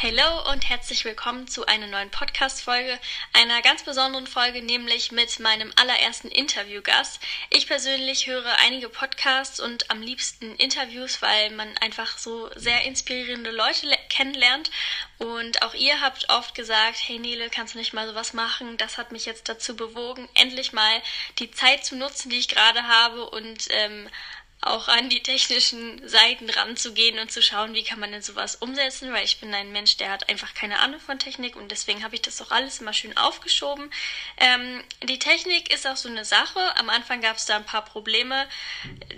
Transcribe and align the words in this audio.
Hallo 0.00 0.52
und 0.52 0.68
herzlich 0.68 1.04
willkommen 1.04 1.48
zu 1.48 1.66
einer 1.66 1.88
neuen 1.88 2.08
Podcast-Folge, 2.12 3.00
einer 3.32 3.62
ganz 3.62 3.82
besonderen 3.82 4.28
Folge, 4.28 4.62
nämlich 4.62 5.10
mit 5.10 5.40
meinem 5.40 5.72
allerersten 5.74 6.28
Interviewgast. 6.28 7.18
Ich 7.50 7.66
persönlich 7.66 8.28
höre 8.28 8.58
einige 8.60 8.90
Podcasts 8.90 9.58
und 9.58 9.90
am 9.90 10.00
liebsten 10.00 10.54
Interviews, 10.54 11.20
weil 11.20 11.50
man 11.50 11.76
einfach 11.78 12.16
so 12.16 12.48
sehr 12.54 12.84
inspirierende 12.84 13.50
Leute 13.50 13.88
kennenlernt. 14.08 14.70
Und 15.18 15.62
auch 15.62 15.74
ihr 15.74 16.00
habt 16.00 16.30
oft 16.30 16.54
gesagt, 16.54 16.98
hey 17.08 17.18
Nele, 17.18 17.50
kannst 17.50 17.74
du 17.74 17.78
nicht 17.78 17.92
mal 17.92 18.06
sowas 18.06 18.34
machen? 18.34 18.76
Das 18.76 18.98
hat 18.98 19.10
mich 19.10 19.26
jetzt 19.26 19.48
dazu 19.48 19.74
bewogen, 19.74 20.28
endlich 20.34 20.72
mal 20.72 21.02
die 21.40 21.50
Zeit 21.50 21.84
zu 21.84 21.96
nutzen, 21.96 22.30
die 22.30 22.38
ich 22.38 22.46
gerade 22.46 22.84
habe 22.84 23.28
und 23.28 23.66
ähm, 23.70 24.08
auch 24.60 24.88
an 24.88 25.08
die 25.08 25.22
technischen 25.22 26.06
Seiten 26.08 26.50
ranzugehen 26.50 27.18
und 27.20 27.30
zu 27.30 27.42
schauen, 27.42 27.74
wie 27.74 27.84
kann 27.84 28.00
man 28.00 28.10
denn 28.10 28.22
sowas 28.22 28.56
umsetzen, 28.56 29.12
weil 29.12 29.24
ich 29.24 29.38
bin 29.38 29.54
ein 29.54 29.70
Mensch, 29.70 29.96
der 29.98 30.10
hat 30.10 30.28
einfach 30.28 30.52
keine 30.52 30.80
Ahnung 30.80 30.98
von 30.98 31.18
Technik 31.18 31.54
und 31.54 31.70
deswegen 31.70 32.02
habe 32.02 32.16
ich 32.16 32.22
das 32.22 32.42
auch 32.42 32.50
alles 32.50 32.80
immer 32.80 32.92
schön 32.92 33.16
aufgeschoben. 33.16 33.88
Ähm, 34.36 34.82
die 35.04 35.20
Technik 35.20 35.72
ist 35.72 35.86
auch 35.86 35.96
so 35.96 36.08
eine 36.08 36.24
Sache. 36.24 36.58
Am 36.76 36.90
Anfang 36.90 37.20
gab 37.20 37.36
es 37.36 37.46
da 37.46 37.56
ein 37.56 37.64
paar 37.64 37.84
Probleme. 37.84 38.48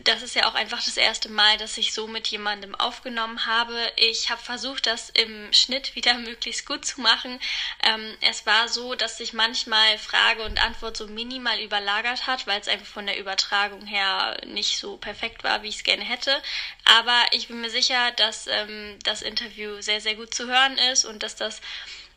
Das 0.05 0.20
ist 0.20 0.34
ja 0.34 0.47
auch 0.47 0.55
einfach 0.55 0.84
das 0.84 0.98
erste 0.98 1.30
Mal, 1.30 1.56
dass 1.56 1.78
ich 1.78 1.94
so 1.94 2.06
mit 2.06 2.27
jemandem 2.28 2.75
aufgenommen 2.75 3.47
habe. 3.47 3.75
Ich 3.97 4.28
habe 4.28 4.42
versucht, 4.42 4.86
das 4.86 5.08
im 5.08 5.52
Schnitt 5.54 5.94
wieder 5.94 6.14
möglichst 6.19 6.66
gut 6.66 6.84
zu 6.84 7.00
machen. 7.00 7.41
Ähm, 7.82 8.14
es 8.20 8.44
war 8.44 8.69
so, 8.69 8.94
dass 8.94 9.16
sich 9.16 9.32
manchmal 9.32 9.97
Frage 9.97 10.42
und 10.42 10.62
Antwort 10.62 10.98
so 10.98 11.06
minimal 11.06 11.58
überlagert 11.60 12.27
hat, 12.27 12.47
weil 12.47 12.60
es 12.60 12.69
einfach 12.69 12.86
von 12.86 13.06
der 13.06 13.19
Übertragung 13.19 13.86
her 13.86 14.38
nicht 14.44 14.77
so 14.77 14.98
perfekt 14.98 15.30
perfekt 15.31 15.45
war, 15.45 15.62
wie 15.62 15.69
ich 15.69 15.77
es 15.77 15.84
gerne 15.84 16.05
hätte. 16.05 16.42
Aber 16.84 17.20
ich 17.33 17.48
bin 17.48 17.61
mir 17.61 17.70
sicher, 17.70 18.12
dass 18.12 18.47
ähm, 18.47 18.98
das 19.05 19.23
Interview 19.23 19.81
sehr, 19.81 20.00
sehr 20.00 20.14
gut 20.14 20.34
zu 20.34 20.47
hören 20.47 20.78
ist 20.92 21.05
und 21.05 21.22
dass 21.22 21.37
das 21.37 21.61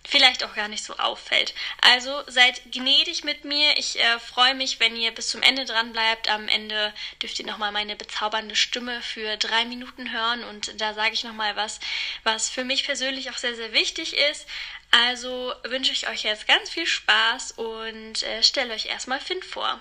vielleicht 0.06 0.44
auch 0.44 0.54
gar 0.54 0.68
nicht 0.68 0.84
so 0.84 0.98
auffällt. 0.98 1.54
Also 1.80 2.24
seid 2.28 2.62
gnädig 2.74 3.24
mit 3.24 3.46
mir. 3.46 3.78
Ich 3.78 3.98
äh, 4.00 4.20
freue 4.20 4.54
mich, 4.54 4.82
wenn 4.82 4.98
ihr 4.98 5.12
bis 5.12 5.30
zum 5.30 5.42
Ende 5.42 5.64
dran 5.64 5.94
bleibt. 5.94 6.30
Am 6.30 6.50
Ende 6.50 6.94
dürft 7.22 7.40
ihr 7.40 7.46
nochmal 7.46 7.72
meine 7.72 7.96
bezaubernde 7.96 8.56
Stimme 8.56 9.02
für 9.02 9.38
drei 9.38 9.64
Minuten 9.64 10.12
hören 10.12 10.44
und 10.44 10.82
da 10.82 10.94
sage 10.94 11.14
ich 11.14 11.24
nochmal 11.24 11.56
was, 11.56 11.80
was 12.24 12.50
für 12.50 12.66
mich 12.66 12.86
persönlich 12.86 13.30
auch 13.30 13.38
sehr, 13.38 13.56
sehr 13.56 13.72
wichtig 13.72 14.18
ist. 14.32 14.46
Also 14.92 15.54
wünsche 15.64 15.94
ich 15.94 16.10
euch 16.10 16.24
jetzt 16.24 16.48
ganz 16.48 16.70
viel 16.70 16.86
Spaß 16.86 17.54
und 17.54 18.24
äh, 18.24 18.44
stelle 18.44 18.74
euch 18.74 18.88
erstmal 18.88 19.22
Finn 19.22 19.42
vor. 19.42 19.80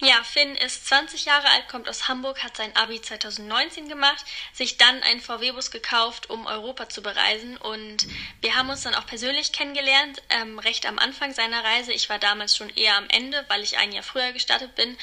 Ja, 0.00 0.24
Finn 0.24 0.56
ist 0.56 0.88
20 0.88 1.24
Jahre 1.24 1.48
alt, 1.48 1.68
kommt 1.68 1.88
aus 1.88 2.08
Hamburg, 2.08 2.42
hat 2.42 2.56
sein 2.56 2.74
Abi 2.74 3.00
2019 3.00 3.88
gemacht, 3.88 4.24
sich 4.52 4.76
dann 4.76 5.02
einen 5.04 5.20
VW-Bus 5.20 5.70
gekauft, 5.70 6.30
um 6.30 6.46
Europa 6.46 6.88
zu 6.88 7.00
bereisen. 7.00 7.56
Und 7.56 8.08
wir 8.40 8.56
haben 8.56 8.70
uns 8.70 8.82
dann 8.82 8.96
auch 8.96 9.06
persönlich 9.06 9.52
kennengelernt, 9.52 10.20
ähm, 10.30 10.58
recht 10.58 10.86
am 10.86 10.98
Anfang 10.98 11.32
seiner 11.32 11.62
Reise. 11.62 11.92
Ich 11.92 12.10
war 12.10 12.18
damals 12.18 12.56
schon 12.56 12.70
eher 12.70 12.96
am 12.96 13.06
Ende, 13.08 13.44
weil 13.48 13.62
ich 13.62 13.78
ein 13.78 13.92
Jahr 13.92 14.02
früher 14.02 14.32
gestartet 14.32 14.74
bin. 14.74 14.98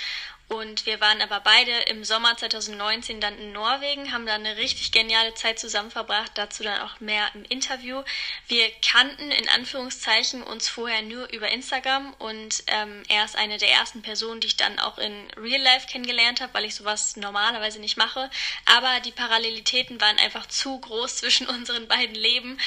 Und 0.52 0.86
wir 0.86 1.00
waren 1.00 1.22
aber 1.22 1.40
beide 1.40 1.72
im 1.84 2.04
Sommer 2.04 2.36
2019 2.36 3.22
dann 3.22 3.38
in 3.40 3.54
Norwegen, 3.54 4.12
haben 4.12 4.26
da 4.26 4.34
eine 4.34 4.58
richtig 4.58 4.92
geniale 4.92 5.34
Zeit 5.34 5.58
zusammen 5.60 5.92
verbracht, 5.92 6.32
dazu 6.36 6.62
dann 6.62 6.82
auch 6.82 7.00
mehr 7.00 7.26
im 7.34 7.46
Interview. 7.46 8.04
Wir 8.50 8.70
kannten 8.86 9.32
in 9.32 9.48
Anführungszeichen 9.48 10.44
uns 10.44 10.68
vorher 10.68 11.04
nur 11.04 11.32
über 11.32 11.48
Instagram 11.48 12.14
und 12.20 12.66
ähm, 12.68 13.04
er 13.08 13.24
ist 13.24 13.38
eine 13.38 13.60
der 13.60 13.72
ersten 13.72 14.02
Personen, 14.02 14.42
die 14.42 14.48
ich 14.48 14.58
dann 14.58 14.78
auch 14.80 14.98
in 14.98 15.14
Real 15.38 15.62
Life 15.62 15.88
kennengelernt 15.88 16.42
habe, 16.42 16.54
weil 16.54 16.66
ich 16.66 16.76
sowas 16.76 17.16
normalerweise 17.16 17.80
nicht 17.80 17.96
mache. 17.96 18.30
Aber 18.66 19.00
die 19.06 19.14
Parallelitäten 19.14 20.02
waren 20.02 20.20
einfach 20.20 20.48
zu 20.48 20.82
groß 20.82 21.16
zwischen 21.20 21.48
unseren 21.48 21.88
beiden 21.88 22.16
Leben 22.16 22.60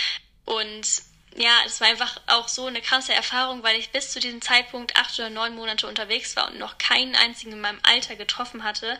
und 0.46 0.86
ja, 1.36 1.50
es 1.66 1.80
war 1.80 1.88
einfach 1.88 2.20
auch 2.28 2.46
so 2.46 2.66
eine 2.66 2.80
krasse 2.80 3.12
Erfahrung, 3.12 3.62
weil 3.62 3.76
ich 3.76 3.90
bis 3.90 4.12
zu 4.12 4.20
diesem 4.20 4.40
Zeitpunkt 4.40 4.96
acht 4.96 5.18
oder 5.18 5.30
neun 5.30 5.56
Monate 5.56 5.88
unterwegs 5.88 6.36
war 6.36 6.48
und 6.48 6.58
noch 6.58 6.78
keinen 6.78 7.16
einzigen 7.16 7.52
in 7.52 7.60
meinem 7.60 7.80
Alter 7.82 8.14
getroffen 8.14 8.62
hatte. 8.62 8.98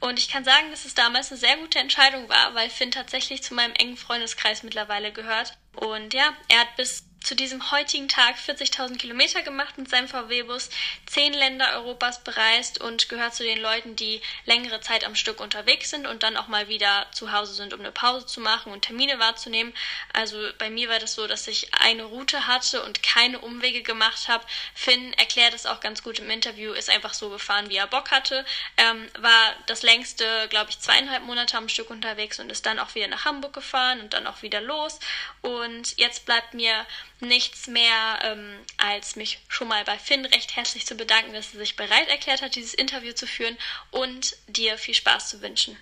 Und 0.00 0.18
ich 0.18 0.28
kann 0.28 0.44
sagen, 0.44 0.70
dass 0.70 0.84
es 0.84 0.94
damals 0.94 1.30
eine 1.30 1.38
sehr 1.38 1.56
gute 1.58 1.78
Entscheidung 1.78 2.28
war, 2.28 2.54
weil 2.54 2.70
Finn 2.70 2.90
tatsächlich 2.90 3.42
zu 3.42 3.54
meinem 3.54 3.74
engen 3.74 3.96
Freundeskreis 3.96 4.64
mittlerweile 4.64 5.12
gehört. 5.12 5.56
Und 5.76 6.12
ja, 6.12 6.34
er 6.48 6.60
hat 6.60 6.76
bis 6.76 7.05
zu 7.22 7.34
diesem 7.34 7.72
heutigen 7.72 8.08
Tag 8.08 8.36
40.000 8.36 8.98
Kilometer 8.98 9.42
gemacht 9.42 9.78
mit 9.78 9.88
seinem 9.88 10.06
VW-Bus, 10.06 10.70
zehn 11.06 11.32
Länder 11.32 11.72
Europas 11.74 12.22
bereist 12.22 12.80
und 12.80 13.08
gehört 13.08 13.34
zu 13.34 13.42
den 13.42 13.60
Leuten, 13.60 13.96
die 13.96 14.20
längere 14.44 14.80
Zeit 14.80 15.04
am 15.04 15.16
Stück 15.16 15.40
unterwegs 15.40 15.90
sind 15.90 16.06
und 16.06 16.22
dann 16.22 16.36
auch 16.36 16.46
mal 16.46 16.68
wieder 16.68 17.06
zu 17.12 17.32
Hause 17.32 17.54
sind, 17.54 17.74
um 17.74 17.80
eine 17.80 17.90
Pause 17.90 18.26
zu 18.26 18.40
machen 18.40 18.72
und 18.72 18.82
Termine 18.82 19.18
wahrzunehmen. 19.18 19.74
Also 20.12 20.38
bei 20.58 20.70
mir 20.70 20.88
war 20.88 21.00
das 21.00 21.14
so, 21.14 21.26
dass 21.26 21.48
ich 21.48 21.74
eine 21.74 22.04
Route 22.04 22.46
hatte 22.46 22.84
und 22.84 23.02
keine 23.02 23.40
Umwege 23.40 23.82
gemacht 23.82 24.28
habe. 24.28 24.44
Finn 24.74 25.12
erklärt 25.14 25.54
es 25.54 25.66
auch 25.66 25.80
ganz 25.80 26.02
gut 26.02 26.18
im 26.20 26.30
Interview, 26.30 26.72
ist 26.72 26.90
einfach 26.90 27.14
so 27.14 27.30
gefahren, 27.30 27.68
wie 27.68 27.76
er 27.76 27.88
Bock 27.88 28.12
hatte. 28.12 28.44
Ähm, 28.76 29.08
war 29.18 29.54
das 29.66 29.82
längste, 29.82 30.46
glaube 30.48 30.70
ich, 30.70 30.78
zweieinhalb 30.78 31.24
Monate 31.24 31.56
am 31.56 31.68
Stück 31.68 31.90
unterwegs 31.90 32.38
und 32.38 32.50
ist 32.50 32.66
dann 32.66 32.78
auch 32.78 32.94
wieder 32.94 33.08
nach 33.08 33.24
Hamburg 33.24 33.52
gefahren 33.52 34.00
und 34.00 34.12
dann 34.12 34.26
auch 34.26 34.42
wieder 34.42 34.60
los. 34.60 35.00
Und 35.42 35.96
jetzt 35.98 36.24
bleibt 36.24 36.54
mir 36.54 36.86
nichts 37.20 37.66
mehr, 37.66 38.18
ähm, 38.22 38.58
als 38.76 39.16
mich 39.16 39.38
schon 39.48 39.68
mal 39.68 39.84
bei 39.84 39.98
Finn 39.98 40.24
recht 40.26 40.56
herzlich 40.56 40.86
zu 40.86 40.94
bedanken, 40.94 41.32
dass 41.32 41.54
er 41.54 41.60
sich 41.60 41.76
bereit 41.76 42.08
erklärt 42.08 42.42
hat, 42.42 42.54
dieses 42.54 42.74
Interview 42.74 43.12
zu 43.12 43.26
führen 43.26 43.56
und 43.90 44.36
dir 44.46 44.78
viel 44.78 44.94
Spaß 44.94 45.30
zu 45.30 45.42
wünschen. 45.42 45.76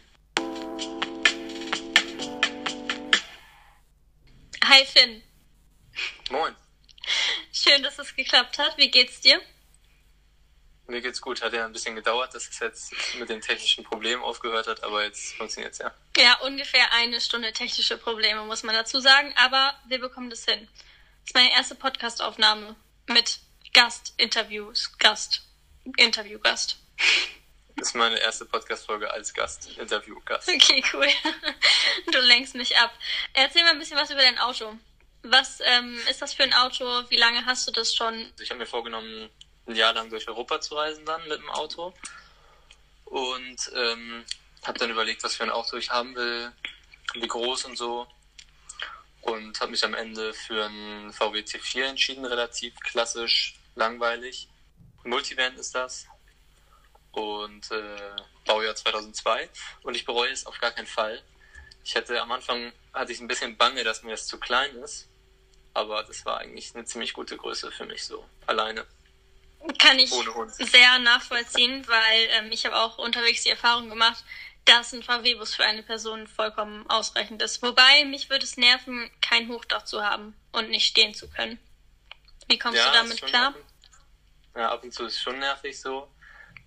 Hi 4.65 4.87
Finn. 4.87 5.23
Moin. 6.31 6.55
Schön, 7.53 7.83
dass 7.83 7.99
es 7.99 8.15
geklappt 8.17 8.59
hat. 8.59 8.77
Wie 8.79 8.91
geht's 8.91 9.21
dir? 9.21 9.41
Mir 10.87 11.01
geht's 11.01 11.21
gut. 11.21 11.43
Hat 11.43 11.53
ja 11.53 11.65
ein 11.65 11.73
bisschen 11.73 11.95
gedauert, 11.95 12.35
dass 12.35 12.49
es 12.49 12.59
jetzt 12.59 12.93
mit 13.19 13.29
den 13.29 13.41
technischen 13.41 13.85
Problemen 13.85 14.23
aufgehört 14.23 14.67
hat, 14.67 14.83
aber 14.83 15.05
jetzt 15.05 15.35
funktioniert's 15.35 15.79
ja. 15.79 15.95
Ja, 16.17 16.39
ungefähr 16.41 16.93
eine 16.93 17.21
Stunde 17.21 17.53
technische 17.53 17.97
Probleme, 17.97 18.43
muss 18.45 18.63
man 18.63 18.75
dazu 18.75 19.01
sagen, 19.01 19.33
aber 19.37 19.75
wir 19.89 19.99
bekommen 19.99 20.31
das 20.31 20.45
hin. 20.45 20.69
Das 21.25 21.31
ist 21.31 21.35
meine 21.37 21.53
erste 21.53 21.75
Podcastaufnahme 21.75 22.77
mit 23.09 23.41
Gast, 23.73 24.13
Interviews, 24.19 24.93
Gast, 24.99 25.41
Interviewgast. 25.97 26.77
Das 27.77 27.89
ist 27.89 27.95
meine 27.95 28.19
erste 28.19 28.45
Podcast-Folge 28.45 29.11
als 29.11 29.33
Gast, 29.33 29.71
Interview-Gast. 29.79 30.51
Okay, 30.51 30.85
cool. 30.93 31.09
Du 32.13 32.19
lenkst 32.19 32.55
mich 32.57 32.77
ab. 32.77 32.93
Erzähl 33.33 33.63
mal 33.63 33.71
ein 33.71 33.79
bisschen 33.79 33.97
was 33.97 34.11
über 34.11 34.21
dein 34.21 34.39
Auto. 34.39 34.75
Was 35.23 35.61
ähm, 35.65 35.99
ist 36.11 36.21
das 36.21 36.35
für 36.35 36.43
ein 36.43 36.53
Auto? 36.53 36.85
Wie 37.09 37.17
lange 37.17 37.47
hast 37.47 37.67
du 37.67 37.73
das 37.73 37.95
schon? 37.95 38.31
Ich 38.39 38.51
habe 38.51 38.59
mir 38.59 38.67
vorgenommen, 38.67 39.31
ein 39.67 39.77
Jahr 39.77 39.95
lang 39.95 40.11
durch 40.11 40.29
Europa 40.29 40.61
zu 40.61 40.75
reisen 40.75 41.07
dann 41.07 41.27
mit 41.27 41.39
dem 41.39 41.49
Auto. 41.49 41.95
Und 43.07 43.73
ähm, 43.75 44.27
habe 44.63 44.79
dann 44.79 44.91
überlegt, 44.91 45.25
was 45.25 45.37
für 45.37 45.45
ein 45.45 45.51
Auto 45.51 45.79
ich 45.79 45.89
haben 45.89 46.15
will, 46.17 46.53
wie 47.15 47.27
groß 47.27 47.65
und 47.65 47.79
so 47.79 48.07
und 49.25 49.59
habe 49.61 49.71
mich 49.71 49.85
am 49.85 49.95
Ende 49.95 50.35
für 50.35 50.67
einen 50.67 51.13
VW 51.13 51.41
C4 51.41 51.85
entschieden, 51.85 52.25
relativ 52.25 52.79
klassisch, 52.81 53.57
langweilig. 53.75 54.49
Multivan 55.03 55.57
ist 55.57 55.75
das 55.75 56.07
und 57.13 57.71
äh, 57.71 58.17
Baujahr 58.47 58.75
2002 58.75 59.49
und 59.83 59.95
ich 59.95 60.05
bereue 60.05 60.31
es 60.31 60.47
auf 60.47 60.59
gar 60.59 60.73
keinen 60.73 60.87
Fall. 60.87 61.23
Ich 61.85 61.95
hätte 61.95 62.21
am 62.21 62.33
Anfang 62.33 62.73
hatte 62.93 63.13
ich 63.13 63.21
ein 63.21 63.29
bisschen 63.29 63.57
Bange, 63.57 63.85
dass 63.85 64.03
mir 64.03 64.13
das 64.13 64.27
zu 64.27 64.39
klein 64.39 64.75
ist, 64.77 65.09
aber 65.73 66.03
das 66.03 66.25
war 66.27 66.39
eigentlich 66.39 66.75
eine 66.75 66.85
ziemlich 66.85 67.13
gute 67.13 67.37
Größe 67.37 67.71
für 67.71 67.87
mich 67.87 68.05
so 68.05 68.25
alleine. 68.47 68.87
Kann 69.79 69.99
ich 69.99 70.11
sehr 70.11 70.99
nachvollziehen, 70.99 71.87
weil 71.87 72.29
ähm, 72.33 72.53
ich 72.53 72.67
habe 72.67 72.77
auch 72.77 72.99
unterwegs 72.99 73.45
die 73.45 73.51
Erfahrung 73.51 73.89
gemacht, 73.89 74.23
dass 74.65 74.93
ein 74.93 75.03
VW-Bus 75.03 75.55
für 75.55 75.65
eine 75.65 75.83
Person 75.83 76.27
vollkommen 76.27 76.89
ausreichend 76.89 77.43
ist. 77.43 77.63
Wobei 77.63 78.05
mich 78.07 78.31
würde 78.31 78.45
es 78.45 78.57
nerven, 78.57 79.11
kein 79.21 79.49
Hochdach 79.49 79.85
zu 79.85 80.03
haben 80.03 80.35
und 80.53 80.71
nicht 80.71 80.87
stehen 80.87 81.15
zu 81.15 81.29
können. 81.29 81.59
Wie 82.49 82.59
kommst 82.59 82.79
ja, 82.79 82.87
du 82.87 82.93
damit 82.93 83.23
klar? 83.23 83.49
Ab 83.49 83.57
und, 83.57 84.61
ja, 84.61 84.71
ab 84.71 84.83
und 84.83 84.93
zu 84.93 85.05
ist 85.05 85.15
es 85.15 85.23
schon 85.23 85.39
nervig 85.39 85.79
so. 85.79 86.11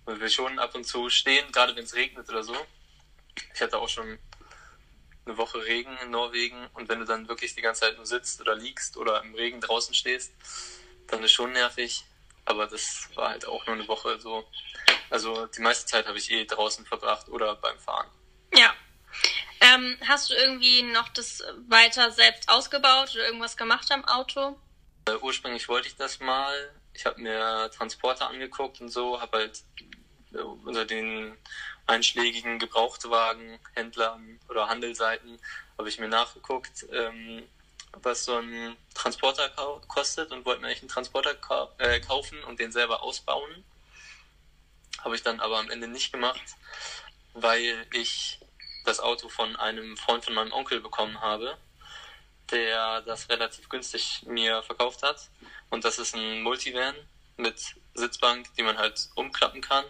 Man 0.06 0.20
will 0.20 0.30
schon 0.30 0.58
ab 0.58 0.74
und 0.74 0.84
zu 0.84 1.10
stehen, 1.10 1.50
gerade 1.52 1.74
wenn 1.76 1.84
es 1.84 1.94
regnet 1.94 2.28
oder 2.28 2.42
so. 2.42 2.56
Ich 3.54 3.60
hatte 3.60 3.78
auch 3.78 3.88
schon 3.88 4.18
eine 5.26 5.36
Woche 5.36 5.62
Regen 5.64 5.96
in 6.02 6.10
Norwegen 6.10 6.68
und 6.74 6.88
wenn 6.88 7.00
du 7.00 7.04
dann 7.04 7.28
wirklich 7.28 7.54
die 7.54 7.60
ganze 7.60 7.82
Zeit 7.82 7.96
nur 7.96 8.06
sitzt 8.06 8.40
oder 8.40 8.54
liegst 8.54 8.96
oder 8.96 9.22
im 9.22 9.34
Regen 9.34 9.60
draußen 9.60 9.94
stehst, 9.94 10.32
dann 11.08 11.22
ist 11.22 11.32
schon 11.32 11.52
nervig. 11.52 12.04
aber 12.44 12.66
das 12.66 13.08
war 13.14 13.30
halt 13.30 13.46
auch 13.46 13.66
nur 13.66 13.76
eine 13.76 13.88
Woche 13.88 14.18
so. 14.20 14.48
Also 15.10 15.46
die 15.46 15.60
meiste 15.60 15.86
Zeit 15.86 16.06
habe 16.06 16.18
ich 16.18 16.30
eh 16.30 16.44
draußen 16.44 16.84
verbracht 16.86 17.28
oder 17.28 17.56
beim 17.56 17.78
Fahren. 17.78 18.08
Ja. 18.54 18.74
Ähm, 19.60 19.96
hast 20.06 20.30
du 20.30 20.34
irgendwie 20.34 20.82
noch 20.82 21.08
das 21.08 21.42
weiter 21.68 22.10
selbst 22.10 22.48
ausgebaut 22.48 23.14
oder 23.14 23.26
irgendwas 23.26 23.56
gemacht 23.56 23.90
am 23.90 24.04
Auto? 24.04 24.58
Äh, 25.06 25.16
ursprünglich 25.16 25.68
wollte 25.68 25.88
ich 25.88 25.96
das 25.96 26.20
mal. 26.20 26.70
Ich 26.94 27.06
habe 27.06 27.20
mir 27.20 27.70
Transporter 27.76 28.28
angeguckt 28.28 28.80
und 28.80 28.88
so, 28.88 29.20
habe 29.20 29.38
halt 29.38 29.62
äh, 30.32 30.38
unter 30.38 30.84
den 30.84 31.36
einschlägigen 31.86 32.58
Gebrauchtwagenhändlern 32.58 34.38
oder 34.48 34.68
Handelsseiten 34.68 35.40
habe 35.78 35.88
ich 35.88 35.98
mir 35.98 36.08
nachgeguckt, 36.08 36.86
ähm, 36.92 37.44
was 38.02 38.24
so 38.24 38.36
ein 38.36 38.76
Transporter 38.94 39.48
kostet 39.86 40.32
und 40.32 40.44
wollte 40.44 40.60
mir 40.60 40.66
eigentlich 40.66 40.82
einen 40.82 40.90
Transporter 40.90 41.34
kau 41.34 41.72
äh, 41.78 42.00
kaufen 42.00 42.42
und 42.44 42.60
den 42.60 42.72
selber 42.72 43.02
ausbauen. 43.02 43.64
Habe 45.04 45.14
ich 45.14 45.22
dann 45.22 45.40
aber 45.40 45.58
am 45.58 45.70
Ende 45.70 45.88
nicht 45.88 46.12
gemacht, 46.12 46.42
weil 47.34 47.86
ich 47.92 48.38
das 48.84 49.00
Auto 49.00 49.28
von 49.28 49.56
einem 49.56 49.96
Freund 49.96 50.24
von 50.24 50.34
meinem 50.34 50.52
Onkel 50.52 50.80
bekommen 50.80 51.20
habe, 51.20 51.56
der 52.50 53.02
das 53.02 53.28
relativ 53.28 53.68
günstig 53.68 54.22
mir 54.26 54.62
verkauft 54.62 55.02
hat. 55.02 55.28
Und 55.70 55.84
das 55.84 55.98
ist 55.98 56.14
ein 56.14 56.42
Multivan 56.42 56.94
mit 57.36 57.76
Sitzbank, 57.94 58.48
die 58.56 58.62
man 58.62 58.78
halt 58.78 59.08
umklappen 59.14 59.60
kann. 59.60 59.84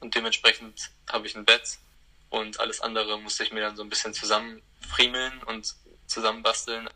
Und 0.00 0.14
dementsprechend 0.14 0.90
habe 1.10 1.26
ich 1.26 1.34
ein 1.34 1.44
Bett 1.44 1.78
und 2.30 2.60
alles 2.60 2.80
andere 2.80 3.18
musste 3.18 3.44
ich 3.44 3.52
mir 3.52 3.60
dann 3.60 3.76
so 3.76 3.82
ein 3.82 3.88
bisschen 3.88 4.12
zusammenfriemeln 4.12 5.42
und 5.44 5.74
zusammenbasteln. 6.06 6.88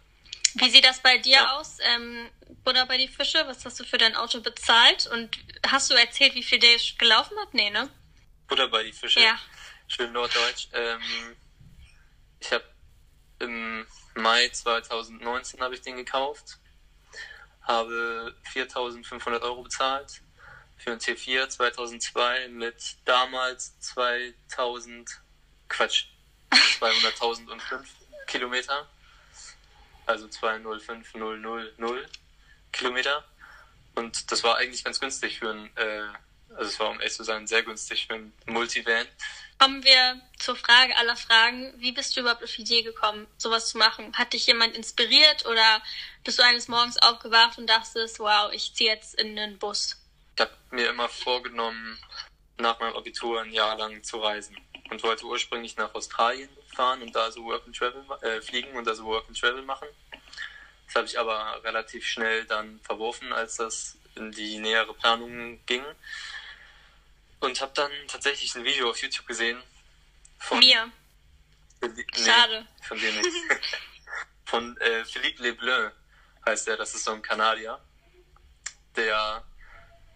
Wie 0.54 0.70
sieht 0.70 0.84
das 0.84 1.00
bei 1.00 1.18
dir 1.18 1.32
ja. 1.32 1.56
aus? 1.56 1.78
Ähm, 1.80 2.28
Butter 2.64 2.86
bei 2.86 2.98
die 2.98 3.08
Fische, 3.08 3.46
was 3.46 3.64
hast 3.64 3.78
du 3.80 3.84
für 3.84 3.98
dein 3.98 4.16
Auto 4.16 4.40
bezahlt? 4.40 5.06
Und 5.06 5.38
hast 5.66 5.90
du 5.90 5.94
erzählt, 5.94 6.34
wie 6.34 6.42
viel 6.42 6.58
der 6.58 6.76
gelaufen 6.98 7.36
hat? 7.40 7.54
Nee, 7.54 7.70
ne? 7.70 7.88
Butter 8.48 8.68
bei 8.68 8.82
die 8.82 8.92
Fische. 8.92 9.20
Ja. 9.20 9.38
Schön 9.88 10.12
norddeutsch. 10.12 10.68
Ähm, 10.72 11.36
ich 12.40 12.52
habe 12.52 12.64
im 13.38 13.86
Mai 14.14 14.48
2019 14.48 15.60
habe 15.60 15.74
ich 15.74 15.82
den 15.82 15.96
gekauft, 15.96 16.58
habe 17.62 18.36
4.500 18.52 19.40
Euro 19.42 19.62
bezahlt 19.62 20.22
für 20.76 20.92
ein 20.92 20.98
T4 20.98 21.48
2002 21.48 22.48
mit 22.48 22.96
damals 23.04 23.78
2000 23.80 25.10
Quatsch 25.68 26.06
200.005 26.50 27.84
Kilometer 28.26 28.88
also 30.10 30.26
205.000 30.26 32.06
Kilometer. 32.72 33.24
Und 33.94 34.30
das 34.30 34.42
war 34.44 34.56
eigentlich 34.56 34.84
ganz 34.84 35.00
günstig 35.00 35.38
für 35.38 35.50
ein, 35.50 35.76
äh, 35.76 36.54
also 36.54 36.70
es 36.70 36.80
war 36.80 36.90
um 36.90 37.00
echt 37.00 37.14
zu 37.14 37.24
sein, 37.24 37.46
sehr 37.46 37.62
günstig 37.62 38.06
für 38.06 38.14
ein 38.14 38.32
Multivan. 38.46 39.06
Kommen 39.58 39.84
wir 39.84 40.20
zur 40.38 40.56
Frage 40.56 40.96
aller 40.96 41.16
Fragen. 41.16 41.74
Wie 41.76 41.92
bist 41.92 42.16
du 42.16 42.20
überhaupt 42.20 42.42
auf 42.42 42.50
die 42.50 42.62
Idee 42.62 42.82
gekommen, 42.82 43.26
sowas 43.36 43.68
zu 43.68 43.78
machen? 43.78 44.16
Hat 44.16 44.32
dich 44.32 44.46
jemand 44.46 44.74
inspiriert 44.74 45.44
oder 45.44 45.82
bist 46.24 46.38
du 46.38 46.42
eines 46.42 46.68
Morgens 46.68 46.96
aufgewacht 46.98 47.58
und 47.58 47.68
dachtest, 47.68 48.18
wow, 48.20 48.50
ich 48.52 48.74
ziehe 48.74 48.94
jetzt 48.94 49.14
in 49.14 49.36
den 49.36 49.58
Bus? 49.58 49.96
Ich 50.34 50.40
habe 50.40 50.52
mir 50.70 50.88
immer 50.88 51.08
vorgenommen, 51.08 51.98
nach 52.56 52.78
meinem 52.80 52.96
Abitur 52.96 53.42
ein 53.42 53.52
Jahr 53.52 53.76
lang 53.76 54.02
zu 54.02 54.18
reisen 54.18 54.56
und 54.90 55.02
wollte 55.02 55.26
ursprünglich 55.26 55.76
nach 55.76 55.94
Australien 55.94 56.48
fahren 56.74 57.02
und 57.02 57.14
da 57.14 57.30
so 57.30 57.44
Work 57.44 57.66
and 57.66 57.76
Travel 57.76 58.04
äh, 58.22 58.40
fliegen 58.40 58.76
und 58.76 58.86
da 58.86 58.94
so 58.94 59.04
Work 59.04 59.28
and 59.28 59.38
Travel 59.38 59.62
machen. 59.62 59.88
Das 60.86 60.96
habe 60.96 61.06
ich 61.06 61.18
aber 61.18 61.62
relativ 61.62 62.06
schnell 62.06 62.44
dann 62.46 62.80
verworfen, 62.80 63.32
als 63.32 63.56
das 63.56 63.96
in 64.16 64.32
die 64.32 64.58
nähere 64.58 64.92
Planung 64.94 65.64
ging. 65.66 65.84
Und 67.40 67.60
habe 67.60 67.72
dann 67.74 67.92
tatsächlich 68.08 68.54
ein 68.54 68.64
Video 68.64 68.90
auf 68.90 69.00
YouTube 69.00 69.26
gesehen. 69.26 69.62
Von 70.38 70.58
mir. 70.58 70.90
Nee, 71.80 72.06
Schade. 72.12 72.66
Von 72.82 72.98
dir 72.98 73.12
nicht. 73.12 73.28
von 74.44 74.76
äh, 74.78 75.04
Philippe 75.04 75.42
Lebleu 75.42 75.90
heißt 76.44 76.68
er. 76.68 76.76
Das 76.76 76.94
ist 76.94 77.04
so 77.04 77.12
ein 77.12 77.22
Kanadier, 77.22 77.80
der 78.96 79.44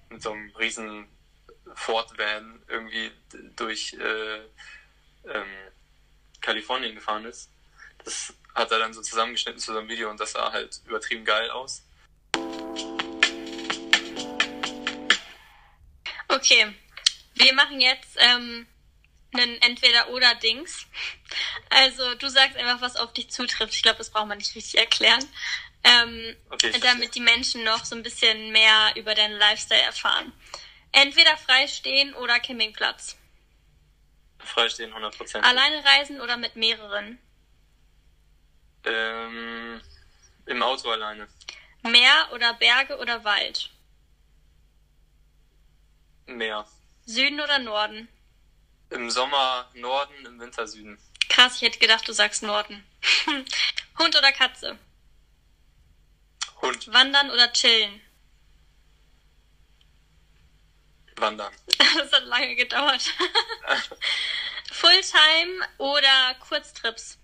mit 0.09 0.23
so 0.23 0.33
einem 0.33 0.55
riesen 0.57 1.09
Ford-Van 1.75 2.63
irgendwie 2.69 3.13
durch 3.57 3.95
äh, 3.95 4.41
ähm, 5.27 5.73
Kalifornien 6.45 6.95
gefahren 6.95 7.25
ist. 7.25 7.51
Das 8.05 8.35
hat 8.55 8.71
er 8.71 8.79
dann 8.79 8.93
so 8.93 9.03
zusammengeschnitten 9.03 9.61
zu 9.61 9.73
so 9.73 9.79
einem 9.79 9.89
Video 9.89 10.11
und 10.11 10.21
das 10.21 10.33
sah 10.33 10.53
halt 10.53 10.81
übertrieben 10.87 11.25
geil 11.25 11.51
aus. 11.51 11.83
Okay, 16.29 16.73
wir 17.35 17.55
machen 17.55 17.81
jetzt 17.81 18.17
ähm, 18.19 18.67
einen 19.33 19.61
Entweder-Oder-Dings. 19.63 20.87
Also 21.71 22.15
du 22.17 22.29
sagst 22.29 22.57
einfach, 22.57 22.81
was 22.81 22.97
auf 22.97 23.13
dich 23.13 23.31
zutrifft. 23.31 23.75
Ich 23.75 23.83
glaube, 23.83 23.99
das 23.99 24.11
braucht 24.11 24.27
man 24.27 24.39
nicht 24.39 24.55
richtig 24.55 24.79
erklären. 24.79 25.25
Ähm, 25.85 26.37
okay, 26.51 26.73
damit 26.81 27.15
die 27.15 27.21
Menschen 27.21 27.65
noch 27.65 27.85
so 27.85 27.95
ein 27.95 28.03
bisschen 28.03 28.53
mehr 28.53 28.93
über 28.97 29.15
deinen 29.15 29.39
Lifestyle 29.39 29.83
erfahren. 29.83 30.33
Entweder 30.93 31.37
freistehen 31.37 32.15
oder 32.15 32.39
Campingplatz. 32.41 33.17
Freistehen 34.45 34.93
100%. 34.93 35.41
Alleine 35.41 35.85
reisen 35.85 36.21
oder 36.21 36.37
mit 36.37 36.57
mehreren? 36.57 37.19
Ähm, 38.85 39.81
Im 40.47 40.63
Auto 40.63 40.91
alleine. 40.91 41.29
Meer 41.83 42.29
oder 42.33 42.55
Berge 42.55 42.99
oder 42.99 43.25
Wald? 43.25 43.71
Meer. 46.27 46.67
Süden 47.05 47.41
oder 47.41 47.59
Norden? 47.59 48.09
Im 48.91 49.11
Sommer 49.11 49.71
Norden, 49.75 50.27
im 50.27 50.41
Winter 50.41 50.67
Süden. 50.67 50.99
Krass, 51.29 51.57
ich 51.57 51.63
hätte 51.63 51.79
gedacht, 51.79 52.07
du 52.07 52.13
sagst 52.13 52.43
Norden. 52.43 52.85
Hund 53.99 54.17
oder 54.17 54.33
Katze? 54.33 54.79
Hund. 56.63 56.93
Wandern 56.93 57.31
oder 57.31 57.53
chillen? 57.53 58.01
Wandern. 61.17 61.53
das 61.79 62.13
hat 62.13 62.25
lange 62.25 62.55
gedauert. 62.57 63.03
Fulltime 64.73 65.67
oder 65.79 66.35
Kurztrips? 66.41 67.19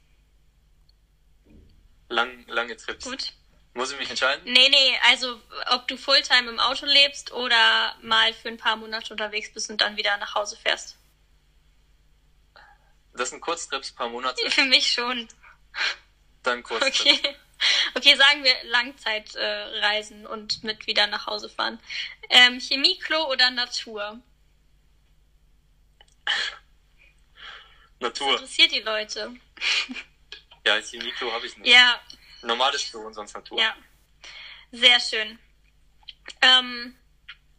Lang, 2.09 2.45
lange 2.49 2.77
Trips. 2.77 3.05
Gut. 3.05 3.33
Muss 3.75 3.93
ich 3.93 3.99
mich 3.99 4.11
entscheiden? 4.11 4.43
Nee, 4.45 4.69
nee, 4.69 4.99
also 5.09 5.41
ob 5.71 5.87
du 5.87 5.97
Fulltime 5.97 6.49
im 6.49 6.59
Auto 6.59 6.87
lebst 6.87 7.33
oder 7.33 7.95
mal 8.03 8.35
für 8.35 8.49
ein 8.49 8.57
paar 8.57 8.77
Monate 8.77 9.13
unterwegs 9.13 9.53
bist 9.53 9.71
und 9.71 9.81
dann 9.81 9.97
wieder 9.97 10.17
nach 10.17 10.35
Hause 10.35 10.57
fährst. 10.57 10.97
Das 13.15 13.31
sind 13.31 13.41
Kurztrips, 13.41 13.93
paar 13.93 14.09
Monate? 14.09 14.51
Für 14.51 14.65
mich 14.65 14.91
schon. 14.91 15.29
Dann 16.43 16.63
Kurztrips. 16.63 17.01
Okay. 17.01 17.37
Okay, 17.95 18.15
sagen 18.17 18.45
wir 18.45 18.55
Langzeitreisen 18.65 20.25
äh, 20.25 20.29
und 20.29 20.65
mit 20.65 20.87
wieder 20.87 21.07
nach 21.07 21.27
Hause 21.27 21.49
fahren. 21.49 21.81
Ähm, 22.29 22.61
Chemieklo 22.61 23.31
oder 23.31 23.51
Natur? 23.51 24.21
Natur. 27.99 28.33
Das 28.33 28.41
interessiert 28.41 28.73
die 28.73 28.81
Leute. 28.81 29.35
Ja, 30.67 30.79
Chemieklo 30.79 31.33
habe 31.33 31.47
ich 31.47 31.57
nicht. 31.57 31.73
Ja. 31.73 31.99
Normales 32.43 32.91
Klo 32.91 33.01
und 33.07 33.15
sonst 33.15 33.33
Natur. 33.33 33.59
Ja. 33.59 33.75
Sehr 34.71 35.01
schön. 35.01 35.39
Ähm, 36.43 36.99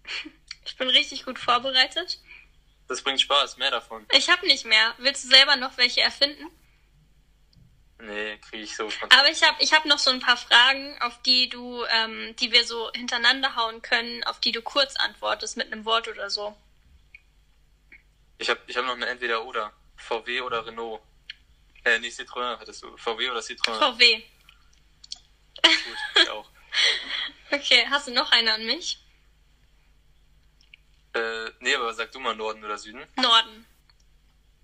ich 0.66 0.78
bin 0.78 0.88
richtig 0.88 1.26
gut 1.26 1.40
vorbereitet. 1.40 2.20
Das 2.88 3.02
bringt 3.02 3.20
Spaß, 3.20 3.58
mehr 3.58 3.72
davon. 3.72 4.06
Ich 4.12 4.30
habe 4.30 4.46
nicht 4.46 4.66
mehr. 4.66 4.94
Willst 5.00 5.24
du 5.24 5.30
selber 5.30 5.56
noch 5.56 5.78
welche 5.78 6.02
erfinden? 6.02 6.46
Nee, 8.04 8.38
kriege 8.38 8.64
ich 8.64 8.76
so 8.76 8.90
spontan. 8.90 9.20
Aber 9.20 9.30
ich 9.30 9.44
habe 9.44 9.62
ich 9.62 9.74
hab 9.74 9.86
noch 9.86 10.00
so 10.00 10.10
ein 10.10 10.20
paar 10.20 10.38
Fragen, 10.38 11.00
auf 11.02 11.22
die 11.22 11.50
du, 11.50 11.84
ähm, 11.86 12.36
die 12.38 12.52
wir 12.52 12.66
so 12.66 12.92
hintereinander 12.94 13.56
hauen 13.56 13.82
können, 13.84 14.24
auf 14.24 14.40
die 14.40 14.52
du 14.52 14.62
kurz 14.64 14.96
antwortest 14.96 15.56
mit 15.56 15.72
einem 15.72 15.86
Wort 15.86 16.08
oder 16.08 16.30
so. 16.32 16.58
Ich 18.40 18.50
habe 18.50 18.60
ich 18.66 18.76
hab 18.76 18.86
noch 18.86 18.96
eine 18.96 19.06
Entweder-Oder. 19.06 19.72
VW 19.98 20.42
oder 20.42 20.66
Renault. 20.66 21.02
Äh, 21.86 22.00
nicht 22.00 22.20
Citroën 22.20 22.60
hattest 22.60 22.82
du. 22.82 22.98
VW 22.98 23.30
oder 23.30 23.40
Citroën? 23.40 23.78
VW. 23.78 24.24
Gut, 25.62 25.98
ich 26.16 26.30
auch. 26.30 26.50
okay, 27.52 27.86
hast 27.88 28.08
du 28.08 28.14
noch 28.14 28.32
eine 28.32 28.54
an 28.54 28.66
mich? 28.66 28.98
Äh, 31.14 31.52
nee, 31.60 31.76
aber 31.76 31.94
sag 31.94 32.12
du 32.12 32.20
mal 32.20 32.36
Norden 32.36 32.64
oder 32.64 32.80
Süden? 32.80 33.06
Norden. 33.16 33.68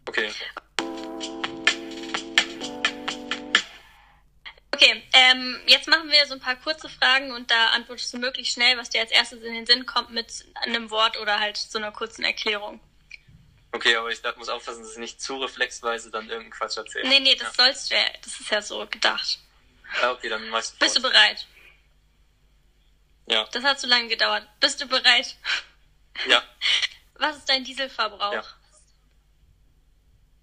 Okay. 0.07 0.33
Okay, 4.77 5.03
ähm, 5.11 5.59
jetzt 5.65 5.87
machen 5.87 6.11
wir 6.11 6.27
so 6.27 6.35
ein 6.35 6.39
paar 6.39 6.55
kurze 6.55 6.87
Fragen 6.87 7.31
und 7.31 7.49
da 7.49 7.69
antwortest 7.69 8.13
du 8.13 8.19
möglichst 8.19 8.53
schnell, 8.53 8.77
was 8.77 8.91
dir 8.91 9.01
als 9.01 9.09
erstes 9.09 9.41
in 9.41 9.55
den 9.55 9.65
Sinn 9.65 9.87
kommt, 9.87 10.11
mit 10.11 10.45
einem 10.61 10.91
Wort 10.91 11.17
oder 11.17 11.39
halt 11.39 11.57
so 11.57 11.79
einer 11.79 11.91
kurzen 11.91 12.23
Erklärung. 12.23 12.79
Okay, 13.71 13.95
aber 13.95 14.11
ich 14.11 14.21
muss 14.37 14.49
aufpassen, 14.49 14.83
dass 14.83 14.91
ich 14.91 14.99
nicht 14.99 15.19
zu 15.19 15.37
reflexweise 15.37 16.11
dann 16.11 16.29
irgendeinen 16.29 16.51
Quatsch 16.51 16.77
erzähle. 16.77 17.09
Nee, 17.09 17.19
nee, 17.21 17.33
das 17.33 17.57
ja. 17.57 17.63
sollst 17.65 17.89
du 17.89 17.95
ja, 17.95 18.03
das 18.23 18.39
ist 18.39 18.51
ja 18.51 18.61
so 18.61 18.85
gedacht. 18.85 19.39
Ah, 19.99 20.11
okay, 20.11 20.29
dann 20.29 20.47
machst 20.49 20.73
du 20.73 20.77
Bist 20.77 20.95
du 20.95 21.01
bereit? 21.01 21.47
Ja. 23.25 23.45
Das 23.51 23.63
hat 23.63 23.79
zu 23.79 23.87
lange 23.87 24.09
gedauert. 24.09 24.47
Bist 24.59 24.79
du 24.79 24.85
bereit? 24.85 25.37
Ja. 26.27 26.43
Was 27.15 27.37
ist 27.37 27.49
dein 27.49 27.63
Dieselverbrauch? 27.63 28.33
Ja. 28.33 28.43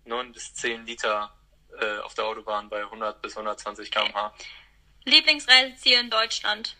9 0.06 0.32
bis 0.32 0.52
10 0.54 0.86
Liter 0.86 1.32
äh, 1.80 1.98
auf 1.98 2.14
der 2.14 2.24
Autobahn 2.24 2.68
bei 2.68 2.80
100 2.82 3.20
bis 3.22 3.36
120 3.36 3.90
km/h. 3.90 4.34
Lieblingsreiseziel 5.04 6.00
in 6.00 6.10
Deutschland? 6.10 6.76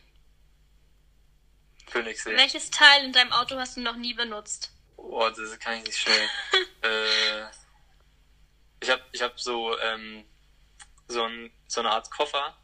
Königssee. 1.87 2.37
Welches 2.37 2.71
Teil 2.71 3.05
in 3.05 3.13
deinem 3.13 3.33
Auto 3.33 3.57
hast 3.57 3.77
du 3.77 3.81
noch 3.81 3.97
nie 3.97 4.15
benutzt? 4.15 4.73
Oh, 4.97 5.29
das 5.29 5.59
kann 5.59 5.79
ich 5.79 5.85
nicht 5.85 5.99
schnell. 5.99 6.29
äh, 6.83 7.45
ich 8.81 8.91
habe 8.91 9.03
ich 9.13 9.23
hab 9.23 9.39
so, 9.39 9.79
ähm, 9.81 10.25
so, 11.09 11.25
ein, 11.25 11.53
so 11.67 11.81
eine 11.81 11.91
Art 11.91 12.11
Koffer 12.11 12.57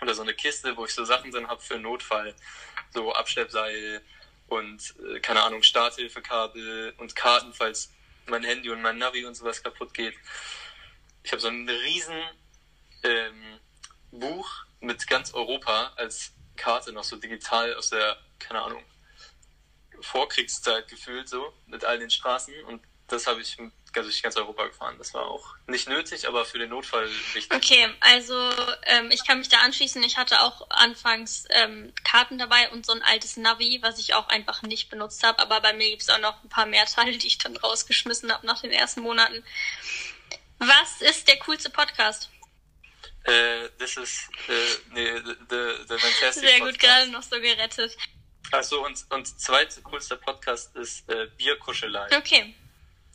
oder 0.00 0.14
so 0.14 0.22
eine 0.22 0.34
Kiste, 0.34 0.76
wo 0.76 0.84
ich 0.86 0.94
so 0.94 1.04
Sachen 1.04 1.30
drin 1.30 1.48
habe 1.48 1.60
für 1.60 1.74
einen 1.74 1.82
Notfall. 1.82 2.34
So 2.92 3.12
Abschleppseil 3.12 4.02
und, 4.48 4.94
äh, 5.14 5.20
keine 5.20 5.42
Ahnung, 5.42 5.62
Starthilfekabel 5.62 6.94
und 6.98 7.14
Karten, 7.14 7.52
falls 7.52 7.92
mein 8.26 8.42
Handy 8.44 8.70
und 8.70 8.82
mein 8.82 8.98
Navi 8.98 9.24
und 9.24 9.34
sowas 9.34 9.62
kaputt 9.62 9.94
geht. 9.94 10.14
Ich 11.22 11.32
habe 11.32 11.40
so 11.40 11.48
ein 11.48 11.68
riesen 11.68 12.16
ähm, 13.02 13.60
Buch 14.10 14.48
mit 14.80 15.06
ganz 15.06 15.34
Europa 15.34 15.92
als 15.96 16.32
Karte 16.56 16.92
noch 16.92 17.04
so 17.04 17.16
digital 17.16 17.74
aus 17.74 17.90
der, 17.90 18.18
keine 18.38 18.62
Ahnung, 18.62 18.84
Vorkriegszeit 20.00 20.88
gefühlt 20.88 21.28
so, 21.28 21.52
mit 21.66 21.84
all 21.84 21.98
den 21.98 22.10
Straßen 22.10 22.54
und 22.64 22.82
das 23.08 23.26
habe 23.26 23.40
ich 23.40 23.56
durch 23.92 24.22
ganz 24.22 24.36
Europa 24.36 24.66
gefahren. 24.66 24.94
Das 24.98 25.12
war 25.14 25.26
auch 25.26 25.54
nicht 25.66 25.88
nötig, 25.88 26.28
aber 26.28 26.44
für 26.44 26.58
den 26.58 26.70
Notfall 26.70 27.08
wichtig. 27.34 27.48
Okay, 27.52 27.88
also 28.00 28.50
ähm, 28.86 29.10
ich 29.10 29.26
kann 29.26 29.38
mich 29.38 29.48
da 29.48 29.58
anschließen. 29.58 30.02
Ich 30.04 30.16
hatte 30.16 30.42
auch 30.42 30.70
anfangs 30.70 31.44
ähm, 31.50 31.92
Karten 32.04 32.38
dabei 32.38 32.70
und 32.70 32.86
so 32.86 32.92
ein 32.92 33.02
altes 33.02 33.36
Navi, 33.36 33.80
was 33.82 33.98
ich 33.98 34.14
auch 34.14 34.28
einfach 34.28 34.62
nicht 34.62 34.90
benutzt 34.90 35.24
habe. 35.24 35.40
Aber 35.40 35.60
bei 35.60 35.72
mir 35.72 35.90
gibt 35.90 36.02
es 36.02 36.08
auch 36.08 36.20
noch 36.20 36.42
ein 36.44 36.48
paar 36.48 36.66
mehr 36.66 36.86
Teile, 36.86 37.16
die 37.18 37.26
ich 37.26 37.38
dann 37.38 37.56
rausgeschmissen 37.56 38.32
habe 38.32 38.46
nach 38.46 38.60
den 38.60 38.70
ersten 38.70 39.00
Monaten. 39.00 39.42
Was 40.60 41.00
ist 41.00 41.26
der 41.26 41.38
coolste 41.38 41.70
Podcast? 41.70 42.30
Äh, 43.24 43.68
das 43.78 43.96
ist 43.96 44.28
äh, 44.48 44.52
nee, 44.90 45.16
the, 45.18 45.34
the, 45.48 45.74
the 45.88 45.98
Fantastic 45.98 46.32
Sehr 46.48 46.60
gut, 46.60 46.78
gerade 46.78 47.10
noch 47.10 47.22
so 47.22 47.40
gerettet. 47.40 47.96
Achso, 48.52 48.84
und, 48.84 49.04
und 49.10 49.40
zweite 49.40 49.80
coolster 49.82 50.16
Podcast 50.16 50.74
ist 50.76 51.08
äh, 51.08 51.26
Bierkuschelei. 51.36 52.08
Okay, 52.16 52.54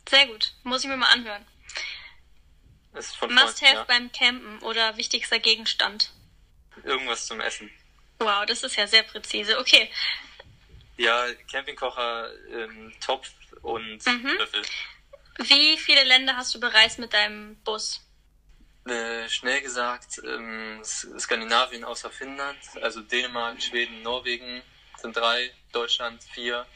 sehr 0.08 0.26
gut. 0.26 0.54
Muss 0.64 0.82
ich 0.82 0.88
mir 0.88 0.96
mal 0.96 1.10
anhören. 1.12 1.44
Das 2.92 3.06
ist 3.06 3.16
von 3.16 3.32
Must 3.32 3.58
Freunden, 3.58 3.76
have 3.78 3.86
beim 3.86 4.10
Campen 4.12 4.58
oder 4.60 4.96
wichtigster 4.96 5.38
Gegenstand? 5.38 6.10
ja. 6.76 6.90
Irgendwas 6.90 7.26
zum 7.26 7.40
Essen. 7.40 7.70
Wow, 8.18 8.44
das 8.46 8.62
ist 8.62 8.76
ja 8.76 8.86
sehr 8.86 9.02
präzise. 9.02 9.58
Okay, 9.58 9.90
Ja, 10.96 11.26
Campingkocher, 11.50 12.30
ähm, 12.50 12.92
Topf 13.04 13.28
und 13.62 14.04
Mhm. 14.06 14.36
Löffel. 14.38 14.62
Wie 15.38 15.76
viele 15.78 16.04
Länder 16.04 16.36
hast 16.36 16.54
du 16.54 16.60
bereist 16.60 16.98
mit 16.98 17.12
deinem 17.12 17.56
Bus? 17.56 18.02
Äh, 18.86 19.28
schnell 19.28 19.60
gesagt, 19.62 20.20
ähm, 20.24 20.80
Skandinavien 20.84 21.82
außer 21.84 22.10
Finnland, 22.10 22.58
also 22.80 23.00
Dänemark, 23.02 23.60
Schweden, 23.60 24.02
Norwegen 24.02 24.62
sind 25.00 25.16
drei, 25.16 25.52
Deutschland 25.72 26.22
vier, 26.22 26.66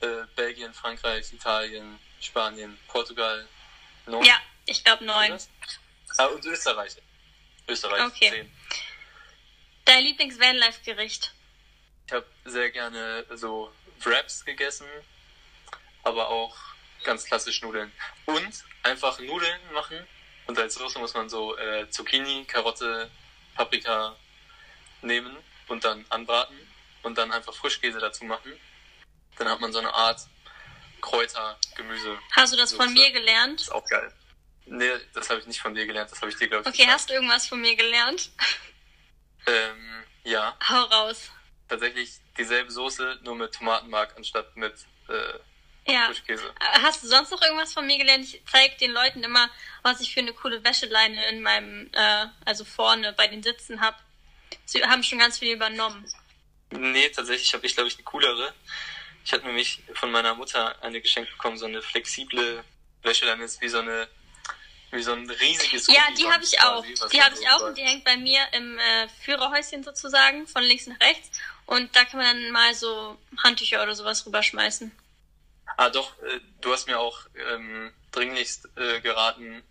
äh, 0.00 0.24
Belgien, 0.34 0.74
Frankreich, 0.74 1.32
Italien, 1.32 1.98
Spanien, 2.20 2.76
Portugal, 2.88 3.46
neun. 4.06 4.24
Ja, 4.24 4.40
ich 4.66 4.82
glaube 4.82 5.04
neun. 5.04 5.38
Ah, 6.18 6.26
und 6.26 6.44
Österreich. 6.44 6.96
Österreich 7.68 8.06
Okay. 8.06 8.30
zehn. 8.30 8.52
Dein 9.84 10.02
Lieblings-Vanlife-Gericht? 10.02 11.32
Ich 12.06 12.12
habe 12.12 12.26
sehr 12.44 12.70
gerne 12.70 13.24
so 13.30 13.72
Wraps 14.00 14.44
gegessen, 14.44 14.86
aber 16.02 16.28
auch 16.28 16.56
ganz 17.06 17.24
klassisch 17.24 17.62
Nudeln. 17.62 17.90
Und 18.26 18.64
einfach 18.82 19.18
Nudeln 19.20 19.60
machen 19.72 20.06
und 20.46 20.58
als 20.58 20.74
Soße 20.74 20.98
muss 20.98 21.14
man 21.14 21.28
so 21.28 21.56
äh, 21.56 21.88
Zucchini, 21.88 22.44
Karotte, 22.44 23.10
Paprika 23.54 24.14
nehmen 25.02 25.36
und 25.68 25.84
dann 25.84 26.04
anbraten 26.10 26.56
und 27.02 27.16
dann 27.16 27.32
einfach 27.32 27.54
Frischkäse 27.54 27.98
dazu 27.98 28.24
machen. 28.24 28.52
Dann 29.38 29.48
hat 29.48 29.60
man 29.60 29.72
so 29.72 29.78
eine 29.78 29.92
Art 29.94 30.20
Kräuter, 31.00 31.58
Gemüse. 31.76 32.18
Hast 32.32 32.52
du 32.52 32.56
das 32.56 32.72
von 32.72 32.92
mir 32.92 33.10
gelernt? 33.12 33.60
Ist 33.60 33.72
auch 33.72 33.86
geil. 33.86 34.12
Nee, 34.66 34.90
das 35.14 35.30
habe 35.30 35.40
ich 35.40 35.46
nicht 35.46 35.60
von 35.60 35.74
dir 35.74 35.86
gelernt, 35.86 36.10
das 36.10 36.20
habe 36.20 36.30
ich 36.30 36.36
dir, 36.36 36.48
glaube 36.48 36.68
ich, 36.68 36.74
Okay, 36.74 36.88
hast 36.90 37.08
du 37.08 37.14
irgendwas 37.14 37.46
von 37.46 37.60
mir 37.60 37.76
gelernt? 37.76 38.30
Ähm, 39.48 40.02
ja, 40.24 40.56
Hau 40.68 40.82
raus. 40.86 41.30
tatsächlich 41.68 42.10
dieselbe 42.36 42.68
Soße, 42.68 43.20
nur 43.22 43.36
mit 43.36 43.54
Tomatenmark 43.54 44.16
anstatt 44.16 44.56
mit 44.56 44.74
äh, 45.08 45.38
Ja. 45.86 46.10
Hast 46.82 47.02
du 47.02 47.06
sonst 47.06 47.30
noch 47.30 47.40
irgendwas 47.42 47.72
von 47.72 47.86
mir 47.86 47.98
gelernt? 47.98 48.24
Ich 48.24 48.42
zeige 48.50 48.76
den 48.76 48.90
Leuten 48.90 49.22
immer, 49.22 49.48
was 49.82 50.00
ich 50.00 50.12
für 50.12 50.20
eine 50.20 50.32
coole 50.32 50.62
Wäscheleine 50.64 51.28
in 51.28 51.42
meinem, 51.42 51.88
äh, 51.92 52.26
also 52.44 52.64
vorne 52.64 53.12
bei 53.12 53.28
den 53.28 53.42
Sitzen 53.42 53.80
habe. 53.80 53.96
Sie 54.64 54.82
haben 54.84 55.02
schon 55.02 55.18
ganz 55.18 55.38
viel 55.38 55.52
übernommen. 55.52 56.04
Nee, 56.70 57.08
tatsächlich 57.10 57.54
habe 57.54 57.64
ich, 57.66 57.74
glaube 57.74 57.88
ich, 57.88 57.94
eine 57.94 58.04
coolere. 58.04 58.52
Ich 59.24 59.32
hatte 59.32 59.46
nämlich 59.46 59.82
von 59.94 60.10
meiner 60.10 60.34
Mutter 60.34 60.80
eine 60.82 61.00
geschenkt 61.00 61.30
bekommen, 61.30 61.56
so 61.56 61.66
eine 61.66 61.82
flexible 61.82 62.64
Wäscheleine, 63.02 63.44
ist 63.44 63.60
wie 63.60 63.68
so 63.68 63.78
eine, 63.78 64.08
wie 64.90 65.02
so 65.02 65.12
ein 65.12 65.28
riesiges 65.30 65.86
Ja, 65.86 66.02
die 66.16 66.26
habe 66.26 66.42
ich 66.42 66.60
auch. 66.60 66.84
Die 67.12 67.22
habe 67.22 67.34
ich 67.40 67.48
auch 67.48 67.62
und 67.62 67.78
die 67.78 67.82
hängt 67.82 68.04
bei 68.04 68.16
mir 68.16 68.40
im 68.52 68.78
äh, 68.78 69.08
Führerhäuschen 69.24 69.84
sozusagen, 69.84 70.46
von 70.48 70.64
links 70.64 70.86
nach 70.86 70.98
rechts. 71.00 71.30
Und 71.66 71.94
da 71.94 72.04
kann 72.04 72.20
man 72.20 72.26
dann 72.26 72.50
mal 72.50 72.74
so 72.74 73.18
Handtücher 73.42 73.82
oder 73.82 73.94
sowas 73.94 74.26
rüberschmeißen. 74.26 74.92
Ah, 75.76 75.90
doch, 75.90 76.18
äh, 76.22 76.40
du 76.60 76.72
hast 76.72 76.86
mir 76.86 76.98
auch 76.98 77.26
ähm, 77.34 77.92
dringlichst 78.12 78.68
äh, 78.76 79.00
geraten, 79.00 79.62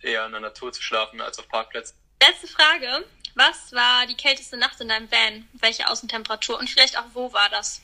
eher 0.00 0.26
in 0.26 0.32
der 0.32 0.40
Natur 0.40 0.72
zu 0.72 0.82
schlafen 0.82 1.20
als 1.20 1.38
auf 1.38 1.48
Parkplätzen. 1.48 1.96
Letzte 2.20 2.48
Frage. 2.48 3.04
Was 3.34 3.72
war 3.72 4.06
die 4.06 4.16
kälteste 4.16 4.56
Nacht 4.56 4.80
in 4.80 4.88
deinem 4.88 5.10
Van? 5.10 5.46
Welche 5.52 5.88
Außentemperatur? 5.88 6.58
Und 6.58 6.70
vielleicht 6.70 6.98
auch, 6.98 7.04
wo 7.12 7.32
war 7.32 7.48
das? 7.50 7.82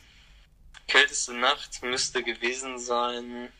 Kälteste 0.89 1.35
Nacht 1.35 1.83
müsste 1.83 2.23
gewesen 2.23 2.79
sein 2.79 3.53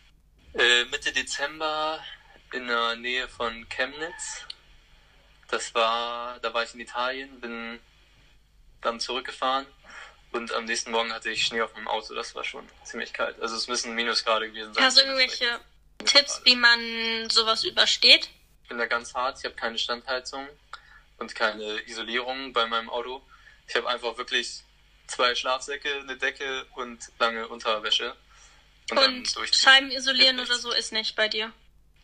äh, 0.55 0.85
Mitte 0.87 1.13
Dezember 1.13 2.03
in 2.53 2.67
der 2.67 2.97
Nähe 2.97 3.29
von 3.29 3.69
Chemnitz. 3.69 4.47
Das 5.49 5.75
war, 5.75 6.39
da 6.41 6.53
war 6.55 6.65
ich 6.65 6.75
in 6.75 6.81
Italien, 6.81 7.41
bin 7.41 7.79
dann 8.81 8.99
zurückgefahren 8.99 9.67
und 10.33 10.53
am 10.53 10.65
nächsten 10.65 10.91
Morgen 10.91 11.13
hatte 11.13 11.31
ich 11.31 11.45
Schnee 11.45 11.61
auf 11.61 11.75
meinem 11.75 11.89
Auto. 11.89 12.15
Das 12.15 12.35
war 12.35 12.45
schon 12.45 12.67
ziemlich 12.85 13.13
kalt. 13.13 13.41
Also 13.41 13.57
es 13.57 13.69
müssen 13.69 13.95
Minusgrade 13.95 14.49
gewesen 14.49 14.75
sein. 14.75 14.85
Hast 14.85 14.97
du 14.97 15.03
irgendwelche 15.03 15.61
Tipps, 16.05 16.41
wie 16.45 16.57
man 16.57 17.29
sowas 17.31 17.65
übersteht? 17.65 18.31
Ich 18.63 18.69
bin 18.69 18.79
da 18.79 18.87
ganz 18.87 19.15
hart. 19.15 19.39
Ich 19.39 19.45
habe 19.45 19.55
keine 19.55 19.79
Standheizung 19.79 20.49
und 21.19 21.35
keine 21.35 21.87
Isolierung 21.87 22.53
bei 22.53 22.67
meinem 22.67 22.89
Auto. 22.89 23.23
Ich 23.69 23.77
habe 23.77 23.89
einfach 23.89 24.17
wirklich 24.17 24.63
zwei 25.07 25.35
Schlafsäcke, 25.35 26.01
eine 26.01 26.17
Decke 26.17 26.67
und 26.77 27.11
lange 27.19 27.47
Unterwäsche. 27.49 28.17
Und, 28.91 28.97
dann 28.97 29.19
Und 29.19 29.37
durchziehen. 29.37 29.71
Scheiben 29.71 29.91
isolieren 29.91 30.41
oder 30.41 30.55
so 30.57 30.73
ist 30.73 30.93
nicht 30.93 31.15
bei 31.15 31.29
dir. 31.29 31.53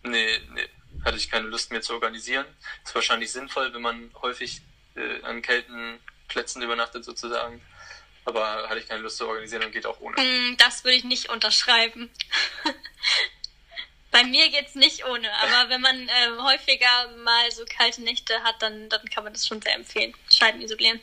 Nee, 0.02 0.38
nee, 0.50 0.68
hatte 1.04 1.16
ich 1.16 1.30
keine 1.30 1.48
Lust 1.48 1.70
mehr 1.72 1.82
zu 1.82 1.94
organisieren. 1.94 2.46
Ist 2.84 2.94
wahrscheinlich 2.94 3.32
sinnvoll, 3.32 3.72
wenn 3.72 3.82
man 3.82 4.10
häufig 4.22 4.60
äh, 4.94 5.22
an 5.22 5.42
kalten 5.42 5.98
Plätzen 6.28 6.62
übernachtet 6.62 7.04
sozusagen. 7.04 7.60
Aber 8.28 8.68
hatte 8.68 8.78
ich 8.78 8.86
keine 8.86 9.00
Lust 9.00 9.16
zu 9.16 9.26
organisieren 9.26 9.64
und 9.64 9.72
geht 9.72 9.86
auch 9.86 9.98
ohne. 10.00 10.20
Mm, 10.20 10.58
Das 10.58 10.84
würde 10.84 10.98
ich 10.98 11.04
nicht 11.04 11.30
unterschreiben. 11.30 12.10
Bei 14.10 14.22
mir 14.22 14.50
geht's 14.50 14.74
nicht 14.74 15.06
ohne, 15.06 15.32
aber 15.32 15.70
wenn 15.70 15.80
man 15.80 15.96
äh, 16.08 16.28
häufiger 16.38 17.08
mal 17.24 17.50
so 17.50 17.64
kalte 17.64 18.02
Nächte 18.02 18.42
hat, 18.42 18.60
dann, 18.60 18.90
dann 18.90 19.02
kann 19.08 19.24
man 19.24 19.32
das 19.32 19.46
schon 19.46 19.62
sehr 19.62 19.74
empfehlen. 19.74 20.14
Scheiben 20.30 20.60
isolieren. 20.60 21.00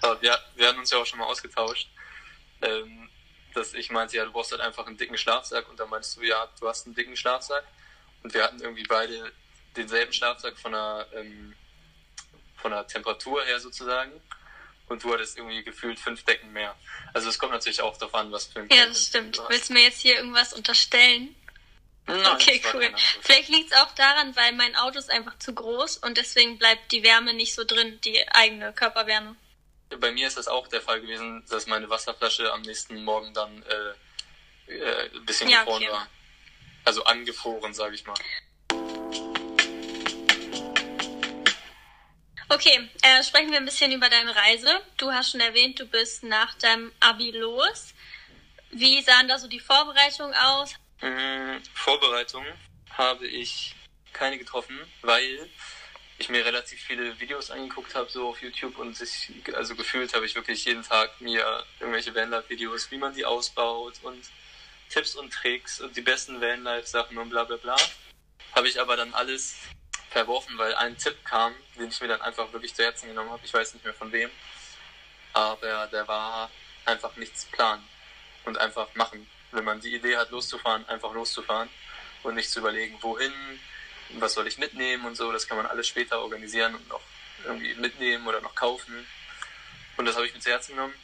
Aber 0.00 0.20
wir, 0.22 0.38
wir 0.54 0.68
hatten 0.68 0.78
uns 0.78 0.90
ja 0.90 0.96
auch 0.98 1.04
schon 1.04 1.18
mal 1.18 1.26
ausgetauscht, 1.26 1.88
ähm, 2.62 3.10
dass 3.52 3.74
ich 3.74 3.90
meinte, 3.90 4.16
ja, 4.16 4.24
du 4.24 4.32
brauchst 4.32 4.52
halt 4.52 4.62
einfach 4.62 4.86
einen 4.86 4.96
dicken 4.96 5.18
Schlafsack 5.18 5.68
und 5.68 5.78
dann 5.78 5.90
meinst 5.90 6.16
du, 6.16 6.22
ja, 6.22 6.48
du 6.58 6.68
hast 6.68 6.86
einen 6.86 6.94
dicken 6.94 7.16
Schlafsack. 7.16 7.64
Und 8.22 8.32
wir 8.32 8.42
hatten 8.42 8.60
irgendwie 8.62 8.84
beide 8.84 9.30
denselben 9.76 10.12
Schlafsack 10.14 10.58
von 10.58 10.72
der, 10.72 11.06
ähm, 11.14 11.54
von 12.56 12.70
der 12.70 12.86
Temperatur 12.86 13.44
her 13.44 13.60
sozusagen. 13.60 14.12
Und 14.88 15.02
du 15.02 15.12
hattest 15.12 15.36
irgendwie 15.36 15.62
gefühlt 15.64 15.98
fünf 15.98 16.22
Decken 16.24 16.52
mehr. 16.52 16.76
Also 17.12 17.28
es 17.28 17.38
kommt 17.38 17.52
natürlich 17.52 17.82
auch 17.82 17.96
darauf 17.96 18.14
an, 18.14 18.30
was 18.30 18.46
für 18.46 18.60
ein 18.60 18.68
Ja, 18.70 18.86
das 18.86 19.06
stimmt. 19.06 19.40
Willst 19.48 19.68
du 19.68 19.72
mir 19.72 19.82
jetzt 19.82 20.00
hier 20.00 20.16
irgendwas 20.16 20.52
unterstellen? 20.52 21.34
Nein, 22.06 22.24
okay, 22.26 22.62
cool. 22.72 22.88
Vielleicht 23.20 23.48
liegt's 23.48 23.72
auch 23.72 23.92
daran, 23.96 24.36
weil 24.36 24.52
mein 24.52 24.76
Auto 24.76 24.98
ist 24.98 25.10
einfach 25.10 25.36
zu 25.38 25.52
groß 25.52 25.96
und 25.98 26.16
deswegen 26.16 26.56
bleibt 26.56 26.92
die 26.92 27.02
Wärme 27.02 27.34
nicht 27.34 27.54
so 27.54 27.64
drin, 27.64 28.00
die 28.04 28.28
eigene 28.28 28.72
Körperwärme. 28.72 29.34
Bei 30.00 30.12
mir 30.12 30.28
ist 30.28 30.36
das 30.36 30.46
auch 30.46 30.68
der 30.68 30.80
Fall 30.80 31.00
gewesen, 31.00 31.44
dass 31.48 31.66
meine 31.66 31.90
Wasserflasche 31.90 32.52
am 32.52 32.62
nächsten 32.62 33.02
Morgen 33.02 33.34
dann 33.34 33.64
äh, 33.64 34.72
äh, 34.72 35.10
ein 35.14 35.26
bisschen 35.26 35.48
Ja, 35.48 35.60
gefroren 35.64 35.82
okay. 35.82 35.92
war. 35.92 36.08
Also 36.84 37.04
angefroren, 37.04 37.74
sage 37.74 37.96
ich 37.96 38.06
mal. 38.06 38.14
Okay, 42.48 42.88
äh, 43.02 43.24
sprechen 43.24 43.50
wir 43.50 43.58
ein 43.58 43.64
bisschen 43.64 43.90
über 43.90 44.08
deine 44.08 44.34
Reise. 44.34 44.80
Du 44.98 45.10
hast 45.10 45.32
schon 45.32 45.40
erwähnt, 45.40 45.80
du 45.80 45.86
bist 45.86 46.22
nach 46.22 46.54
deinem 46.54 46.92
Abi 47.00 47.32
los. 47.32 47.92
Wie 48.70 49.02
sahen 49.02 49.26
da 49.26 49.36
so 49.36 49.48
die 49.48 49.58
Vorbereitungen 49.58 50.32
aus? 50.34 50.74
Mhm, 51.02 51.60
Vorbereitungen 51.74 52.52
habe 52.90 53.26
ich 53.26 53.74
keine 54.12 54.38
getroffen, 54.38 54.78
weil 55.02 55.48
ich 56.18 56.28
mir 56.28 56.44
relativ 56.44 56.80
viele 56.80 57.18
Videos 57.18 57.50
angeguckt 57.50 57.94
habe, 57.96 58.08
so 58.10 58.28
auf 58.28 58.40
YouTube 58.40 58.78
und 58.78 58.96
sich, 58.96 59.32
also 59.54 59.74
gefühlt 59.74 60.14
habe 60.14 60.24
ich 60.24 60.34
wirklich 60.36 60.64
jeden 60.64 60.84
Tag 60.84 61.20
mir 61.20 61.64
irgendwelche 61.80 62.14
Vanlife-Videos, 62.14 62.90
wie 62.92 62.96
man 62.96 63.12
die 63.12 63.24
ausbaut 63.24 63.94
und 64.02 64.24
Tipps 64.88 65.16
und 65.16 65.32
Tricks 65.32 65.80
und 65.80 65.96
die 65.96 66.00
besten 66.00 66.40
Vanlife-Sachen 66.40 67.18
und 67.18 67.28
bla 67.28 67.42
bla 67.42 67.56
bla. 67.56 67.76
Habe 68.54 68.68
ich 68.68 68.80
aber 68.80 68.96
dann 68.96 69.12
alles 69.14 69.56
verworfen, 70.10 70.56
weil 70.58 70.74
ein 70.76 70.96
Tipp 70.96 71.24
kam, 71.24 71.54
den 71.76 71.88
ich 71.88 72.00
mir 72.00 72.08
dann 72.08 72.22
einfach 72.22 72.52
wirklich 72.52 72.74
zu 72.74 72.82
Herzen 72.82 73.08
genommen 73.08 73.30
habe. 73.30 73.42
Ich 73.44 73.52
weiß 73.52 73.74
nicht 73.74 73.84
mehr 73.84 73.94
von 73.94 74.12
wem, 74.12 74.30
aber 75.32 75.86
der 75.88 76.06
war 76.08 76.50
einfach 76.84 77.16
nichts 77.16 77.44
planen 77.46 77.86
und 78.44 78.58
einfach 78.58 78.94
machen. 78.94 79.28
Wenn 79.52 79.64
man 79.64 79.80
die 79.80 79.94
Idee 79.94 80.16
hat, 80.16 80.30
loszufahren, 80.30 80.88
einfach 80.88 81.12
loszufahren 81.12 81.68
und 82.22 82.34
nicht 82.34 82.50
zu 82.50 82.60
überlegen, 82.60 82.96
wohin, 83.00 83.32
was 84.10 84.34
soll 84.34 84.46
ich 84.46 84.58
mitnehmen 84.58 85.04
und 85.04 85.16
so. 85.16 85.32
Das 85.32 85.46
kann 85.46 85.56
man 85.56 85.66
alles 85.66 85.86
später 85.88 86.20
organisieren 86.20 86.74
und 86.74 86.88
noch 86.88 87.02
irgendwie 87.44 87.74
mitnehmen 87.74 88.26
oder 88.26 88.40
noch 88.40 88.54
kaufen. 88.54 89.06
Und 89.96 90.06
das 90.06 90.16
habe 90.16 90.26
ich 90.26 90.34
mir 90.34 90.40
zu 90.40 90.50
Herzen 90.50 90.74
genommen. 90.74 90.94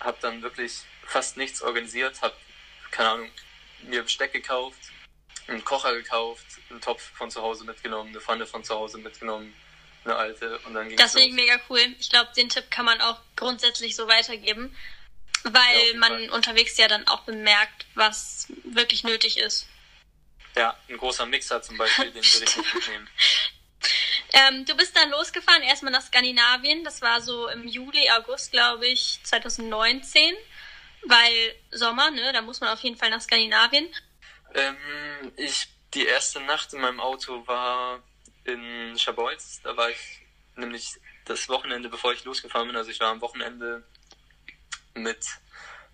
Habe 0.00 0.18
dann 0.20 0.42
wirklich 0.42 0.80
fast 1.06 1.36
nichts 1.36 1.62
organisiert, 1.62 2.20
habe, 2.22 2.34
keine 2.90 3.10
Ahnung, 3.10 3.30
mir 3.82 4.02
Besteck 4.02 4.32
gekauft, 4.32 4.78
einen 5.46 5.64
Kocher 5.64 5.94
gekauft, 5.94 6.44
einen 6.70 6.80
Topf 6.80 7.02
von 7.14 7.30
zu 7.30 7.42
Hause 7.42 7.64
mitgenommen, 7.64 8.10
eine 8.10 8.20
Pfanne 8.20 8.46
von 8.46 8.64
zu 8.64 8.74
Hause 8.74 8.98
mitgenommen, 8.98 9.54
eine 10.04 10.16
alte 10.16 10.58
und 10.60 10.74
dann 10.74 10.88
ging 10.88 10.96
Das 10.96 11.12
finde 11.12 11.28
ich 11.28 11.34
mega 11.34 11.58
cool. 11.68 11.80
Ich 11.98 12.10
glaube, 12.10 12.30
den 12.36 12.48
Tipp 12.48 12.70
kann 12.70 12.84
man 12.84 13.00
auch 13.00 13.20
grundsätzlich 13.36 13.96
so 13.96 14.08
weitergeben, 14.08 14.76
weil 15.44 15.92
ja, 15.92 15.98
man 15.98 16.12
Fall. 16.12 16.30
unterwegs 16.30 16.76
ja 16.76 16.88
dann 16.88 17.06
auch 17.08 17.22
bemerkt, 17.22 17.86
was 17.94 18.48
wirklich 18.64 19.04
nötig 19.04 19.38
ist. 19.38 19.68
Ja, 20.56 20.78
ein 20.88 20.96
großer 20.96 21.26
Mixer 21.26 21.62
zum 21.62 21.76
Beispiel, 21.76 22.10
den 22.10 22.24
würde 22.24 22.44
ich 22.44 22.56
nicht 22.56 22.74
mitnehmen. 22.74 23.08
Ähm, 24.32 24.64
du 24.64 24.74
bist 24.76 24.96
dann 24.96 25.10
losgefahren, 25.10 25.62
erstmal 25.62 25.92
nach 25.92 26.02
Skandinavien. 26.02 26.84
Das 26.84 27.02
war 27.02 27.20
so 27.20 27.48
im 27.48 27.68
Juli, 27.68 28.10
August, 28.10 28.52
glaube 28.52 28.86
ich, 28.86 29.20
2019. 29.22 30.34
Weil 31.06 31.54
Sommer, 31.70 32.10
ne, 32.10 32.32
da 32.32 32.40
muss 32.40 32.60
man 32.60 32.70
auf 32.70 32.80
jeden 32.80 32.96
Fall 32.96 33.10
nach 33.10 33.20
Skandinavien. 33.20 33.86
Ähm, 34.54 34.76
ich, 35.36 35.68
die 35.94 36.06
erste 36.06 36.40
Nacht 36.40 36.72
in 36.72 36.80
meinem 36.80 37.00
Auto 37.00 37.46
war 37.46 38.02
in 38.44 38.96
Schabolz. 38.98 39.60
Da 39.62 39.76
war 39.76 39.90
ich 39.90 40.22
nämlich 40.56 40.94
das 41.24 41.48
Wochenende, 41.48 41.88
bevor 41.88 42.12
ich 42.12 42.24
losgefahren 42.24 42.68
bin. 42.68 42.76
Also 42.76 42.90
ich 42.90 43.00
war 43.00 43.10
am 43.10 43.20
Wochenende 43.20 43.82
mit 44.94 45.26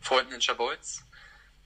Freunden 0.01 0.35
in 0.35 0.43
Schabolz. 0.43 1.05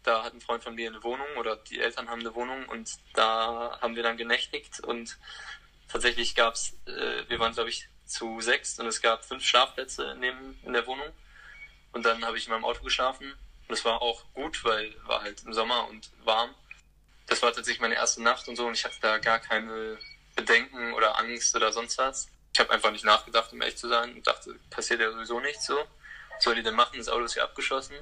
Da 0.03 0.23
hat 0.23 0.35
ein 0.35 0.41
Freund 0.41 0.63
von 0.63 0.75
mir 0.75 0.89
eine 0.89 1.03
Wohnung 1.03 1.27
oder 1.39 1.57
die 1.57 1.81
Eltern 1.81 2.09
haben 2.11 2.21
eine 2.21 2.35
Wohnung 2.35 2.69
und 2.69 2.91
da 3.15 3.79
haben 3.81 3.97
wir 3.97 4.03
dann 4.03 4.19
genächtigt 4.19 4.81
und 4.81 5.17
tatsächlich 5.89 6.35
gab's, 6.35 6.75
äh, 6.87 7.29
wir 7.29 7.39
waren 7.39 7.55
glaube 7.55 7.71
ich 7.71 7.89
zu 8.05 8.43
sechs 8.43 8.79
und 8.79 8.87
es 8.87 9.01
gab 9.01 9.25
fünf 9.25 9.43
Schlafplätze 9.43 10.11
in, 10.11 10.21
dem, 10.21 10.59
in 10.63 10.75
der 10.75 10.87
Wohnung 10.87 11.11
und 11.93 12.05
dann 12.05 12.23
habe 12.23 12.37
ich 12.37 12.47
in 12.47 12.53
meinem 12.53 12.67
Auto 12.67 12.83
geschlafen 12.85 13.33
und 13.67 13.75
es 13.75 13.85
war 13.87 14.03
auch 14.03 14.25
gut, 14.35 14.63
weil 14.63 14.95
war 15.07 15.23
halt 15.23 15.43
im 15.45 15.55
Sommer 15.55 15.89
und 15.89 16.11
warm 16.23 16.55
das 17.27 17.43
war 17.43 17.53
tatsächlich 17.53 17.81
meine 17.81 17.95
erste 17.95 18.23
Nacht 18.23 18.49
und 18.49 18.57
so 18.57 18.67
und 18.67 18.75
ich 18.75 18.85
hatte 18.85 18.97
da 19.01 19.19
gar 19.19 19.39
keine 19.39 19.99
Bedenken 20.35 20.93
oder 20.93 21.19
Angst 21.19 21.55
oder 21.57 21.73
sonst 21.73 21.99
was. 21.99 22.29
Ich 22.53 22.61
habe 22.61 22.71
einfach 22.71 22.91
nicht 22.91 23.05
nachgedacht, 23.05 23.53
um 23.53 23.61
ehrlich 23.61 23.77
zu 23.77 23.89
sein 23.89 24.15
und 24.15 24.27
dachte, 24.27 24.55
passiert 24.71 25.01
ja 25.01 25.11
sowieso 25.11 25.41
nichts 25.41 25.67
so. 25.67 25.77
Was 26.35 26.45
soll 26.45 26.55
die 26.55 26.63
denn 26.63 26.75
machen? 26.75 26.99
Das 26.99 27.09
Auto 27.09 27.25
ist 27.25 27.35
ja 27.35 27.45
abgeschossen. 27.45 27.97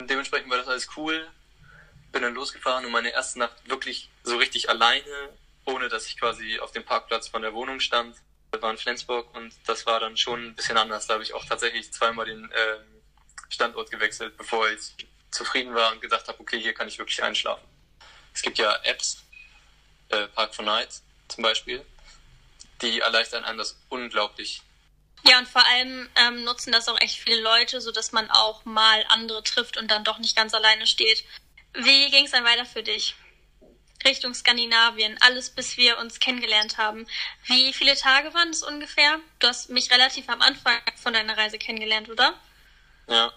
Und 0.00 0.10
dementsprechend 0.10 0.50
war 0.50 0.58
das 0.58 0.68
alles 0.68 0.88
cool. 0.96 1.28
Bin 2.10 2.22
dann 2.22 2.34
losgefahren 2.34 2.84
und 2.84 2.92
meine 2.92 3.10
erste 3.10 3.38
Nacht 3.38 3.68
wirklich 3.68 4.10
so 4.22 4.36
richtig 4.36 4.68
alleine, 4.68 5.30
ohne 5.64 5.88
dass 5.88 6.06
ich 6.06 6.18
quasi 6.18 6.58
auf 6.60 6.72
dem 6.72 6.84
Parkplatz 6.84 7.28
von 7.28 7.42
der 7.42 7.54
Wohnung 7.54 7.80
stand. 7.80 8.16
Das 8.50 8.60
war 8.60 8.70
in 8.70 8.76
Flensburg 8.76 9.34
und 9.34 9.54
das 9.66 9.86
war 9.86 10.00
dann 10.00 10.16
schon 10.16 10.48
ein 10.48 10.54
bisschen 10.54 10.76
anders. 10.76 11.06
Da 11.06 11.14
habe 11.14 11.22
ich 11.22 11.34
auch 11.34 11.44
tatsächlich 11.44 11.92
zweimal 11.92 12.26
den 12.26 12.50
äh, 12.50 12.78
Standort 13.48 13.90
gewechselt, 13.90 14.36
bevor 14.36 14.68
ich 14.68 14.94
zufrieden 15.30 15.74
war 15.74 15.92
und 15.92 16.00
gedacht 16.00 16.28
habe, 16.28 16.40
okay, 16.40 16.60
hier 16.60 16.74
kann 16.74 16.88
ich 16.88 16.98
wirklich 16.98 17.22
einschlafen. 17.22 17.66
Es 18.34 18.42
gibt 18.42 18.58
ja 18.58 18.74
Apps, 18.84 19.22
äh, 20.08 20.26
Park 20.28 20.54
for 20.54 20.64
Night 20.64 21.02
zum 21.28 21.42
Beispiel, 21.42 21.84
die 22.80 23.00
erleichtern 23.00 23.44
einem 23.44 23.58
das 23.58 23.78
unglaublich. 23.88 24.62
Ja, 25.24 25.38
und 25.38 25.48
vor 25.48 25.64
allem 25.66 26.08
ähm, 26.16 26.44
nutzen 26.44 26.72
das 26.72 26.88
auch 26.88 27.00
echt 27.00 27.18
viele 27.18 27.40
Leute, 27.40 27.80
sodass 27.80 28.12
man 28.12 28.28
auch 28.30 28.64
mal 28.64 29.04
andere 29.08 29.42
trifft 29.44 29.76
und 29.76 29.90
dann 29.90 30.04
doch 30.04 30.18
nicht 30.18 30.36
ganz 30.36 30.52
alleine 30.52 30.86
steht. 30.86 31.24
Wie 31.74 32.10
ging 32.10 32.24
es 32.24 32.32
dann 32.32 32.44
weiter 32.44 32.66
für 32.66 32.82
dich? 32.82 33.14
Richtung 34.04 34.34
Skandinavien, 34.34 35.16
alles 35.20 35.50
bis 35.50 35.76
wir 35.76 35.98
uns 35.98 36.18
kennengelernt 36.18 36.76
haben. 36.76 37.06
Wie 37.46 37.72
viele 37.72 37.94
Tage 37.96 38.34
waren 38.34 38.48
es 38.48 38.64
ungefähr? 38.64 39.20
Du 39.38 39.46
hast 39.46 39.70
mich 39.70 39.92
relativ 39.92 40.28
am 40.28 40.42
Anfang 40.42 40.76
von 40.96 41.12
deiner 41.12 41.36
Reise 41.36 41.56
kennengelernt, 41.56 42.08
oder? 42.08 42.34
Ja, 43.06 43.32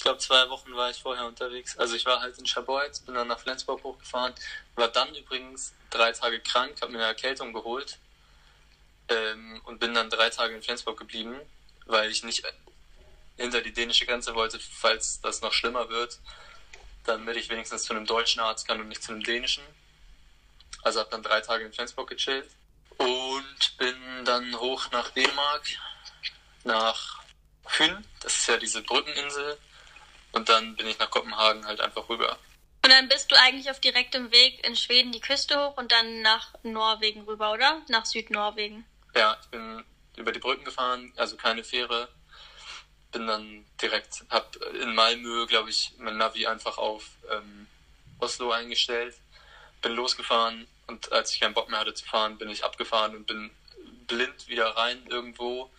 ich 0.00 0.04
glaube, 0.04 0.18
zwei 0.18 0.48
Wochen 0.48 0.74
war 0.74 0.88
ich 0.88 1.02
vorher 1.02 1.26
unterwegs. 1.26 1.76
Also 1.76 1.94
ich 1.94 2.06
war 2.06 2.22
halt 2.22 2.38
in 2.38 2.46
Schabolz, 2.46 3.00
bin 3.00 3.14
dann 3.14 3.28
nach 3.28 3.38
Flensburg 3.38 3.84
hochgefahren, 3.84 4.32
war 4.74 4.88
dann 4.88 5.14
übrigens 5.14 5.74
drei 5.90 6.10
Tage 6.12 6.40
krank, 6.40 6.80
habe 6.80 6.92
mir 6.92 7.00
eine 7.00 7.08
Erkältung 7.08 7.52
geholt 7.52 7.98
ähm, 9.10 9.60
und 9.66 9.78
bin 9.78 9.92
dann 9.92 10.08
drei 10.08 10.30
Tage 10.30 10.54
in 10.54 10.62
Flensburg 10.62 10.98
geblieben, 10.98 11.38
weil 11.84 12.10
ich 12.10 12.24
nicht 12.24 12.44
hinter 13.36 13.60
die 13.60 13.74
dänische 13.74 14.06
Grenze 14.06 14.34
wollte, 14.34 14.58
falls 14.58 15.20
das 15.20 15.42
noch 15.42 15.52
schlimmer 15.52 15.90
wird, 15.90 16.18
damit 17.04 17.36
ich 17.36 17.50
wenigstens 17.50 17.82
zu 17.82 17.92
einem 17.92 18.06
deutschen 18.06 18.40
Arzt 18.40 18.66
kann 18.66 18.80
und 18.80 18.88
nicht 18.88 19.02
zu 19.02 19.12
einem 19.12 19.22
dänischen. 19.22 19.64
Also 20.80 21.00
habe 21.00 21.10
dann 21.10 21.22
drei 21.22 21.42
Tage 21.42 21.66
in 21.66 21.74
Flensburg 21.74 22.08
gechillt 22.08 22.48
und 22.96 23.76
bin 23.76 24.24
dann 24.24 24.58
hoch 24.58 24.90
nach 24.92 25.10
Dänemark, 25.10 25.68
nach 26.64 27.22
Fyn, 27.66 28.02
das 28.20 28.34
ist 28.36 28.48
ja 28.48 28.56
diese 28.56 28.80
Brückeninsel, 28.80 29.58
und 30.32 30.48
dann 30.48 30.76
bin 30.76 30.86
ich 30.86 30.98
nach 30.98 31.10
Kopenhagen 31.10 31.66
halt 31.66 31.80
einfach 31.80 32.08
rüber. 32.08 32.38
Und 32.82 32.90
dann 32.90 33.08
bist 33.08 33.30
du 33.30 33.38
eigentlich 33.38 33.70
auf 33.70 33.80
direktem 33.80 34.30
Weg 34.32 34.66
in 34.66 34.74
Schweden 34.74 35.12
die 35.12 35.20
Küste 35.20 35.58
hoch 35.58 35.76
und 35.76 35.92
dann 35.92 36.22
nach 36.22 36.54
Norwegen 36.62 37.22
rüber, 37.22 37.52
oder? 37.52 37.82
Nach 37.88 38.06
Südnorwegen. 38.06 38.86
Ja, 39.14 39.36
ich 39.42 39.48
bin 39.48 39.84
über 40.16 40.32
die 40.32 40.38
Brücken 40.38 40.64
gefahren, 40.64 41.12
also 41.16 41.36
keine 41.36 41.62
Fähre. 41.62 42.08
Bin 43.12 43.26
dann 43.26 43.66
direkt, 43.82 44.24
hab 44.30 44.56
in 44.80 44.94
Malmö, 44.94 45.46
glaube 45.46 45.68
ich, 45.68 45.92
mein 45.98 46.16
Navi 46.16 46.46
einfach 46.46 46.78
auf 46.78 47.04
ähm, 47.30 47.66
Oslo 48.18 48.50
eingestellt. 48.52 49.14
Bin 49.82 49.92
losgefahren 49.92 50.66
und 50.86 51.12
als 51.12 51.32
ich 51.32 51.40
keinen 51.40 51.54
Bock 51.54 51.68
mehr 51.68 51.80
hatte 51.80 51.94
zu 51.94 52.04
fahren, 52.04 52.38
bin 52.38 52.50
ich 52.50 52.64
abgefahren 52.64 53.16
und 53.16 53.26
bin 53.26 53.50
blind 54.06 54.48
wieder 54.48 54.76
rein 54.76 55.06
irgendwo 55.08 55.70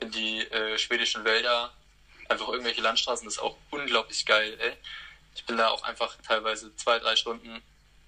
in 0.00 0.10
die 0.10 0.40
äh, 0.40 0.78
schwedischen 0.78 1.24
Wälder 1.24 1.72
einfach 2.30 2.48
irgendwelche 2.48 2.80
Landstraßen, 2.80 3.24
das 3.24 3.34
ist 3.34 3.40
auch 3.40 3.56
unglaublich 3.70 4.24
geil, 4.24 4.56
ey. 4.60 4.76
Ich 5.34 5.44
bin 5.44 5.56
da 5.56 5.68
auch 5.68 5.82
einfach 5.82 6.16
teilweise 6.26 6.74
zwei, 6.76 6.98
drei 6.98 7.16
Stunden, 7.16 7.62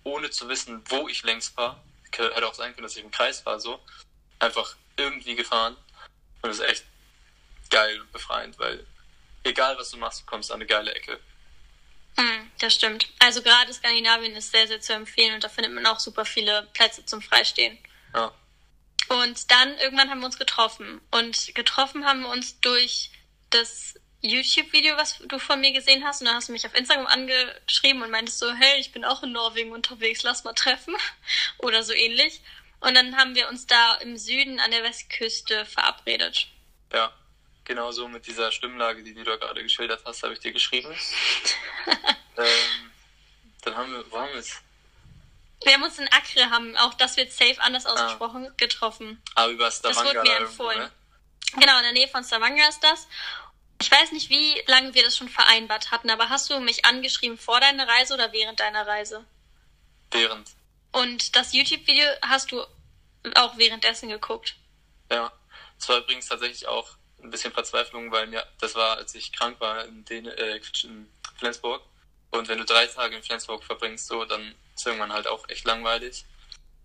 ohne 0.05 0.31
zu 0.31 0.49
wissen, 0.49 0.83
wo 0.89 1.09
ich 1.09 1.23
längs 1.23 1.57
war. 1.57 1.83
Hätte 2.13 2.47
auch 2.47 2.55
sein 2.55 2.75
können, 2.75 2.85
dass 2.85 2.97
ich 2.97 3.05
im 3.05 3.11
Kreis 3.11 3.45
war, 3.47 3.59
so. 3.59 3.81
Einfach 4.39 4.77
irgendwie 4.97 5.35
gefahren. 5.35 5.77
Und 6.43 6.49
das 6.49 6.59
ist 6.59 6.67
echt 6.67 6.85
geil 7.71 8.01
und 8.01 8.13
befreiend, 8.13 8.59
weil 8.59 8.87
egal 9.45 9.79
was 9.79 9.91
du 9.91 9.97
machst, 9.97 10.23
du 10.23 10.27
kommst 10.27 10.51
an 10.51 10.57
eine 10.57 10.67
geile 10.67 10.95
Ecke. 10.95 11.19
Hm, 12.19 12.51
das 12.59 12.75
stimmt. 12.75 13.09
Also 13.21 13.43
gerade 13.43 13.73
Skandinavien 13.73 14.37
ist 14.37 14.53
sehr, 14.53 14.69
sehr 14.69 14.81
zu 14.81 14.93
empfehlen 14.93 15.35
und 15.35 15.45
da 15.45 15.49
findet 15.49 15.73
man 15.73 15.87
auch 15.87 16.01
super 16.01 16.25
viele 16.25 16.69
Plätze 16.75 17.07
zum 17.07 17.23
Freistehen. 17.23 17.79
Ja. 18.15 18.33
Und 19.09 19.51
dann 19.51 19.79
irgendwann 19.79 20.11
haben 20.11 20.21
wir 20.21 20.27
uns 20.27 20.39
getroffen. 20.39 21.01
Und 21.11 21.55
getroffen 21.55 22.05
haben 22.05 22.21
wir 22.21 22.29
uns 22.29 22.61
durch 22.61 23.11
das 23.51 23.95
YouTube-Video, 24.23 24.97
was 24.97 25.19
du 25.19 25.39
von 25.39 25.61
mir 25.61 25.73
gesehen 25.73 26.05
hast, 26.05 26.21
und 26.21 26.27
dann 26.27 26.37
hast 26.37 26.49
du 26.49 26.53
mich 26.53 26.65
auf 26.65 26.75
Instagram 26.75 27.07
angeschrieben 27.07 28.03
und 28.03 28.11
meintest 28.11 28.39
so, 28.39 28.53
hey, 28.53 28.81
ich 28.81 28.93
bin 28.93 29.05
auch 29.05 29.23
in 29.23 29.33
Norwegen 29.33 29.73
unterwegs, 29.73 30.23
lass 30.23 30.45
mal 30.45 30.53
treffen. 30.53 30.95
Oder 31.59 31.83
so 31.83 31.93
ähnlich. 31.93 32.41
Und 32.81 32.95
dann 32.95 33.17
haben 33.17 33.35
wir 33.35 33.49
uns 33.49 33.67
da 33.67 33.95
im 33.97 34.17
Süden 34.17 34.61
an 34.61 34.71
der 34.71 34.83
Westküste 34.83 35.65
verabredet. 35.67 36.49
Ja, 36.93 37.13
genau 37.65 37.91
so 37.93 38.09
mit 38.09 38.27
dieser 38.27 38.51
Stimmlage, 38.53 39.03
die 39.03 39.15
du 39.15 39.25
da 39.25 39.37
gerade 39.37 39.63
geschildert 39.63 40.03
hast, 40.05 40.23
habe 40.23 40.35
ich 40.35 40.41
dir 40.41 40.53
geschrieben. 40.53 40.93
ähm, 42.37 42.91
dann 43.63 43.77
haben 43.77 43.93
wir, 43.93 44.11
wo 44.11 44.19
haben 44.19 44.33
wir 44.33 44.41
es? 44.41 44.61
Wir 45.65 45.75
haben 45.75 45.83
uns 45.85 45.99
in 45.99 46.09
Acre, 46.09 46.51
haben 46.51 46.77
auch, 46.77 46.95
das 46.95 47.17
wird 47.17 47.33
safe 47.33 47.61
anders 47.61 47.87
ah. 47.87 47.93
ausgesprochen, 47.93 48.49
ah. 48.49 48.55
getroffen. 48.57 49.23
Aber 49.35 49.53
über 49.53 49.71
Stavanger. 49.71 50.13
Das 50.13 50.15
wurde 50.15 50.29
mir 50.29 50.37
empfohlen. 50.39 50.79
Ne? 50.81 50.93
Genau, 51.61 51.77
in 51.79 51.85
der 51.85 51.93
Nähe 51.93 52.09
von 52.09 52.25
Stavanger 52.25 52.69
ist 52.69 52.83
das. 52.83 53.07
Ich 53.83 53.91
weiß 53.91 54.13
nicht, 54.13 54.31
wie 54.31 54.63
lange 54.69 54.95
wir 54.95 55.03
das 55.03 55.17
schon 55.17 55.29
vereinbart 55.29 55.91
hatten, 55.91 56.09
aber 56.09 56.29
hast 56.29 56.49
du 56.49 56.61
mich 56.61 56.85
angeschrieben 56.85 57.37
vor 57.37 57.59
deiner 57.59 57.89
Reise 57.89 58.15
oder 58.15 58.33
während 58.33 58.61
deiner 58.61 58.87
Reise? 58.87 59.25
Während. 60.13 60.51
Und 60.93 61.35
das 61.35 61.53
YouTube-Video 61.53 62.07
hast 62.23 62.53
du 62.53 62.63
auch 63.35 63.59
währenddessen 63.59 64.09
geguckt? 64.09 64.55
Ja. 65.11 65.33
Das 65.79 65.89
war 65.89 65.99
übrigens 65.99 66.29
tatsächlich 66.29 66.69
auch 66.69 66.91
ein 67.25 67.31
bisschen 67.31 67.53
Verzweiflung, 67.53 68.13
weil 68.13 68.29
mir, 68.29 68.47
das 68.61 68.77
war, 68.77 68.99
als 68.99 69.17
ich 69.17 69.33
krank 69.33 69.59
war 69.59 69.85
in, 69.85 70.05
Den 70.05 70.27
äh, 70.29 70.61
in 70.85 71.09
Flensburg. 71.39 71.83
Und 72.31 72.47
wenn 72.47 72.59
du 72.59 72.65
drei 72.65 72.87
Tage 72.87 73.17
in 73.17 73.23
Flensburg 73.25 73.65
verbringst, 73.65 74.07
so, 74.07 74.25
dann 74.25 74.55
ist 74.77 74.87
irgendwann 74.87 75.13
halt 75.13 75.27
auch 75.27 75.49
echt 75.49 75.65
langweilig. 75.65 76.25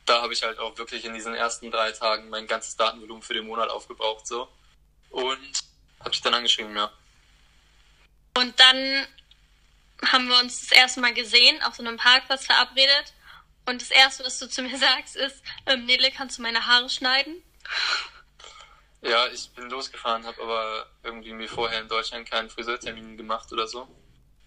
Da 0.07 0.23
habe 0.23 0.33
ich 0.33 0.41
halt 0.41 0.57
auch 0.57 0.75
wirklich 0.79 1.05
in 1.05 1.13
diesen 1.13 1.35
ersten 1.35 1.69
drei 1.69 1.91
Tagen 1.91 2.29
mein 2.29 2.47
ganzes 2.47 2.75
Datenvolumen 2.75 3.21
für 3.21 3.35
den 3.35 3.45
Monat 3.45 3.69
aufgebraucht, 3.69 4.25
so. 4.25 4.47
Und 5.11 5.67
habe 5.99 6.11
ich 6.11 6.21
dann 6.21 6.33
angeschrieben, 6.33 6.75
ja. 6.75 6.91
Und 8.35 8.59
dann 8.59 9.07
haben 10.05 10.27
wir 10.27 10.39
uns 10.39 10.61
das 10.61 10.71
erste 10.71 11.01
Mal 11.01 11.13
gesehen, 11.13 11.61
auf 11.63 11.75
so 11.75 11.83
einem 11.83 11.97
Parkplatz 11.97 12.45
verabredet. 12.45 13.13
Und 13.65 13.81
das 13.81 13.89
erste, 13.89 14.23
was 14.23 14.39
du 14.39 14.47
zu 14.47 14.61
mir 14.61 14.77
sagst, 14.79 15.15
ist, 15.15 15.41
ähm, 15.65 15.85
Nele, 15.85 16.11
kannst 16.11 16.37
du 16.37 16.41
meine 16.41 16.65
Haare 16.65 16.89
schneiden? 16.89 17.43
Ja, 19.01 19.27
ich 19.27 19.49
bin 19.51 19.69
losgefahren, 19.69 20.25
habe 20.25 20.41
aber 20.41 20.87
irgendwie 21.03 21.33
mir 21.33 21.47
vorher 21.47 21.81
in 21.81 21.87
Deutschland 21.87 22.29
keinen 22.29 22.49
Friseurtermin 22.49 23.17
gemacht 23.17 23.51
oder 23.51 23.67
so 23.67 23.87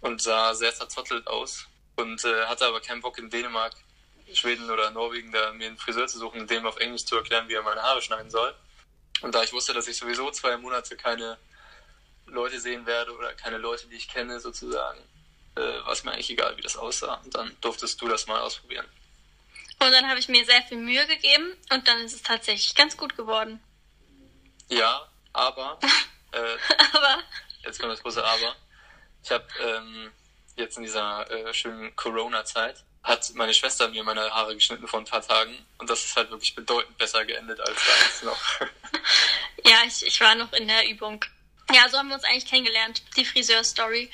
und 0.00 0.20
sah 0.20 0.54
sehr 0.54 0.74
zerzottelt 0.74 1.26
aus 1.26 1.66
und 1.96 2.24
äh, 2.24 2.46
hatte 2.46 2.66
aber 2.66 2.80
keinen 2.80 3.00
Bock 3.00 3.18
in 3.18 3.30
Dänemark, 3.30 3.74
Schweden 4.32 4.70
oder 4.70 4.90
Norwegen 4.90 5.32
da 5.32 5.52
mir 5.52 5.68
einen 5.68 5.76
Friseur 5.76 6.06
zu 6.06 6.18
suchen, 6.18 6.46
dem 6.46 6.66
auf 6.66 6.78
Englisch 6.78 7.04
zu 7.04 7.16
erklären, 7.16 7.48
wie 7.48 7.54
er 7.54 7.62
meine 7.62 7.82
Haare 7.82 8.00
schneiden 8.00 8.30
soll. 8.30 8.54
Und 9.22 9.34
da 9.34 9.42
ich 9.42 9.52
wusste, 9.52 9.72
dass 9.72 9.88
ich 9.88 9.96
sowieso 9.96 10.30
zwei 10.30 10.56
Monate 10.56 10.96
keine 10.96 11.38
Leute 12.26 12.60
sehen 12.60 12.86
werde 12.86 13.12
oder 13.16 13.34
keine 13.34 13.58
Leute, 13.58 13.86
die 13.88 13.96
ich 13.96 14.08
kenne 14.08 14.40
sozusagen, 14.40 15.00
äh, 15.56 15.60
war 15.60 15.92
es 15.92 16.04
mir 16.04 16.12
eigentlich 16.12 16.30
egal, 16.30 16.56
wie 16.56 16.62
das 16.62 16.76
aussah. 16.76 17.14
Und 17.24 17.34
dann 17.34 17.56
durftest 17.60 18.00
du 18.00 18.08
das 18.08 18.26
mal 18.26 18.40
ausprobieren. 18.40 18.86
Und 19.78 19.92
dann 19.92 20.08
habe 20.08 20.20
ich 20.20 20.28
mir 20.28 20.44
sehr 20.44 20.62
viel 20.62 20.78
Mühe 20.78 21.06
gegeben 21.06 21.56
und 21.72 21.88
dann 21.88 22.00
ist 22.02 22.14
es 22.14 22.22
tatsächlich 22.22 22.74
ganz 22.74 22.96
gut 22.96 23.16
geworden. 23.16 23.62
Ja, 24.68 25.08
aber. 25.32 25.78
Äh, 26.32 26.58
aber. 26.92 27.24
Jetzt 27.64 27.80
kommt 27.80 27.92
das 27.92 28.04
große 28.04 28.24
Aber. 28.24 28.54
Ich 29.24 29.32
habe 29.32 29.44
ähm, 29.60 30.12
jetzt 30.54 30.76
in 30.76 30.84
dieser 30.84 31.28
äh, 31.28 31.52
schönen 31.52 31.96
Corona-Zeit 31.96 32.84
hat 33.02 33.30
meine 33.34 33.54
Schwester 33.54 33.88
mir 33.88 34.04
meine 34.04 34.30
Haare 34.30 34.54
geschnitten 34.54 34.86
vor 34.86 35.00
ein 35.00 35.06
paar 35.06 35.26
Tagen 35.26 35.56
und 35.78 35.88
das 35.88 36.04
ist 36.04 36.16
halt 36.16 36.30
wirklich 36.30 36.54
bedeutend 36.54 36.96
besser 36.98 37.24
geendet 37.24 37.60
als 37.60 37.78
damals 37.86 38.22
noch. 38.24 38.68
ja, 39.64 39.78
ich, 39.86 40.06
ich 40.06 40.20
war 40.20 40.34
noch 40.34 40.52
in 40.52 40.68
der 40.68 40.88
Übung. 40.88 41.24
Ja, 41.72 41.88
so 41.88 41.98
haben 41.98 42.08
wir 42.08 42.16
uns 42.16 42.24
eigentlich 42.24 42.46
kennengelernt, 42.46 43.02
die 43.16 43.24
Friseur-Story. 43.24 44.10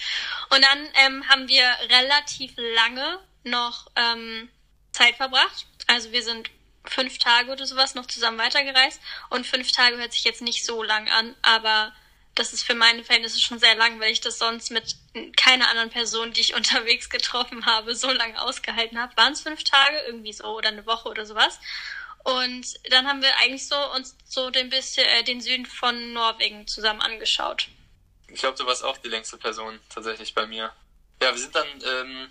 Und 0.51 0.63
dann 0.63 0.89
ähm, 0.95 1.29
haben 1.29 1.49
wir 1.49 1.65
relativ 1.89 2.53
lange 2.57 3.19
noch 3.45 3.87
ähm, 3.97 4.51
Zeit 4.93 5.17
verbracht. 5.17 5.67
Also 5.87 6.13
wir 6.13 6.23
sind 6.23 6.51
fünf 6.85 7.19
Tage 7.19 7.51
oder 7.51 7.67
sowas 7.67 7.95
noch 7.95 8.07
zusammen 8.07 8.39
weitergereist. 8.39 9.01
Und 9.31 9.47
fünf 9.47 9.73
Tage 9.73 9.97
hört 9.97 10.13
sich 10.13 10.25
jetzt 10.25 10.43
nicht 10.43 10.65
so 10.65 10.83
lang 10.83 11.09
an, 11.09 11.35
aber 11.43 11.93
das 12.37 12.53
ist 12.53 12.63
für 12.63 12.75
meine 12.75 13.03
Verhältnisse 13.03 13.41
schon 13.41 13.59
sehr 13.59 13.75
lang, 13.75 13.99
weil 14.01 14.13
ich 14.13 14.21
das 14.21 14.39
sonst 14.39 14.71
mit 14.71 14.97
keiner 15.37 15.69
anderen 15.69 15.91
Person, 15.91 16.33
die 16.33 16.41
ich 16.41 16.55
unterwegs 16.57 17.11
getroffen 17.11 17.67
habe, 17.67 17.95
so 17.95 18.11
lange 18.11 18.41
ausgehalten 18.41 19.01
habe. 19.01 19.17
Waren 19.17 19.33
es 19.33 19.41
fünf 19.41 19.65
Tage, 19.65 19.99
irgendwie 20.07 20.33
so, 20.33 20.45
oder 20.45 20.69
eine 20.69 20.87
Woche 20.87 21.09
oder 21.09 21.27
sowas. 21.27 21.59
Und 22.23 22.75
dann 22.91 23.07
haben 23.07 23.23
wir 23.23 23.37
eigentlich 23.39 23.69
so 23.69 23.77
uns 23.95 24.17
so 24.27 24.51
den 24.51 24.69
bisschen 24.69 25.07
äh, 25.07 25.23
den 25.23 25.41
Süden 25.41 25.65
von 25.65 26.13
Norwegen 26.13 26.67
zusammen 26.67 27.01
angeschaut. 27.01 27.69
Ich 28.29 28.41
glaube, 28.41 28.59
du 28.59 28.67
warst 28.67 28.83
auch 28.83 28.99
die 28.99 29.09
längste 29.09 29.39
Person 29.39 29.79
tatsächlich 29.89 30.35
bei 30.35 30.47
mir. 30.47 30.73
Ja, 31.23 31.31
wir 31.31 31.39
sind 31.39 31.55
dann 31.55 31.69
ähm, 31.85 32.29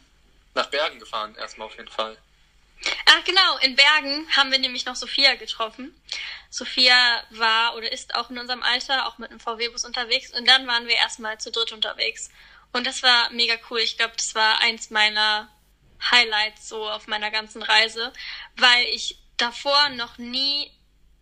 nach 0.54 0.68
Bergen 0.68 1.00
gefahren, 1.00 1.36
erstmal 1.36 1.68
auf 1.68 1.78
jeden 1.78 1.90
Fall. 1.90 2.18
Ach 3.06 3.24
genau, 3.24 3.58
in 3.60 3.76
Bergen 3.76 4.28
haben 4.36 4.52
wir 4.52 4.60
nämlich 4.60 4.86
noch 4.86 4.96
Sophia 4.96 5.36
getroffen. 5.36 6.00
Sophia 6.50 7.24
war 7.32 7.76
oder 7.76 7.92
ist 7.92 8.16
auch 8.16 8.30
in 8.30 8.38
unserem 8.38 8.64
Alter, 8.64 9.08
auch 9.08 9.18
mit 9.18 9.32
einem 9.32 9.40
VW-Bus 9.40 9.86
unterwegs. 9.86 10.32
Und 10.34 10.48
dann 10.48 10.68
waren 10.68 10.88
wir 10.88 10.96
erstmal 10.96 11.40
zu 11.40 11.52
dritt 11.52 11.72
unterwegs. 11.72 12.30
Und 12.72 12.86
das 12.86 13.04
war 13.04 13.30
mega 13.32 13.56
cool. 13.70 13.80
Ich 13.80 13.98
glaube, 13.98 14.14
das 14.18 14.36
war 14.36 14.60
eins 14.60 14.90
meiner 14.90 15.50
Highlights 16.12 16.70
so 16.70 16.90
auf 16.90 17.08
meiner 17.08 17.32
ganzen 17.32 17.64
Reise, 17.64 18.14
weil 18.58 18.86
ich 18.88 19.18
davor 19.38 19.90
noch 19.90 20.18
nie 20.18 20.72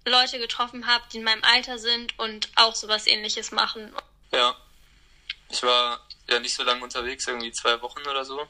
Leute 0.05 0.39
getroffen 0.39 0.87
habe, 0.87 1.03
die 1.11 1.17
in 1.17 1.23
meinem 1.23 1.43
Alter 1.43 1.77
sind 1.77 2.17
und 2.19 2.49
auch 2.55 2.75
sowas 2.75 3.07
ähnliches 3.07 3.51
machen. 3.51 3.93
Ja. 4.31 4.55
Ich 5.49 5.63
war 5.63 6.05
ja 6.27 6.39
nicht 6.39 6.55
so 6.55 6.63
lange 6.63 6.83
unterwegs, 6.83 7.27
irgendwie 7.27 7.51
zwei 7.51 7.81
Wochen 7.81 8.01
oder 8.01 8.25
so. 8.25 8.47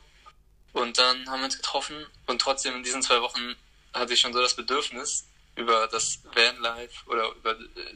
Und 0.74 0.98
dann 0.98 1.30
haben 1.30 1.40
wir 1.40 1.46
uns 1.46 1.58
getroffen 1.58 2.06
und 2.26 2.42
trotzdem 2.42 2.76
in 2.76 2.84
diesen 2.84 3.02
zwei 3.02 3.22
Wochen 3.22 3.56
hatte 3.94 4.14
ich 4.14 4.20
schon 4.20 4.34
so 4.34 4.42
das 4.42 4.56
Bedürfnis, 4.56 5.28
über 5.56 5.88
das 5.88 6.20
Vanlife 6.34 7.08
oder 7.08 7.30
über 7.36 7.56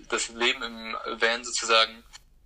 das 0.10 0.30
Leben 0.30 0.62
im 0.62 0.96
Van 1.20 1.44
sozusagen 1.44 2.04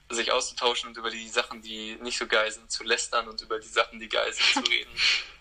sich 0.10 0.32
auszutauschen 0.32 0.89
und 0.89 0.98
über 0.98 1.10
die 1.10 1.28
Sachen, 1.28 1.62
die 1.62 1.96
nicht 2.02 2.17
so 2.17 2.28
geil 2.28 2.52
sind, 2.52 2.72
zu 2.72 2.84
lästern 2.84 3.28
und 3.28 3.41
über 3.41 3.60
die 3.60 3.67
Sachen, 3.67 4.00
die 4.00 4.10
geil 4.10 4.32
sind, 4.34 4.65
zu 4.65 4.72
reden. 4.72 4.91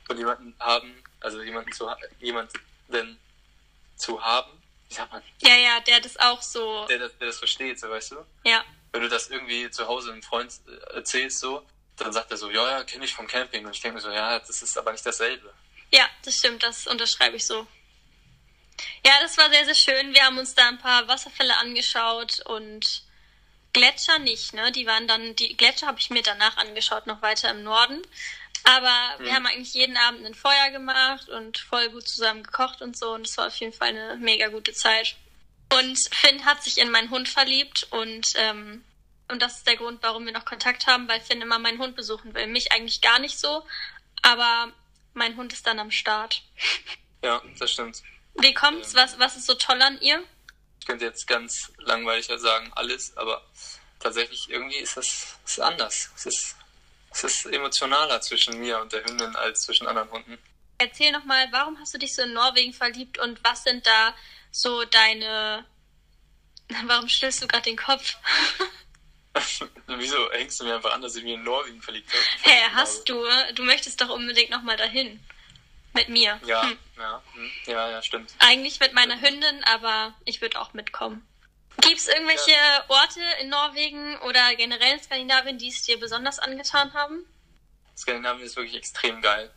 Und 0.08 0.18
jemanden 0.18 0.56
haben, 0.58 0.92
also 1.20 1.40
jemanden 1.40 1.70
zu 1.70 1.88
jemanden 2.18 3.16
zu 3.94 4.20
haben, 4.20 4.50
wie 4.88 4.94
sagt 4.94 5.12
man? 5.12 5.22
Ja, 5.38 5.54
ja, 5.54 5.78
der 5.78 6.00
das 6.00 6.16
auch 6.18 6.42
so. 6.42 6.84
Der, 6.86 6.98
der 6.98 7.28
das 7.28 7.38
versteht, 7.38 7.78
so 7.78 7.88
weißt 7.88 8.10
du? 8.10 8.16
Ja. 8.44 8.64
Wenn 8.90 9.02
du 9.02 9.08
das 9.08 9.30
irgendwie 9.30 9.70
zu 9.70 9.86
Hause 9.86 10.10
einem 10.10 10.24
Freund 10.24 10.52
erzählst, 10.92 11.38
so, 11.38 11.64
dann 12.00 12.12
sagt 12.12 12.30
er 12.30 12.36
so, 12.36 12.50
ja, 12.50 12.78
ja, 12.78 12.84
kenne 12.84 13.04
ich 13.04 13.14
vom 13.14 13.26
Camping. 13.26 13.66
Und 13.66 13.74
ich 13.74 13.80
denke 13.80 13.96
mir 13.96 14.00
so, 14.00 14.10
ja, 14.10 14.38
das 14.38 14.62
ist 14.62 14.76
aber 14.76 14.92
nicht 14.92 15.04
dasselbe. 15.04 15.52
Ja, 15.92 16.08
das 16.24 16.38
stimmt, 16.38 16.62
das 16.62 16.86
unterschreibe 16.86 17.36
ich 17.36 17.46
so. 17.46 17.66
Ja, 19.04 19.12
das 19.20 19.36
war 19.36 19.50
sehr, 19.50 19.64
sehr 19.64 19.74
schön. 19.74 20.14
Wir 20.14 20.24
haben 20.24 20.38
uns 20.38 20.54
da 20.54 20.68
ein 20.68 20.78
paar 20.78 21.08
Wasserfälle 21.08 21.56
angeschaut 21.56 22.40
und 22.46 23.02
Gletscher 23.72 24.18
nicht, 24.18 24.52
ne? 24.54 24.72
Die 24.72 24.86
waren 24.86 25.06
dann, 25.06 25.36
die 25.36 25.56
Gletscher 25.56 25.86
habe 25.86 26.00
ich 26.00 26.10
mir 26.10 26.22
danach 26.22 26.56
angeschaut, 26.56 27.06
noch 27.06 27.22
weiter 27.22 27.50
im 27.50 27.62
Norden. 27.62 28.02
Aber 28.64 29.18
mhm. 29.18 29.24
wir 29.24 29.34
haben 29.34 29.46
eigentlich 29.46 29.74
jeden 29.74 29.96
Abend 29.96 30.24
ein 30.26 30.34
Feuer 30.34 30.70
gemacht 30.70 31.28
und 31.28 31.58
voll 31.58 31.88
gut 31.90 32.08
zusammen 32.08 32.42
gekocht 32.42 32.82
und 32.82 32.96
so. 32.96 33.12
Und 33.12 33.26
es 33.26 33.36
war 33.36 33.46
auf 33.46 33.56
jeden 33.56 33.72
Fall 33.72 33.88
eine 33.88 34.16
mega 34.16 34.48
gute 34.48 34.72
Zeit. 34.72 35.16
Und 35.72 35.98
Finn 36.12 36.44
hat 36.44 36.62
sich 36.62 36.78
in 36.78 36.90
meinen 36.90 37.10
Hund 37.10 37.28
verliebt 37.28 37.86
und 37.90 38.32
ähm, 38.36 38.84
und 39.30 39.40
das 39.40 39.58
ist 39.58 39.66
der 39.66 39.76
Grund, 39.76 40.02
warum 40.02 40.26
wir 40.26 40.32
noch 40.32 40.44
Kontakt 40.44 40.86
haben, 40.86 41.08
weil 41.08 41.20
Finn 41.20 41.42
immer 41.42 41.58
meinen 41.58 41.78
Hund 41.78 41.96
besuchen 41.96 42.34
will. 42.34 42.46
Mich 42.46 42.72
eigentlich 42.72 43.00
gar 43.00 43.18
nicht 43.18 43.38
so, 43.38 43.66
aber 44.22 44.72
mein 45.14 45.36
Hund 45.36 45.52
ist 45.52 45.66
dann 45.66 45.78
am 45.78 45.90
Start. 45.90 46.42
Ja, 47.22 47.42
das 47.58 47.72
stimmt. 47.72 48.02
Wie 48.36 48.54
kommt's? 48.54 48.94
Ähm, 48.94 49.00
was, 49.00 49.18
was 49.18 49.36
ist 49.36 49.44
so 49.44 49.52
toll 49.52 49.82
an 49.82 50.00
ihr? 50.00 50.24
Ich 50.78 50.86
könnte 50.86 51.04
jetzt 51.04 51.26
ganz 51.26 51.70
langweilig 51.76 52.30
sagen, 52.34 52.72
alles, 52.74 53.14
aber 53.18 53.44
tatsächlich 53.98 54.48
irgendwie 54.48 54.78
ist 54.78 54.96
das 54.96 55.36
ist 55.44 55.60
anders. 55.60 56.10
Es 56.16 56.24
ist, 56.24 56.56
es 57.10 57.24
ist 57.24 57.44
emotionaler 57.44 58.22
zwischen 58.22 58.58
mir 58.58 58.80
und 58.80 58.92
der 58.94 59.04
Hündin 59.04 59.36
als 59.36 59.64
zwischen 59.64 59.86
anderen 59.86 60.10
Hunden. 60.10 60.38
Erzähl 60.78 61.12
nochmal, 61.12 61.46
warum 61.50 61.78
hast 61.78 61.92
du 61.92 61.98
dich 61.98 62.14
so 62.14 62.22
in 62.22 62.32
Norwegen 62.32 62.72
verliebt 62.72 63.18
und 63.18 63.38
was 63.44 63.64
sind 63.64 63.86
da 63.86 64.14
so 64.50 64.84
deine. 64.84 65.66
Warum 66.86 67.08
stellst 67.08 67.42
du 67.42 67.48
gerade 67.48 67.64
den 67.64 67.76
Kopf? 67.76 68.16
Wieso 69.86 70.30
hängst 70.32 70.60
du 70.60 70.64
mir 70.64 70.74
einfach 70.74 70.92
an, 70.92 71.02
dass 71.02 71.14
ich 71.16 71.22
mich 71.22 71.34
in 71.34 71.44
Norwegen 71.44 71.80
verliebt 71.80 72.10
habe? 72.10 72.22
Hä, 72.42 72.50
hey, 72.50 72.70
hast 72.74 73.08
du? 73.08 73.24
Du 73.54 73.62
möchtest 73.62 74.00
doch 74.00 74.08
unbedingt 74.08 74.50
nochmal 74.50 74.76
dahin. 74.76 75.20
Mit 75.92 76.08
mir. 76.08 76.40
Ja, 76.46 76.62
hm. 76.62 76.78
ja, 76.98 77.22
hm. 77.34 77.50
ja, 77.66 77.90
ja, 77.90 78.02
stimmt. 78.02 78.32
Eigentlich 78.38 78.78
mit 78.78 78.92
meiner 78.92 79.20
Hündin, 79.20 79.64
aber 79.64 80.14
ich 80.24 80.40
würde 80.40 80.60
auch 80.60 80.72
mitkommen. 80.72 81.26
Gibt 81.80 81.98
es 81.98 82.06
irgendwelche 82.06 82.50
ja. 82.50 82.84
Orte 82.88 83.20
in 83.40 83.48
Norwegen 83.48 84.16
oder 84.18 84.54
generell 84.54 84.94
in 84.94 85.02
Skandinavien, 85.02 85.58
die 85.58 85.68
es 85.68 85.82
dir 85.82 85.98
besonders 85.98 86.38
angetan 86.38 86.92
haben? 86.94 87.24
Skandinavien 87.96 88.46
ist 88.46 88.56
wirklich 88.56 88.76
extrem 88.76 89.20
geil. 89.20 89.50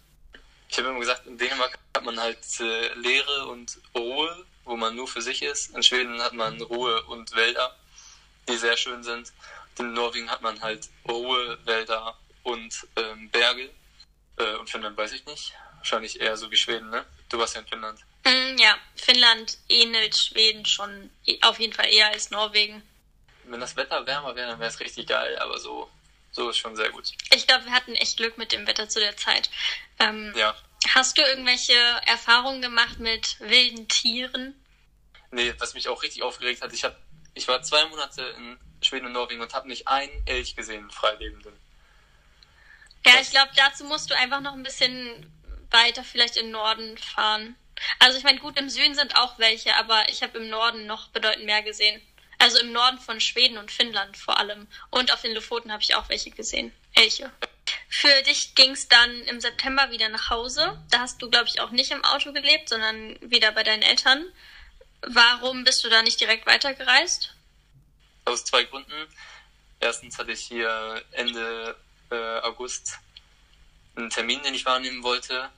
Ich 0.70 0.78
habe 0.80 0.90
immer 0.90 1.00
gesagt, 1.00 1.28
in 1.28 1.38
Dänemark 1.38 1.78
hat 1.96 2.04
man 2.04 2.20
halt 2.20 2.40
äh, 2.60 2.94
Leere 2.96 3.48
und 3.48 3.78
Ruhe, 3.96 4.46
wo 4.64 4.76
man 4.76 4.96
nur 4.96 5.08
für 5.08 5.22
sich 5.22 5.44
ist. 5.44 5.76
In 5.76 5.84
Schweden 5.84 6.20
hat 6.20 6.34
man 6.34 6.60
Ruhe 6.62 7.04
und 7.04 7.36
Wälder, 7.36 7.76
die 8.48 8.58
sehr 8.58 8.76
schön 8.76 9.04
sind 9.04 9.32
in 9.80 9.94
Norwegen 9.94 10.30
hat 10.30 10.42
man 10.42 10.62
halt 10.62 10.90
Ruhe, 11.08 11.58
Wälder 11.66 12.18
und 12.44 12.88
ähm, 12.96 13.30
Berge. 13.30 13.70
Äh, 14.38 14.56
und 14.56 14.70
Finnland 14.70 14.98
weiß 14.98 15.14
ich 15.14 15.26
nicht. 15.26 15.54
Wahrscheinlich 15.78 16.20
eher 16.22 16.38
so 16.38 16.50
wie 16.50 16.56
Schweden, 16.56 16.90
ne? 16.90 17.06
Du 17.30 17.38
warst 17.38 17.56
ja 17.56 17.62
in 17.62 17.68
Finnland. 17.68 18.00
Mm, 18.26 18.58
ja, 18.58 18.78
Finnland 18.96 19.58
ähnelt 19.68 20.16
Schweden 20.16 20.66
schon 20.66 21.10
auf 21.42 21.60
jeden 21.60 21.74
Fall 21.74 21.92
eher 21.92 22.10
als 22.10 22.32
Norwegen. 22.32 22.82
Wenn 23.46 23.60
das 23.60 23.76
Wetter 23.76 24.06
wärmer 24.06 24.36
wäre, 24.36 24.52
dann 24.52 24.60
wäre 24.60 24.70
es 24.70 24.80
richtig 24.80 25.08
geil, 25.08 25.38
aber 25.40 25.60
so, 25.60 25.90
so 26.32 26.50
ist 26.50 26.58
schon 26.58 26.76
sehr 26.76 26.90
gut. 26.92 27.12
Ich 27.34 27.48
glaube, 27.48 27.66
wir 27.66 27.74
hatten 27.74 27.96
echt 27.96 28.18
Glück 28.18 28.38
mit 28.38 28.54
dem 28.54 28.66
Wetter 28.66 28.88
zu 28.88 29.00
der 29.00 29.18
Zeit. 29.18 29.50
Ähm, 30.00 30.34
ja. 30.38 30.56
Hast 30.90 31.18
du 31.18 31.22
irgendwelche 31.22 31.74
Erfahrungen 32.06 32.62
gemacht 32.62 33.00
mit 33.00 33.40
wilden 33.40 33.88
Tieren? 33.88 34.56
Nee, 35.32 35.54
was 35.58 35.74
mich 35.74 35.90
auch 35.90 36.04
richtig 36.04 36.24
aufgeregt 36.24 36.62
hat, 36.62 36.72
ich, 36.74 36.84
hab, 36.84 36.98
ich 37.34 37.48
war 37.48 37.62
zwei 37.64 37.86
Monate 37.88 38.22
in 38.38 38.58
Schweden 38.84 39.08
und 39.08 39.14
Norwegen 39.14 39.42
und 39.42 39.54
habe 39.54 39.68
nicht 39.68 39.88
einen 39.88 40.12
Elch 40.26 40.56
gesehen, 40.56 40.90
Freilebenden. 40.92 41.54
Ja, 43.06 43.14
ich 43.22 43.32
glaube, 43.32 43.52
dazu 43.56 43.84
musst 43.84 44.10
du 44.10 44.18
einfach 44.18 44.42
noch 44.42 44.54
ein 44.54 44.64
bisschen 44.64 45.32
weiter 45.72 46.04
vielleicht 46.04 46.38
im 46.38 46.52
Norden 46.52 46.98
fahren. 46.98 47.56
Also 48.00 48.18
ich 48.18 48.24
meine, 48.24 48.40
gut, 48.40 48.58
im 48.58 48.70
Süden 48.70 48.96
sind 48.96 49.16
auch 49.18 49.40
welche, 49.40 49.76
aber 49.76 50.08
ich 50.10 50.24
habe 50.24 50.38
im 50.38 50.50
Norden 50.50 50.86
noch 50.86 51.10
bedeutend 51.10 51.46
mehr 51.46 51.64
gesehen. 51.64 52.02
Also 52.38 52.60
im 52.60 52.72
Norden 52.72 53.00
von 53.00 53.20
Schweden 53.20 53.58
und 53.58 53.72
Finnland 53.72 54.18
vor 54.18 54.38
allem. 54.38 54.68
Und 54.90 55.12
auf 55.14 55.22
den 55.22 55.34
Lofoten 55.34 55.72
habe 55.72 55.82
ich 55.82 55.96
auch 55.96 56.10
welche 56.10 56.32
gesehen. 56.32 56.74
Elche. 56.94 57.32
Für 57.90 58.22
dich 58.24 58.56
ging 58.56 58.72
es 58.72 58.88
dann 58.88 59.12
im 59.24 59.40
September 59.40 59.92
wieder 59.92 60.10
nach 60.10 60.30
Hause. 60.30 60.82
Da 60.90 61.00
hast 61.00 61.22
du, 61.22 61.30
glaube 61.30 61.48
ich, 61.48 61.62
auch 61.62 61.72
nicht 61.72 61.92
im 61.92 62.04
Auto 62.04 62.34
gelebt, 62.34 62.70
sondern 62.70 63.18
wieder 63.22 63.52
bei 63.52 63.64
deinen 63.64 63.82
Eltern. 63.82 64.26
Warum 65.02 65.64
bist 65.64 65.84
du 65.84 65.90
da 65.90 66.02
nicht 66.02 66.20
direkt 66.20 66.46
weitergereist? 66.46 67.33
Aus 68.26 68.46
zwei 68.46 68.64
Gründen. 68.64 69.08
Erstens 69.80 70.18
hatte 70.18 70.32
ich 70.32 70.42
hier 70.42 71.04
Ende 71.12 71.76
äh, 72.10 72.40
August 72.42 73.00
einen 73.96 74.10
Termin, 74.10 74.42
den 74.44 74.56
ich 74.56 74.66
wahrnehmen 74.66 75.04
wollte. 75.04 75.50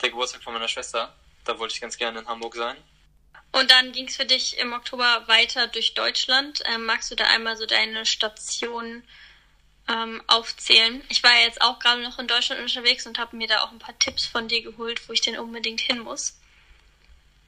Der 0.00 0.10
Geburtstag 0.10 0.42
von 0.42 0.52
meiner 0.52 0.68
Schwester. 0.68 1.14
Da 1.44 1.58
wollte 1.58 1.74
ich 1.74 1.80
ganz 1.80 1.96
gerne 1.96 2.20
in 2.20 2.28
Hamburg 2.28 2.54
sein. 2.54 2.76
Und 3.52 3.70
dann 3.70 3.92
ging 3.92 4.06
es 4.06 4.16
für 4.16 4.26
dich 4.26 4.58
im 4.58 4.72
Oktober 4.72 5.26
weiter 5.26 5.66
durch 5.66 5.94
Deutschland. 5.94 6.62
Ähm, 6.66 6.86
magst 6.86 7.10
du 7.10 7.16
da 7.16 7.24
einmal 7.26 7.56
so 7.56 7.66
deine 7.66 8.06
Station 8.06 9.02
ähm, 9.88 10.22
aufzählen? 10.28 11.02
Ich 11.08 11.22
war 11.22 11.32
ja 11.32 11.46
jetzt 11.46 11.60
auch 11.60 11.78
gerade 11.80 12.02
noch 12.02 12.18
in 12.18 12.28
Deutschland 12.28 12.60
unterwegs 12.60 13.06
und 13.06 13.18
habe 13.18 13.36
mir 13.36 13.48
da 13.48 13.62
auch 13.62 13.72
ein 13.72 13.80
paar 13.80 13.98
Tipps 13.98 14.26
von 14.26 14.46
dir 14.46 14.62
geholt, 14.62 15.08
wo 15.08 15.12
ich 15.12 15.20
denn 15.20 15.38
unbedingt 15.38 15.80
hin 15.80 15.98
muss. 15.98 16.38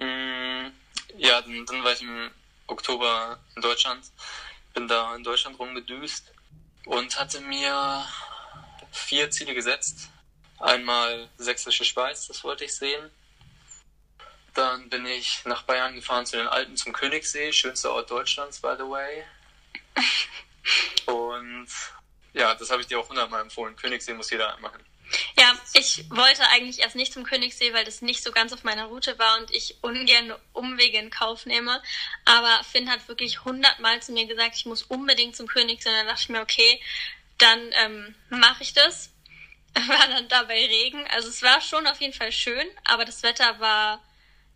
Mm, 0.01 0.73
ja, 1.19 1.41
dann, 1.41 1.67
dann 1.67 1.85
war 1.85 1.93
ich 1.93 2.03
im 2.03 2.31
Oktober 2.73 3.39
in 3.55 3.63
Deutschland. 3.63 4.11
Bin 4.75 4.89
da 4.89 5.15
in 5.15 5.23
Deutschland 5.23 5.59
rumgedüst 5.59 6.33
und 6.87 7.19
hatte 7.19 7.41
mir 7.43 8.05
vier 8.91 9.31
Ziele 9.31 9.55
gesetzt. 9.55 10.09
Einmal 10.59 11.29
Sächsische 11.39 11.85
Schweiz, 11.85 12.27
das 12.27 12.43
wollte 12.45 12.65
ich 12.65 12.75
sehen. 12.75 13.11
Dann 14.55 14.89
bin 14.89 15.07
ich 15.07 15.45
nach 15.45 15.63
Bayern 15.63 15.95
gefahren 15.95 16.27
zu 16.27 16.37
den 16.37 16.47
Alpen 16.47 16.77
zum 16.77 16.93
Königssee, 16.93 17.53
schönster 17.53 17.93
Ort 17.93 18.11
Deutschlands, 18.11 18.61
by 18.61 18.75
the 18.77 18.85
way. 18.85 19.25
Und 21.07 21.69
ja, 22.33 22.55
das 22.55 22.71
habe 22.71 22.83
ich 22.83 22.87
dir 22.87 22.99
auch 22.99 23.09
hundertmal 23.09 23.43
empfohlen. 23.43 23.77
Königssee 23.77 24.15
muss 24.15 24.31
jeder 24.31 24.57
machen. 24.59 24.81
Ja, 25.39 25.55
ich 25.75 26.05
wollte 26.11 26.47
eigentlich 26.49 26.81
erst 26.81 26.97
nicht 26.97 27.13
zum 27.13 27.25
Königssee, 27.25 27.73
weil 27.73 27.85
das 27.85 28.03
nicht 28.03 28.23
so 28.23 28.33
ganz 28.33 28.53
auf 28.53 28.65
meiner 28.65 28.87
Route 28.87 29.19
war 29.19 29.39
und 29.39 29.51
ich 29.51 29.77
ungern 29.83 30.33
Umwege 30.53 30.99
in 30.99 31.11
Kauf 31.11 31.47
nehme. 31.47 31.83
Aber 32.25 32.63
Finn 32.65 32.91
hat 32.91 33.09
wirklich 33.09 33.45
hundertmal 33.45 34.03
zu 34.03 34.13
mir 34.13 34.27
gesagt, 34.27 34.57
ich 34.57 34.67
muss 34.67 34.83
unbedingt 34.83 35.37
zum 35.37 35.47
Königssee. 35.47 35.89
Und 35.89 35.97
dann 35.97 36.07
dachte 36.07 36.23
ich 36.23 36.29
mir, 36.29 36.41
okay, 36.41 36.81
dann 37.39 37.61
ähm, 37.73 38.15
mache 38.31 38.63
ich 38.63 38.73
das. 38.73 39.11
War 39.75 40.09
dann 40.09 40.29
dabei 40.29 40.67
Regen. 40.67 41.07
Also 41.09 41.29
es 41.29 41.43
war 41.43 41.61
schon 41.63 41.87
auf 41.87 42.01
jeden 42.01 42.13
Fall 42.13 42.31
schön, 42.31 42.67
aber 42.85 43.07
das 43.07 43.23
Wetter 43.23 43.59
war 43.59 44.03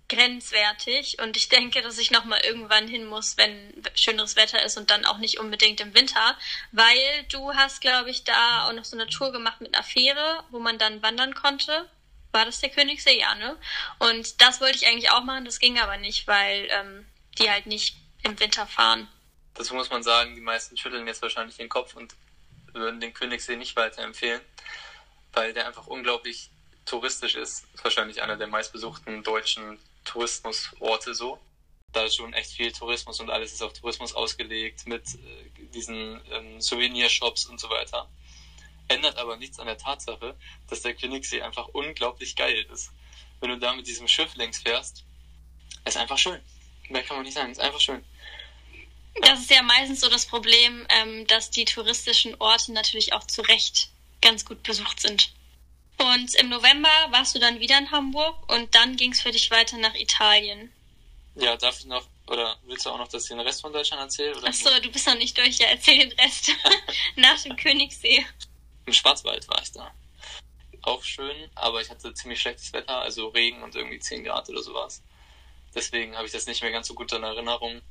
grenzwertig 0.08 1.18
und 1.20 1.36
ich 1.36 1.48
denke, 1.48 1.82
dass 1.82 1.98
ich 1.98 2.10
noch 2.10 2.24
mal 2.24 2.40
irgendwann 2.40 2.86
hin 2.86 3.06
muss, 3.06 3.36
wenn 3.36 3.82
schöneres 3.94 4.36
Wetter 4.36 4.62
ist 4.64 4.76
und 4.76 4.90
dann 4.90 5.04
auch 5.04 5.18
nicht 5.18 5.38
unbedingt 5.38 5.80
im 5.80 5.94
Winter, 5.94 6.36
weil 6.72 7.24
du 7.30 7.54
hast, 7.54 7.80
glaube 7.80 8.10
ich, 8.10 8.24
da 8.24 8.68
auch 8.68 8.72
noch 8.72 8.84
so 8.84 8.96
eine 8.96 9.08
Tour 9.08 9.32
gemacht 9.32 9.60
mit 9.60 9.74
einer 9.74 9.84
Fähre, 9.84 10.44
wo 10.50 10.58
man 10.60 10.78
dann 10.78 11.02
wandern 11.02 11.34
konnte. 11.34 11.88
War 12.32 12.44
das 12.44 12.60
der 12.60 12.70
Königssee? 12.70 13.18
Ja, 13.18 13.34
ne? 13.34 13.56
Und 13.98 14.40
das 14.40 14.60
wollte 14.60 14.76
ich 14.76 14.86
eigentlich 14.86 15.10
auch 15.10 15.24
machen, 15.24 15.44
das 15.44 15.58
ging 15.58 15.78
aber 15.78 15.96
nicht, 15.96 16.26
weil 16.26 16.68
ähm, 16.70 17.06
die 17.38 17.50
halt 17.50 17.66
nicht 17.66 17.96
im 18.22 18.38
Winter 18.38 18.66
fahren. 18.66 19.08
Dazu 19.54 19.74
muss 19.74 19.90
man 19.90 20.02
sagen, 20.02 20.34
die 20.34 20.40
meisten 20.40 20.76
schütteln 20.76 21.06
jetzt 21.06 21.22
wahrscheinlich 21.22 21.56
den 21.56 21.68
Kopf 21.68 21.96
und 21.96 22.14
würden 22.72 23.00
den 23.00 23.14
Königssee 23.14 23.56
nicht 23.56 23.74
weiterempfehlen, 23.74 24.40
weil 25.32 25.52
der 25.52 25.66
einfach 25.66 25.86
unglaublich 25.86 26.50
touristisch 26.86 27.34
ist. 27.34 27.66
ist 27.74 27.84
wahrscheinlich 27.84 28.22
einer 28.22 28.36
der 28.36 28.46
meistbesuchten 28.46 29.22
deutschen 29.22 29.78
Tourismusorte 30.04 31.14
so. 31.14 31.38
Da 31.92 32.04
ist 32.04 32.16
schon 32.16 32.32
echt 32.32 32.52
viel 32.52 32.72
Tourismus 32.72 33.20
und 33.20 33.30
alles 33.30 33.52
ist 33.52 33.62
auf 33.62 33.72
Tourismus 33.72 34.14
ausgelegt 34.14 34.86
mit 34.86 35.02
äh, 35.14 35.68
diesen 35.74 36.20
ähm, 36.30 36.60
Souvenirshops 36.60 37.46
und 37.46 37.60
so 37.60 37.68
weiter. 37.68 38.08
Ändert 38.88 39.16
aber 39.18 39.36
nichts 39.36 39.58
an 39.58 39.66
der 39.66 39.78
Tatsache, 39.78 40.36
dass 40.68 40.82
der 40.82 40.94
Königssee 40.94 41.42
einfach 41.42 41.68
unglaublich 41.68 42.36
geil 42.36 42.66
ist. 42.72 42.92
Wenn 43.40 43.50
du 43.50 43.58
da 43.58 43.74
mit 43.74 43.86
diesem 43.86 44.08
Schiff 44.08 44.34
längs 44.36 44.58
fährst, 44.58 45.04
ist 45.84 45.96
einfach 45.96 46.18
schön. 46.18 46.40
Mehr 46.88 47.02
kann 47.02 47.16
man 47.16 47.24
nicht 47.24 47.34
sagen, 47.34 47.50
ist 47.50 47.60
einfach 47.60 47.80
schön. 47.80 48.04
Das 49.22 49.40
ist 49.40 49.50
ja 49.50 49.62
meistens 49.62 50.00
so 50.00 50.08
das 50.08 50.26
Problem, 50.26 50.86
ähm, 50.90 51.26
dass 51.26 51.50
die 51.50 51.64
touristischen 51.64 52.34
Orte 52.38 52.72
natürlich 52.72 53.12
auch 53.12 53.26
zu 53.26 53.42
Recht 53.42 53.88
ganz 54.20 54.44
gut 54.44 54.62
besucht 54.62 55.00
sind. 55.00 55.32
Und 55.98 56.34
im 56.34 56.48
November 56.48 56.90
warst 57.10 57.34
du 57.34 57.38
dann 57.38 57.60
wieder 57.60 57.78
in 57.78 57.90
Hamburg 57.90 58.52
und 58.52 58.74
dann 58.74 58.96
ging 58.96 59.12
es 59.12 59.20
für 59.22 59.30
dich 59.30 59.50
weiter 59.50 59.78
nach 59.78 59.94
Italien. 59.94 60.72
Ja, 61.34 61.56
darf 61.56 61.80
ich 61.80 61.86
noch, 61.86 62.06
oder 62.26 62.56
willst 62.64 62.86
du 62.86 62.90
auch 62.90 62.98
noch, 62.98 63.08
dass 63.08 63.24
ich 63.24 63.28
den 63.28 63.40
Rest 63.40 63.60
von 63.60 63.72
Deutschland 63.72 64.02
erzähle? 64.02 64.42
Achso, 64.44 64.70
du 64.80 64.90
bist 64.90 65.06
noch 65.06 65.16
nicht 65.16 65.36
durch, 65.36 65.58
ja, 65.58 65.68
erzähl 65.68 65.98
den 65.98 66.18
Rest. 66.18 66.50
nach 67.16 67.40
dem 67.42 67.56
Königssee. 67.56 68.26
Im 68.86 68.92
Schwarzwald 68.92 69.46
war 69.48 69.60
ich 69.62 69.72
da. 69.72 69.90
Auch 70.82 71.02
schön, 71.02 71.50
aber 71.54 71.80
ich 71.80 71.90
hatte 71.90 72.14
ziemlich 72.14 72.40
schlechtes 72.40 72.72
Wetter, 72.72 73.00
also 73.00 73.28
Regen 73.28 73.62
und 73.62 73.74
irgendwie 73.74 73.98
10 73.98 74.24
Grad 74.24 74.48
oder 74.48 74.62
sowas. 74.62 75.02
Deswegen 75.74 76.16
habe 76.16 76.26
ich 76.26 76.32
das 76.32 76.46
nicht 76.46 76.62
mehr 76.62 76.70
ganz 76.70 76.88
so 76.88 76.94
gut 76.94 77.12
in 77.12 77.22
Erinnerung. 77.22 77.82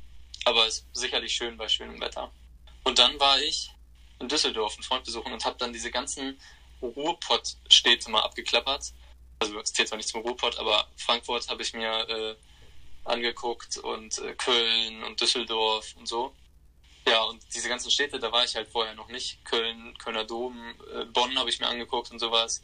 Aber 0.44 0.65
es 0.65 0.80
ist 0.80 0.86
sicherlich 0.94 1.34
schön 1.34 1.58
bei 1.58 1.70
schönem 1.70 2.00
Wetter. 2.02 2.32
Und 2.84 3.00
dann 3.00 3.20
war 3.20 3.39
ich 3.41 3.72
in 4.20 4.28
Düsseldorf 4.28 4.76
einen 4.76 4.84
Freund 4.84 5.04
besuchen 5.04 5.34
und 5.34 5.46
habe 5.46 5.58
dann 5.58 5.74
diese 5.74 5.91
ganzen 5.91 6.39
Ruhrpott-Städte 6.88 8.10
mal 8.10 8.21
abgeklappert. 8.21 8.93
Also 9.39 9.60
es 9.60 9.74
zählt 9.74 9.89
zwar 9.89 9.98
nicht 9.98 10.10
zum 10.10 10.21
Ruhrpott, 10.21 10.58
aber 10.58 10.88
Frankfurt 10.98 11.50
habe 11.50 11.62
ich 11.62 11.74
mir 11.74 12.10
äh, 12.10 12.36
angeguckt 13.04 13.78
und 13.78 14.17
äh, 14.19 14.34
Köln 14.36 15.04
und 15.04 15.19
Düsseldorf 15.19 15.93
und 15.98 16.08
so. 16.08 16.34
Ja, 17.08 17.24
und 17.24 17.43
diese 17.54 17.69
ganzen 17.69 17.91
Städte, 17.91 18.19
da 18.19 18.32
war 18.32 18.43
ich 18.43 18.56
halt 18.56 18.67
vorher 18.67 18.95
noch 18.95 19.10
nicht. 19.10 19.43
Köln, 19.45 19.95
Kölner 19.98 20.24
Dom, 20.24 20.76
äh, 20.93 21.06
Bonn 21.06 21.38
habe 21.38 21.50
ich 21.50 21.60
mir 21.60 21.67
angeguckt 21.67 22.12
und 22.12 22.19
sowas. 22.19 22.63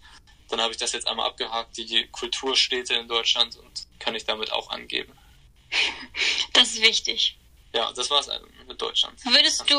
Dann 0.49 0.59
habe 0.59 0.71
ich 0.71 0.77
das 0.77 0.91
jetzt 0.93 1.07
einmal 1.07 1.27
abgehakt, 1.27 1.77
die 1.77 2.07
Kulturstädte 2.07 2.95
in 2.95 3.07
Deutschland 3.07 3.55
und 3.57 3.87
kann 3.99 4.15
ich 4.15 4.25
damit 4.25 4.51
auch 4.51 4.69
angeben. 4.69 5.17
Das 6.53 6.73
ist 6.73 6.81
wichtig. 6.81 7.37
Ja, 7.73 7.93
das 7.93 8.09
war's 8.09 8.29
mit 8.67 8.81
Deutschland. 8.81 9.17
Würdest 9.25 9.69
du 9.69 9.77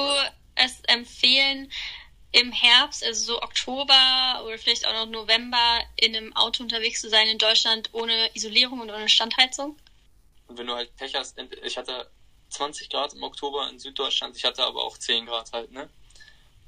es 0.55 0.81
empfehlen, 0.85 1.71
im 2.33 2.51
Herbst, 2.51 3.05
also 3.05 3.35
so 3.35 3.43
Oktober 3.43 4.43
oder 4.45 4.59
vielleicht 4.59 4.87
auch 4.87 4.93
noch 4.93 5.07
November, 5.07 5.81
in 5.97 6.17
einem 6.17 6.35
Auto 6.35 6.63
unterwegs 6.63 7.01
zu 7.01 7.11
sein 7.11 7.29
in 7.29 7.39
Deutschland 7.39 7.91
ohne 7.93 8.31
Isolierung 8.35 8.81
und 8.81 8.91
ohne 8.91 9.09
Standheizung? 9.09 9.79
Und 10.49 10.59
wenn 10.59 10.67
du 10.67 10.75
halt 10.75 10.95
Pech 10.97 11.15
hast, 11.15 11.39
ich 11.63 11.77
hatte 11.77 12.11
20 12.51 12.89
Grad 12.91 13.13
im 13.13 13.23
Oktober 13.23 13.69
in 13.71 13.79
Süddeutschland, 13.79 14.37
ich 14.37 14.45
hatte 14.45 14.65
aber 14.65 14.83
auch 14.83 14.99
10 14.99 15.27
Grad 15.27 15.53
halt, 15.53 15.71
ne? 15.73 15.89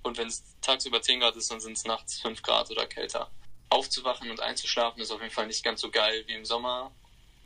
Und 0.03 0.19
wenn 0.19 0.29
es 0.29 0.43
tagsüber 0.61 1.01
10 1.01 1.21
Grad 1.21 1.35
ist, 1.37 1.51
dann 1.51 1.61
sind 1.61 1.79
es 1.79 1.85
nachts 1.85 2.21
5 2.21 2.43
Grad 2.43 2.71
oder 2.71 2.87
kälter. 2.87 3.31
Aufzuwachen 3.71 4.31
und 4.31 4.41
einzuschlafen 4.41 5.01
ist 5.03 5.11
auf 5.11 5.21
jeden 5.21 5.33
Fall 5.33 5.47
nicht 5.47 5.65
ganz 5.65 5.81
so 5.81 5.91
geil 5.91 6.25
wie 6.27 6.35
im 6.35 6.45
Sommer 6.45 6.93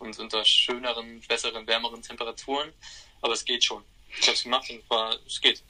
und 0.01 0.19
unter 0.19 0.45
schöneren, 0.45 1.21
besseren, 1.23 1.67
wärmeren 1.67 2.03
Temperaturen. 2.03 2.73
Aber 3.21 3.33
es 3.33 3.45
geht 3.45 3.65
schon. 3.65 3.85
Ich 4.21 4.27
habe 4.27 4.33
es 4.33 4.43
gemacht 4.43 4.69
und 4.71 4.89
war, 4.91 5.17
es 5.27 5.41
geht. 5.41 5.63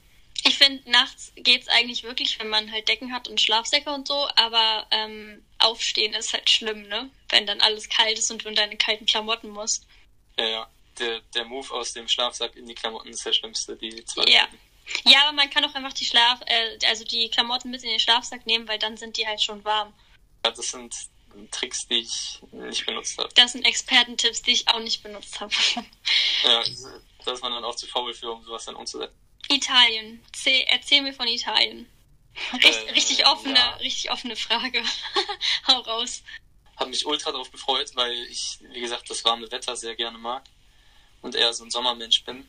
Ich 0.45 0.57
finde, 0.57 0.89
nachts 0.91 1.33
geht 1.37 1.63
es 1.63 1.69
eigentlich 1.69 2.05
wirklich, 2.05 2.39
wenn 2.39 2.49
man 2.49 2.71
halt 2.71 2.89
Decken 2.89 3.13
hat 3.13 3.29
und 3.29 3.41
Schlafsäcke 3.41 3.91
und 3.91 4.07
so, 4.07 4.29
aber 4.37 4.87
ähm, 4.91 5.45
aufstehen 5.59 6.15
ist 6.15 6.33
halt 6.33 6.49
schlimm, 6.49 6.83
ne? 6.89 7.11
Wenn 7.29 7.47
dann 7.47 7.61
alles 7.61 7.89
kalt 7.89 8.19
ist 8.19 8.31
und 8.31 8.45
du 8.45 8.49
in 8.49 8.55
deine 8.55 8.77
kalten 8.77 9.07
Klamotten 9.07 9.51
musst. 9.51 9.87
Ja, 10.39 10.47
ja. 10.47 10.69
Der, 10.99 11.21
der 11.35 11.45
Move 11.45 11.73
aus 11.75 11.93
dem 11.93 12.09
Schlafsack 12.09 12.57
in 12.57 12.67
die 12.67 12.75
Klamotten 12.75 13.09
ist 13.09 13.25
der 13.25 13.33
schlimmste, 13.33 13.77
die 13.77 14.05
zwei. 14.05 14.25
Ja. 14.25 14.49
Ja, 15.05 15.25
aber 15.25 15.33
man 15.33 15.51
kann 15.51 15.65
auch 15.65 15.75
einfach 15.75 15.93
die 15.93 16.05
Schlaf, 16.05 16.41
äh, 16.47 16.79
also 16.87 17.05
die 17.05 17.29
Klamotten 17.29 17.71
mit 17.71 17.83
in 17.83 17.91
den 17.91 18.01
Schlafsack 18.01 18.47
nehmen, 18.47 18.67
weil 18.69 18.79
dann 18.79 18.97
sind 18.97 19.17
die 19.17 19.27
halt 19.27 19.43
schon 19.43 19.63
warm. 19.65 19.93
Ja, 20.45 20.51
das 20.51 20.71
sind 20.71 20.95
Tricks, 21.51 21.87
die 21.87 22.01
ich 22.01 22.41
nicht 22.53 22.87
benutzt 22.87 23.19
habe. 23.19 23.29
Das 23.35 23.53
sind 23.53 23.65
Expertentipps, 23.65 24.43
die 24.43 24.53
ich 24.53 24.69
auch 24.69 24.81
nicht 24.81 25.03
benutzt 25.03 25.41
habe. 25.41 25.53
ja, 26.45 26.65
das 27.25 27.43
war 27.43 27.51
dann 27.51 27.65
auch 27.65 27.77
zu 27.77 27.87
faul 27.87 28.15
für, 28.15 28.33
um 28.33 28.43
sowas 28.45 28.65
dann 28.65 28.77
umzusetzen. 28.77 29.15
Italien. 29.49 30.23
Erzähl 30.69 31.03
mir 31.03 31.13
von 31.13 31.27
Italien. 31.27 31.89
Richt, 32.53 32.87
äh, 32.87 32.91
richtig 32.93 33.27
offene, 33.27 33.55
ja. 33.55 33.71
richtig 33.77 34.11
offene 34.11 34.37
Frage. 34.37 34.83
Hau 35.67 35.81
raus. 35.81 36.23
Hab 36.77 36.89
mich 36.89 37.05
ultra 37.05 37.33
darauf 37.33 37.51
gefreut, 37.51 37.91
weil 37.95 38.15
ich, 38.31 38.59
wie 38.71 38.81
gesagt, 38.81 39.11
das 39.11 39.25
warme 39.25 39.51
Wetter 39.51 39.77
sehr 39.77 39.97
gerne 39.97 40.19
mag 40.19 40.45
und 41.23 41.35
eher 41.35 41.53
so 41.53 41.65
ein 41.65 41.71
Sommermensch 41.71 42.25
bin 42.25 42.49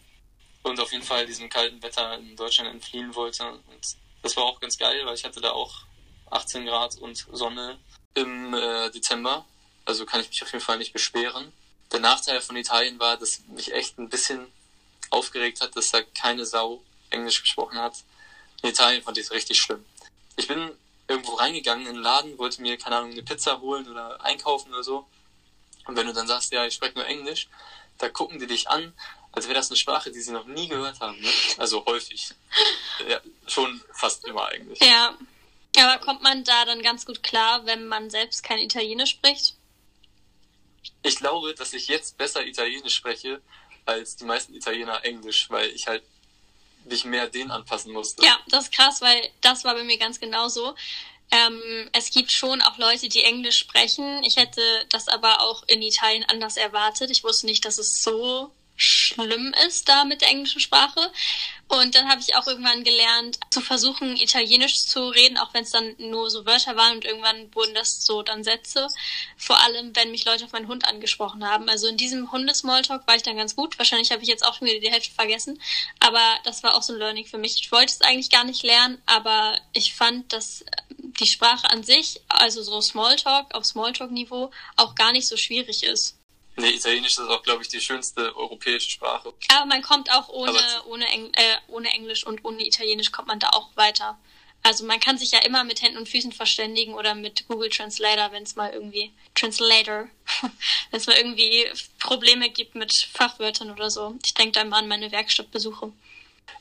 und 0.61 0.79
auf 0.79 0.91
jeden 0.91 1.03
Fall 1.03 1.25
diesem 1.25 1.49
kalten 1.49 1.81
Wetter 1.81 2.17
in 2.17 2.35
Deutschland 2.35 2.69
entfliehen 2.69 3.15
wollte. 3.15 3.47
Und 3.49 3.97
das 4.21 4.35
war 4.37 4.43
auch 4.43 4.59
ganz 4.59 4.77
geil, 4.77 5.01
weil 5.05 5.15
ich 5.15 5.23
hatte 5.23 5.41
da 5.41 5.51
auch 5.51 5.83
18 6.29 6.65
Grad 6.65 6.97
und 6.97 7.25
Sonne 7.31 7.79
im 8.13 8.53
äh, 8.53 8.91
Dezember. 8.91 9.45
Also 9.85 10.05
kann 10.05 10.21
ich 10.21 10.29
mich 10.29 10.43
auf 10.43 10.51
jeden 10.51 10.63
Fall 10.63 10.77
nicht 10.77 10.93
beschweren. 10.93 11.51
Der 11.91 11.99
Nachteil 11.99 12.41
von 12.41 12.55
Italien 12.55 12.99
war, 12.99 13.17
dass 13.17 13.41
mich 13.47 13.73
echt 13.73 13.97
ein 13.97 14.09
bisschen 14.09 14.51
aufgeregt 15.09 15.61
hat, 15.61 15.75
dass 15.75 15.89
da 15.89 16.03
keine 16.03 16.45
Sau 16.45 16.83
Englisch 17.09 17.41
gesprochen 17.41 17.77
hat. 17.77 17.95
In 18.61 18.69
Italien 18.69 19.03
fand 19.03 19.17
ich 19.17 19.25
es 19.25 19.31
richtig 19.31 19.59
schlimm. 19.59 19.85
Ich 20.35 20.47
bin 20.47 20.71
irgendwo 21.07 21.33
reingegangen 21.33 21.85
in 21.87 21.95
einen 21.95 22.03
Laden, 22.03 22.37
wollte 22.37 22.61
mir, 22.61 22.77
keine 22.77 22.97
Ahnung, 22.97 23.11
eine 23.11 23.23
Pizza 23.23 23.59
holen 23.61 23.89
oder 23.89 24.23
einkaufen 24.23 24.73
oder 24.73 24.83
so. 24.83 25.07
Und 25.85 25.95
wenn 25.95 26.07
du 26.07 26.13
dann 26.13 26.27
sagst, 26.27 26.51
ja, 26.51 26.65
ich 26.65 26.75
spreche 26.75 26.95
nur 26.95 27.07
Englisch, 27.07 27.47
da 27.97 28.09
gucken 28.09 28.39
die 28.39 28.47
dich 28.47 28.69
an, 28.69 28.93
als 29.31 29.45
wäre 29.45 29.55
das 29.55 29.69
eine 29.69 29.77
Sprache, 29.77 30.11
die 30.11 30.21
sie 30.21 30.31
noch 30.31 30.45
nie 30.45 30.67
gehört 30.67 30.99
haben. 30.99 31.19
Ne? 31.19 31.29
Also 31.57 31.85
häufig. 31.85 32.29
Ja, 33.07 33.21
schon 33.47 33.81
fast 33.93 34.25
immer 34.25 34.47
eigentlich. 34.47 34.77
Ja. 34.81 35.17
Aber 35.77 35.99
kommt 35.99 36.21
man 36.21 36.43
da 36.43 36.65
dann 36.65 36.81
ganz 36.81 37.05
gut 37.05 37.23
klar, 37.23 37.65
wenn 37.65 37.87
man 37.87 38.09
selbst 38.09 38.43
kein 38.43 38.59
Italienisch 38.59 39.11
spricht? 39.11 39.55
Ich 41.01 41.15
glaube, 41.15 41.55
dass 41.55 41.71
ich 41.71 41.87
jetzt 41.87 42.17
besser 42.17 42.45
Italienisch 42.45 42.93
spreche 42.93 43.41
als 43.85 44.17
die 44.17 44.25
meisten 44.25 44.53
Italiener 44.53 45.05
Englisch, 45.05 45.49
weil 45.49 45.69
ich 45.69 45.87
halt 45.87 46.03
mich 46.89 47.05
mehr 47.05 47.27
denen 47.27 47.51
anpassen 47.51 47.93
musste. 47.93 48.25
Ja, 48.25 48.37
das 48.47 48.65
ist 48.65 48.73
krass, 48.73 49.01
weil 49.01 49.29
das 49.41 49.63
war 49.63 49.75
bei 49.75 49.83
mir 49.83 49.97
ganz 49.97 50.19
genauso. 50.19 50.75
Ähm, 51.31 51.89
es 51.93 52.09
gibt 52.09 52.31
schon 52.31 52.61
auch 52.61 52.77
Leute, 52.77 53.07
die 53.07 53.23
Englisch 53.23 53.59
sprechen. 53.59 54.23
Ich 54.23 54.37
hätte 54.37 54.61
das 54.89 55.07
aber 55.07 55.41
auch 55.41 55.63
in 55.67 55.81
Italien 55.81 56.25
anders 56.27 56.57
erwartet. 56.57 57.11
Ich 57.11 57.23
wusste 57.23 57.45
nicht, 57.45 57.65
dass 57.65 57.77
es 57.77 58.01
so 58.03 58.51
schlimm 58.79 59.53
ist 59.67 59.89
da 59.89 60.05
mit 60.05 60.21
der 60.21 60.29
englischen 60.29 60.61
Sprache. 60.61 61.11
Und 61.67 61.93
dann 61.93 62.09
habe 62.09 62.21
ich 62.21 62.35
auch 62.35 62.47
irgendwann 62.47 62.83
gelernt, 62.83 63.39
zu 63.51 63.61
versuchen, 63.61 64.17
Italienisch 64.17 64.85
zu 64.85 65.09
reden, 65.09 65.37
auch 65.37 65.53
wenn 65.53 65.63
es 65.63 65.69
dann 65.69 65.95
nur 65.99 66.31
so 66.31 66.45
Wörter 66.45 66.75
waren 66.75 66.95
und 66.95 67.05
irgendwann 67.05 67.53
wurden 67.53 67.75
das 67.75 68.03
so 68.03 68.23
dann 68.23 68.43
Sätze. 68.43 68.87
Vor 69.37 69.61
allem, 69.61 69.95
wenn 69.95 70.09
mich 70.09 70.25
Leute 70.25 70.45
auf 70.45 70.51
meinen 70.51 70.67
Hund 70.67 70.85
angesprochen 70.85 71.45
haben. 71.45 71.69
Also 71.69 71.87
in 71.87 71.97
diesem 71.97 72.31
Hundesmalltalk 72.31 73.05
war 73.05 73.15
ich 73.15 73.21
dann 73.21 73.37
ganz 73.37 73.55
gut. 73.55 73.77
Wahrscheinlich 73.77 74.11
habe 74.11 74.23
ich 74.23 74.29
jetzt 74.29 74.43
auch 74.43 74.55
schon 74.55 74.67
wieder 74.67 74.79
die 74.79 74.91
Hälfte 74.91 75.13
vergessen. 75.13 75.61
Aber 75.99 76.23
das 76.43 76.63
war 76.63 76.75
auch 76.75 76.81
so 76.81 76.93
ein 76.93 76.99
Learning 76.99 77.25
für 77.25 77.37
mich. 77.37 77.59
Ich 77.59 77.71
wollte 77.71 77.93
es 77.93 78.01
eigentlich 78.01 78.31
gar 78.31 78.45
nicht 78.45 78.63
lernen, 78.63 78.99
aber 79.05 79.59
ich 79.73 79.93
fand, 79.93 80.33
dass 80.33 80.65
die 81.19 81.27
Sprache 81.27 81.69
an 81.69 81.83
sich, 81.83 82.21
also 82.29 82.63
so 82.63 82.81
Smalltalk 82.81 83.53
auf 83.53 83.65
Smalltalk-Niveau, 83.65 84.49
auch 84.77 84.95
gar 84.95 85.11
nicht 85.11 85.27
so 85.27 85.37
schwierig 85.37 85.83
ist. 85.83 86.18
Nee, 86.59 86.71
Italienisch 86.71 87.13
ist 87.13 87.19
auch, 87.19 87.41
glaube 87.43 87.61
ich, 87.61 87.69
die 87.69 87.79
schönste 87.79 88.35
europäische 88.35 88.91
Sprache. 88.91 89.33
Aber 89.49 89.65
man 89.65 89.81
kommt 89.81 90.11
auch 90.11 90.27
ohne, 90.29 90.59
ohne, 90.85 91.07
Eng 91.07 91.31
äh, 91.33 91.57
ohne 91.67 91.89
Englisch 91.89 92.25
und 92.25 92.43
ohne 92.43 92.65
Italienisch 92.65 93.11
kommt 93.11 93.29
man 93.29 93.39
da 93.39 93.49
auch 93.51 93.69
weiter. 93.75 94.19
Also 94.61 94.85
man 94.85 94.99
kann 94.99 95.17
sich 95.17 95.31
ja 95.31 95.39
immer 95.39 95.63
mit 95.63 95.81
Händen 95.81 95.97
und 95.97 96.09
Füßen 96.09 96.33
verständigen 96.33 96.93
oder 96.93 97.15
mit 97.15 97.47
Google 97.47 97.69
Translator, 97.69 98.33
wenn 98.33 98.43
es 98.43 98.57
mal 98.57 98.73
irgendwie 98.73 99.13
Translator, 99.33 100.09
wenn 100.91 100.99
es 100.99 101.07
mal 101.07 101.15
irgendwie 101.15 101.65
Probleme 101.99 102.49
gibt 102.49 102.75
mit 102.75 102.93
Fachwörtern 103.13 103.71
oder 103.71 103.89
so. 103.89 104.17
Ich 104.25 104.33
denke 104.33 104.53
da 104.53 104.61
immer 104.61 104.77
an 104.77 104.89
meine 104.89 105.11
Werkstattbesuche. 105.11 105.93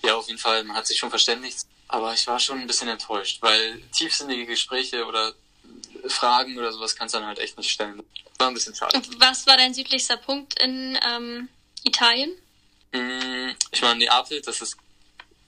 Ja, 0.05 0.15
auf 0.15 0.29
jeden 0.29 0.39
Fall. 0.39 0.63
Man 0.63 0.77
hat 0.77 0.87
sich 0.87 0.99
schon 0.99 1.11
verständigt. 1.11 1.67
Aber 1.89 2.13
ich 2.13 2.27
war 2.27 2.39
schon 2.39 2.61
ein 2.61 2.67
bisschen 2.67 2.89
enttäuscht, 2.89 3.39
weil 3.41 3.81
tiefsinnige 3.91 4.45
Gespräche 4.47 5.07
oder 5.07 5.33
Fragen 6.07 6.59
oder 6.59 6.73
sowas 6.73 6.97
kannst 6.97 7.15
du 7.15 7.19
dann 7.19 7.27
halt 7.27 7.39
echt 7.39 7.57
nicht 7.57 7.71
stellen. 7.71 8.03
War 8.39 8.49
ein 8.49 8.55
bisschen 8.55 8.75
schade. 8.75 9.01
Was 9.19 9.47
war 9.47 9.57
dein 9.57 9.75
südlichster 9.75 10.17
Punkt 10.17 10.61
in 10.61 10.99
ähm, 11.07 11.49
Italien? 11.85 12.31
Mm, 12.93 13.51
ich 13.71 13.83
meine, 13.83 13.99
Neapel, 13.99 14.41
das 14.43 14.61
ist 14.61 14.77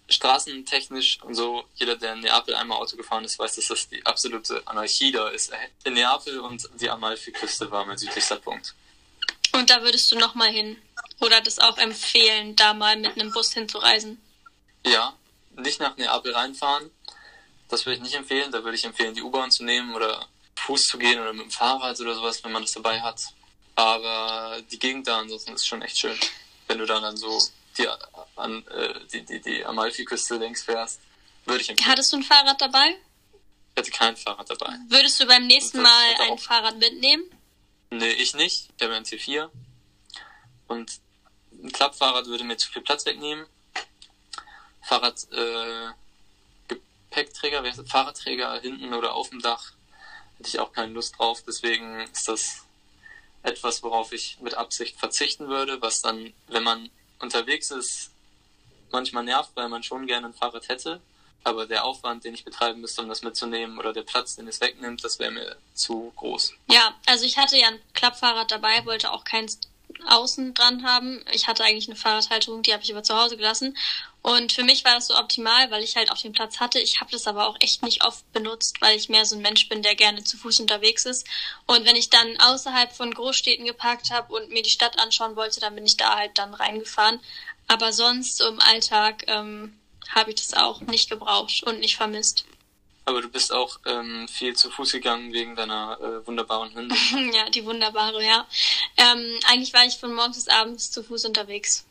straßentechnisch 0.09 1.23
und 1.23 1.35
so, 1.35 1.65
jeder, 1.77 1.97
der 1.97 2.15
in 2.15 2.21
Neapel 2.21 2.55
einmal 2.55 2.79
Auto 2.79 2.97
gefahren 2.97 3.25
ist, 3.25 3.39
weiß, 3.39 3.57
dass 3.57 3.69
das 3.69 3.89
die 3.89 4.05
absolute 4.05 4.63
Anarchie 4.67 5.13
da 5.13 5.29
ist. 5.29 5.53
In 5.85 5.95
Neapel 5.95 6.41
und 6.41 6.69
die 6.81 6.91
Amalfi-Küste 6.91 7.71
war 7.71 7.87
mein 7.87 7.97
südlichster 7.97 8.37
Punkt. 8.37 8.75
Und 9.53 9.71
da 9.71 9.83
würdest 9.83 10.11
du 10.11 10.19
nochmal 10.19 10.51
hin? 10.51 10.77
Oder 11.21 11.41
das 11.41 11.59
auch 11.59 11.79
empfehlen, 11.79 12.57
da 12.57 12.75
mal 12.75 12.97
mit 12.97 13.13
einem 13.13 13.31
Bus 13.31 13.53
hinzureisen? 13.53 14.21
Ja, 14.85 15.15
nicht 15.57 15.81
nach 15.81 15.97
Neapel 15.97 16.33
reinfahren. 16.33 16.91
Das 17.69 17.87
würde 17.87 17.97
ich 17.97 18.03
nicht 18.03 18.15
empfehlen. 18.15 18.51
Da 18.51 18.65
würde 18.65 18.77
ich 18.77 18.85
empfehlen, 18.85 19.15
die 19.15 19.23
U-Bahn 19.23 19.51
zu 19.51 19.65
nehmen 19.65 19.95
oder 19.95 20.27
Fuß 20.61 20.89
zu 20.89 20.99
gehen 20.99 21.21
oder 21.21 21.33
mit 21.33 21.43
dem 21.43 21.51
Fahrrad 21.51 21.99
oder 22.01 22.15
sowas, 22.15 22.43
wenn 22.45 22.53
man 22.53 22.63
das 22.63 22.73
dabei 22.73 23.01
hat. 23.01 23.23
Aber 23.75 24.61
die 24.71 24.79
Gegend 24.79 25.07
da 25.07 25.19
ansonsten 25.19 25.53
ist 25.55 25.67
schon 25.67 25.83
echt 25.83 25.99
schön. 25.99 26.19
Wenn 26.69 26.79
du 26.79 26.87
dann, 26.87 27.03
dann 27.03 27.17
so 27.17 27.41
die, 27.79 27.89
an, 28.37 28.67
äh, 28.69 29.01
die, 29.13 29.25
die, 29.25 29.41
die 29.41 29.65
Amalfi-Küste 29.65 30.37
längs 30.37 30.63
fährst, 30.63 31.01
würde 31.47 31.63
ich 31.63 31.71
empfehlen. 31.71 31.91
Hattest 31.91 32.13
du 32.13 32.19
ein 32.19 32.23
Fahrrad 32.23 32.61
dabei? 32.61 32.97
Ich 33.75 33.79
hatte 33.79 33.91
kein 33.91 34.17
Fahrrad 34.17 34.51
dabei. 34.51 34.77
Würdest 34.89 35.21
du 35.21 35.27
beim 35.27 35.47
nächsten 35.47 35.81
Mal 35.81 36.15
ein 36.21 36.39
Fahrrad 36.39 36.79
mitnehmen? 36.79 37.25
Nee, 37.91 38.11
ich 38.13 38.35
nicht. 38.35 38.69
Ich 38.77 38.85
habe 38.85 38.95
ein 38.95 39.05
C4. 39.05 39.49
Und 40.69 41.01
ein 41.53 41.73
Klappfahrrad 41.73 42.27
würde 42.27 42.45
mir 42.45 42.57
zu 42.57 42.71
viel 42.71 42.83
Platz 42.83 43.07
wegnehmen. 43.07 43.47
Fahrrad, 44.83 45.27
äh, 45.33 45.89
Gepäckträger, 46.69 47.65
Fahrradträger 47.87 48.61
hinten 48.61 48.93
oder 48.93 49.15
auf 49.15 49.31
dem 49.31 49.41
Dach 49.41 49.73
hätte 50.41 50.49
ich 50.49 50.59
auch 50.59 50.73
keine 50.73 50.93
Lust 50.93 51.19
drauf. 51.19 51.43
Deswegen 51.47 52.01
ist 52.01 52.27
das 52.27 52.65
etwas, 53.43 53.83
worauf 53.83 54.13
ich 54.13 54.39
mit 54.41 54.55
Absicht 54.55 54.99
verzichten 54.99 55.49
würde, 55.49 55.81
was 55.83 56.01
dann, 56.01 56.33
wenn 56.49 56.63
man 56.63 56.91
unterwegs 57.21 57.71
ist, 57.71 58.11
manchmal 58.91 59.25
nervt, 59.25 59.51
weil 59.55 59.69
man 59.69 59.83
schon 59.83 60.07
gerne 60.07 60.29
ein 60.29 60.35
Fahrrad 60.35 60.69
hätte. 60.69 61.01
Aber 61.45 61.67
der 61.67 61.85
Aufwand, 61.85 62.25
den 62.25 62.35
ich 62.35 62.45
betreiben 62.45 62.81
müsste, 62.81 63.03
um 63.03 63.09
das 63.09 63.23
mitzunehmen, 63.23 63.79
oder 63.79 63.93
der 63.93 64.03
Platz, 64.03 64.37
den 64.37 64.49
es 64.49 64.61
wegnimmt, 64.61 65.05
das 65.05 65.19
wäre 65.19 65.31
mir 65.31 65.57
zu 65.75 66.13
groß. 66.17 66.55
Ja, 66.71 66.95
also 67.07 67.25
ich 67.25 67.39
hatte 67.39 67.57
ja 67.57 67.69
ein 67.69 67.81
Klappfahrrad 67.95 68.51
dabei, 68.51 68.85
wollte 68.85 69.11
auch 69.13 69.25
keins 69.25 69.59
außen 70.07 70.55
dran 70.55 70.85
haben. 70.85 71.25
Ich 71.33 71.49
hatte 71.49 71.65
eigentlich 71.65 71.89
eine 71.89 71.97
Fahrradhalterung, 71.97 72.63
die 72.63 72.73
habe 72.73 72.83
ich 72.83 72.93
aber 72.93 73.03
zu 73.03 73.15
Hause 73.15 73.37
gelassen. 73.37 73.77
Und 74.23 74.53
für 74.53 74.65
mich 74.65 74.85
war 74.85 74.95
das 74.97 75.07
so 75.07 75.17
optimal, 75.17 75.71
weil 75.71 75.83
ich 75.83 75.97
halt 75.97 76.13
auch 76.13 76.19
den 76.19 76.33
Platz 76.33 76.61
hatte. 76.61 76.79
Ich 76.79 77.01
habe 77.01 77.11
das 77.11 77.27
aber 77.27 77.47
auch 77.47 77.57
echt 77.61 77.83
nicht 77.83 78.05
oft 78.05 78.31
benutzt, 78.33 78.81
weil 78.81 78.97
ich 78.97 79.09
mehr 79.09 79.25
so 79.25 79.35
ein 79.35 79.43
Mensch 79.43 79.69
bin, 79.69 79.83
der 79.83 79.95
gerne 79.95 80.23
zu 80.25 80.37
Fuß 80.37 80.61
unterwegs 80.61 81.07
ist. 81.07 81.27
Und 81.67 81.87
wenn 81.87 81.97
ich 81.97 82.11
dann 82.11 82.37
außerhalb 82.39 82.93
von 82.93 83.15
Großstädten 83.15 83.65
geparkt 83.65 84.11
habe 84.11 84.35
und 84.35 84.51
mir 84.51 84.63
die 84.63 84.71
Stadt 84.71 84.99
anschauen 84.99 85.37
wollte, 85.37 85.61
dann 85.61 85.75
bin 85.75 85.87
ich 85.87 85.97
da 85.97 86.17
halt 86.17 86.37
dann 86.37 86.53
reingefahren. 86.53 87.21
Aber 87.67 87.93
sonst 87.93 88.39
so 88.39 88.49
im 88.49 88.61
Alltag 88.61 89.25
ähm, 89.29 89.79
habe 90.11 90.31
ich 90.31 90.37
das 90.37 90.55
auch 90.55 90.81
nicht 90.83 91.09
gebraucht 91.09 91.63
und 91.65 91.81
nicht 91.81 91.97
vermisst. 91.97 92.45
Aber 93.07 93.23
du 93.23 93.29
bist 93.29 93.53
auch 93.53 93.81
ähm, 93.87 94.29
viel 94.29 94.55
zu 94.55 94.71
Fuß 94.71 94.93
gegangen 94.93 95.33
wegen 95.33 95.57
deiner 95.57 95.99
äh, 96.01 96.27
wunderbaren 96.27 96.75
Hündin. 96.75 97.33
ja, 97.33 97.49
die 97.49 97.65
wunderbare, 97.65 98.23
ja. 98.25 98.47
Ähm, 98.97 99.39
eigentlich 99.49 99.73
war 99.73 99.85
ich 99.85 99.97
von 99.97 100.15
morgens 100.15 100.37
bis 100.37 100.49
abends 100.49 100.91
zu 100.91 101.03
Fuß 101.03 101.25
unterwegs. 101.25 101.87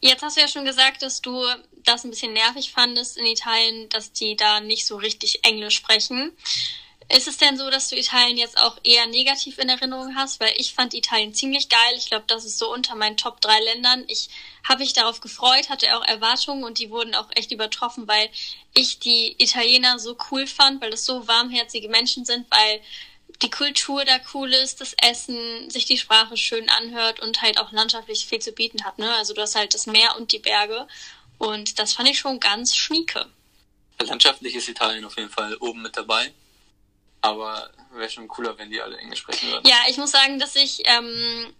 Jetzt 0.00 0.22
hast 0.22 0.36
du 0.36 0.40
ja 0.40 0.48
schon 0.48 0.64
gesagt, 0.64 1.02
dass 1.02 1.22
du 1.22 1.44
das 1.84 2.04
ein 2.04 2.10
bisschen 2.10 2.32
nervig 2.32 2.70
fandest 2.70 3.16
in 3.16 3.26
Italien, 3.26 3.88
dass 3.88 4.12
die 4.12 4.36
da 4.36 4.60
nicht 4.60 4.86
so 4.86 4.96
richtig 4.96 5.44
Englisch 5.44 5.76
sprechen. 5.76 6.32
Ist 7.08 7.28
es 7.28 7.36
denn 7.36 7.56
so, 7.56 7.70
dass 7.70 7.88
du 7.88 7.96
Italien 7.96 8.36
jetzt 8.36 8.58
auch 8.58 8.78
eher 8.82 9.06
negativ 9.06 9.58
in 9.58 9.68
Erinnerung 9.68 10.16
hast? 10.16 10.40
Weil 10.40 10.52
ich 10.56 10.74
fand 10.74 10.92
Italien 10.92 11.34
ziemlich 11.34 11.68
geil. 11.68 11.94
Ich 11.96 12.06
glaube, 12.06 12.24
das 12.26 12.44
ist 12.44 12.58
so 12.58 12.72
unter 12.72 12.96
meinen 12.96 13.16
Top 13.16 13.40
drei 13.40 13.58
Ländern. 13.60 14.04
Ich 14.08 14.28
habe 14.68 14.80
mich 14.80 14.92
darauf 14.92 15.20
gefreut, 15.20 15.68
hatte 15.68 15.96
auch 15.96 16.04
Erwartungen 16.04 16.64
und 16.64 16.80
die 16.80 16.90
wurden 16.90 17.14
auch 17.14 17.28
echt 17.36 17.52
übertroffen, 17.52 18.08
weil 18.08 18.28
ich 18.74 18.98
die 18.98 19.36
Italiener 19.38 20.00
so 20.00 20.16
cool 20.30 20.48
fand, 20.48 20.82
weil 20.82 20.90
das 20.90 21.04
so 21.04 21.28
warmherzige 21.28 21.88
Menschen 21.88 22.24
sind, 22.24 22.46
weil 22.50 22.80
die 23.42 23.50
Kultur 23.50 24.04
da 24.04 24.18
cool 24.34 24.52
ist, 24.52 24.80
das 24.80 24.94
Essen, 25.02 25.68
sich 25.70 25.84
die 25.84 25.98
Sprache 25.98 26.36
schön 26.36 26.68
anhört 26.68 27.20
und 27.20 27.42
halt 27.42 27.58
auch 27.58 27.72
landschaftlich 27.72 28.26
viel 28.26 28.38
zu 28.38 28.52
bieten 28.52 28.84
hat. 28.84 28.98
Ne? 28.98 29.14
Also 29.16 29.34
du 29.34 29.42
hast 29.42 29.54
halt 29.54 29.74
das 29.74 29.86
Meer 29.86 30.16
und 30.16 30.32
die 30.32 30.38
Berge 30.38 30.86
und 31.38 31.78
das 31.78 31.92
fand 31.92 32.08
ich 32.08 32.18
schon 32.18 32.40
ganz 32.40 32.74
schnieke. 32.74 33.26
Landschaftlich 33.98 34.54
ist 34.54 34.68
Italien 34.68 35.04
auf 35.04 35.16
jeden 35.16 35.30
Fall 35.30 35.56
oben 35.56 35.82
mit 35.82 35.96
dabei. 35.96 36.32
Aber 37.22 37.70
wäre 37.92 38.10
schon 38.10 38.28
cooler, 38.28 38.56
wenn 38.58 38.70
die 38.70 38.80
alle 38.80 38.96
Englisch 38.98 39.20
sprechen 39.20 39.50
würden. 39.50 39.66
Ja, 39.66 39.76
ich 39.88 39.96
muss 39.96 40.10
sagen, 40.10 40.38
dass 40.38 40.54
ich, 40.54 40.82
ähm, 40.84 41.54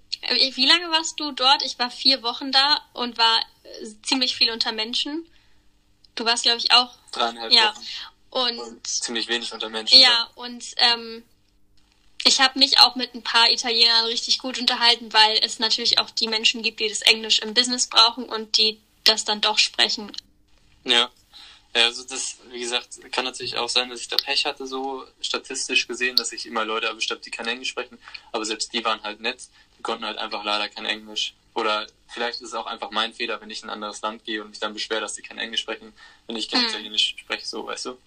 wie 0.54 0.66
lange 0.66 0.90
warst 0.90 1.18
du 1.18 1.32
dort? 1.32 1.62
Ich 1.62 1.78
war 1.78 1.90
vier 1.90 2.22
Wochen 2.22 2.52
da 2.52 2.78
und 2.92 3.18
war 3.18 3.40
äh, 3.64 3.86
ziemlich 4.02 4.36
viel 4.36 4.50
unter 4.50 4.72
Menschen. 4.72 5.26
Du 6.14 6.24
warst, 6.24 6.44
glaube 6.44 6.58
ich, 6.58 6.72
auch. 6.72 6.94
Dreieinhalb 7.12 7.52
ja. 7.52 7.74
Wochen. 7.74 7.86
Und, 8.30 8.58
und 8.58 8.86
ziemlich 8.86 9.28
wenig 9.28 9.52
unter 9.52 9.68
Menschen. 9.68 9.98
Ja, 9.98 10.30
und 10.34 10.64
ähm, 10.76 11.24
ich 12.26 12.40
habe 12.40 12.58
mich 12.58 12.80
auch 12.80 12.96
mit 12.96 13.14
ein 13.14 13.22
paar 13.22 13.50
Italienern 13.50 14.06
richtig 14.06 14.38
gut 14.38 14.58
unterhalten, 14.58 15.12
weil 15.12 15.38
es 15.42 15.58
natürlich 15.58 15.98
auch 15.98 16.10
die 16.10 16.28
Menschen 16.28 16.62
gibt, 16.62 16.80
die 16.80 16.88
das 16.88 17.02
Englisch 17.02 17.38
im 17.38 17.54
Business 17.54 17.86
brauchen 17.86 18.24
und 18.24 18.58
die 18.58 18.80
das 19.04 19.24
dann 19.24 19.40
doch 19.40 19.58
sprechen. 19.58 20.12
Ja. 20.84 21.10
Also 21.72 22.04
das, 22.04 22.38
wie 22.50 22.60
gesagt, 22.60 23.00
kann 23.12 23.26
natürlich 23.26 23.58
auch 23.58 23.68
sein, 23.68 23.90
dass 23.90 24.00
ich 24.00 24.08
da 24.08 24.16
Pech 24.16 24.46
hatte, 24.46 24.66
so 24.66 25.06
statistisch 25.20 25.86
gesehen, 25.86 26.16
dass 26.16 26.32
ich 26.32 26.46
immer 26.46 26.64
Leute 26.64 26.86
erwischt 26.86 27.10
habe, 27.10 27.20
die 27.20 27.30
kein 27.30 27.46
Englisch 27.46 27.68
sprechen. 27.68 27.98
Aber 28.32 28.46
selbst 28.46 28.72
die 28.72 28.82
waren 28.82 29.02
halt 29.02 29.20
nett, 29.20 29.42
die 29.78 29.82
konnten 29.82 30.06
halt 30.06 30.16
einfach 30.16 30.42
leider 30.42 30.70
kein 30.70 30.86
Englisch. 30.86 31.34
Oder 31.54 31.86
vielleicht 32.08 32.40
ist 32.40 32.48
es 32.48 32.54
auch 32.54 32.66
einfach 32.66 32.90
mein 32.90 33.12
Fehler, 33.12 33.40
wenn 33.42 33.50
ich 33.50 33.62
in 33.62 33.68
ein 33.68 33.74
anderes 33.74 34.00
Land 34.00 34.24
gehe 34.24 34.42
und 34.42 34.50
mich 34.50 34.58
dann 34.58 34.72
beschwere, 34.72 35.02
dass 35.02 35.14
die 35.14 35.22
kein 35.22 35.38
Englisch 35.38 35.60
sprechen, 35.60 35.92
wenn 36.26 36.36
ich 36.36 36.50
kein 36.50 36.62
hm. 36.62 36.68
Italienisch 36.68 37.14
spreche, 37.18 37.46
so, 37.46 37.66
weißt 37.66 37.86
du? 37.86 37.98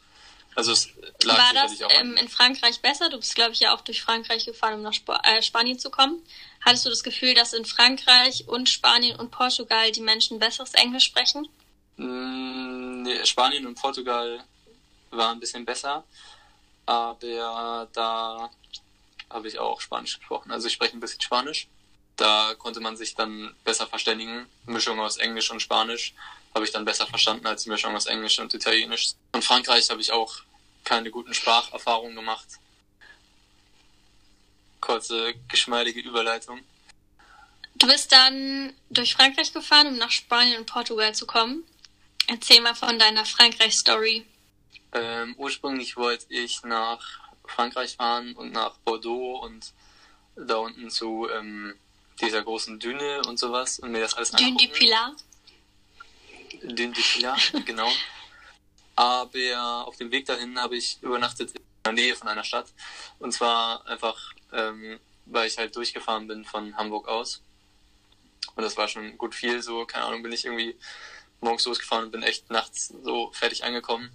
Also 0.60 0.74
es 0.74 0.89
lag 1.24 1.38
War 1.38 1.53
das 1.53 1.82
auch 1.82 1.89
ähm, 1.89 2.18
in 2.18 2.28
Frankreich 2.28 2.82
besser? 2.82 3.10
Du 3.10 3.18
bist, 3.18 3.34
glaube 3.34 3.53
ich, 3.53 3.62
ja 3.62 3.74
auch 3.74 3.80
durch 3.80 4.01
Frankreich 4.01 4.45
gefahren, 4.45 4.74
um 4.74 4.82
nach 4.82 4.91
Sp 4.91 5.16
äh, 5.24 5.41
Spanien 5.41 5.80
zu 5.80 5.89
kommen. 5.89 6.22
Hattest 6.66 6.86
du 6.86 6.89
das 6.89 7.01
Gefühl, 7.01 7.34
dass 7.34 7.53
in 7.53 7.64
Frankreich 7.64 8.45
und 8.45 8.68
Spanien 8.68 9.18
und 9.18 9.32
Portugal 9.32 9.89
die 9.93 10.01
Menschen 10.01 10.38
besseres 10.38 10.74
Englisch 10.74 11.05
sprechen? 11.05 11.47
Mm, 11.95 13.03
nee, 13.03 13.26
Spanien 13.26 13.68
und 13.68 13.76
Portugal 13.76 14.43
waren 15.12 15.38
ein 15.38 15.39
bisschen 15.39 15.64
besser, 15.64 16.03
aber 16.86 17.88
da 17.93 18.49
habe 19.30 19.47
ich 19.47 19.57
auch 19.60 19.80
Spanisch 19.80 20.20
gesprochen. 20.20 20.51
Also 20.51 20.68
ich 20.68 20.74
spreche 20.74 20.97
ein 20.97 20.99
bisschen 20.99 21.22
Spanisch. 21.22 21.70
Da 22.18 22.53
konnte 22.55 22.82
man 22.82 22.97
sich 22.97 23.16
dann 23.16 23.55
besser 23.64 23.88
verständigen. 23.88 24.45
Mischung 24.66 24.99
aus 24.99 25.16
Englisch 25.16 25.51
und 25.51 25.62
Spanisch 25.62 26.14
habe 26.53 26.66
ich 26.66 26.72
dann 26.72 26.84
besser 26.84 27.07
verstanden 27.07 27.47
als 27.47 27.64
die 27.64 27.70
Mischung 27.70 27.95
aus 27.95 28.07
Englisch 28.07 28.39
und 28.39 28.53
Italienisch. 28.53 29.12
In 29.34 29.41
Frankreich 29.41 29.89
habe 29.89 30.01
ich 30.01 30.12
auch 30.12 30.41
keine 30.89 31.11
guten 31.11 31.35
Spracherfahrungen 31.35 32.15
gemacht. 32.15 32.47
Kurze, 34.81 35.35
geschmeidige 35.47 35.99
Überleitung. 35.99 36.61
Du 37.75 37.85
bist 37.85 38.11
dann 38.11 38.73
durch 38.89 39.13
Frankreich 39.13 39.53
gefahren, 39.53 39.87
um 39.87 39.97
nach 39.97 40.09
Spanien 40.09 40.57
und 40.57 40.65
Portugal 40.65 41.13
zu 41.13 41.27
kommen. 41.27 41.63
Erzähl 42.25 42.59
mal 42.61 42.73
von 42.73 42.97
deiner 42.97 43.23
Frankreich-Story. 43.23 44.25
Ähm, 44.93 45.35
ursprünglich 45.37 45.95
wollte 45.95 46.25
ich 46.29 46.63
nach 46.63 47.19
Frankreich 47.45 47.95
fahren 47.95 48.33
und 48.33 48.51
nach 48.51 48.75
Bordeaux 48.79 49.41
und 49.43 49.71
da 50.35 50.55
unten 50.55 50.89
zu 50.89 51.27
ähm, 51.29 51.75
dieser 52.19 52.41
großen 52.41 52.79
Düne 52.79 53.21
und 53.27 53.37
sowas 53.37 53.77
und 53.77 53.91
mir 53.91 54.01
das 54.01 54.15
alles 54.15 54.31
Dune 54.31 54.57
du 54.57 54.67
Pilar. 54.69 55.15
Dune 56.63 56.93
du 56.93 57.01
Pilar, 57.01 57.37
genau. 57.65 57.91
Aber 59.00 59.88
auf 59.88 59.95
dem 59.95 60.12
Weg 60.12 60.26
dahin 60.26 60.60
habe 60.60 60.76
ich 60.76 61.02
übernachtet 61.02 61.56
in 61.56 61.64
der 61.86 61.93
Nähe 61.93 62.16
von 62.18 62.28
einer 62.28 62.43
Stadt. 62.43 62.68
Und 63.20 63.32
zwar 63.32 63.88
einfach, 63.88 64.34
ähm, 64.52 65.00
weil 65.26 65.47
ich 65.47 65.58
halt 65.58 65.74
durchgefahren 65.74 66.28
bin 66.28 66.43
von 66.43 66.76
Hamburg 66.76 67.08
aus. 67.08 67.41
Und 68.58 68.64
das 68.64 68.76
war 68.76 68.89
schon 68.89 69.18
gut 69.18 69.34
viel 69.34 69.62
so, 69.62 69.86
keine 69.86 70.04
Ahnung, 70.04 70.22
bin 70.22 70.34
ich 70.34 70.43
irgendwie 70.43 70.76
morgens 71.39 71.64
losgefahren 71.64 72.08
und 72.08 72.12
bin 72.12 72.24
echt 72.24 72.50
nachts 72.50 72.93
so 73.02 73.32
fertig 73.32 73.64
angekommen. 73.64 74.12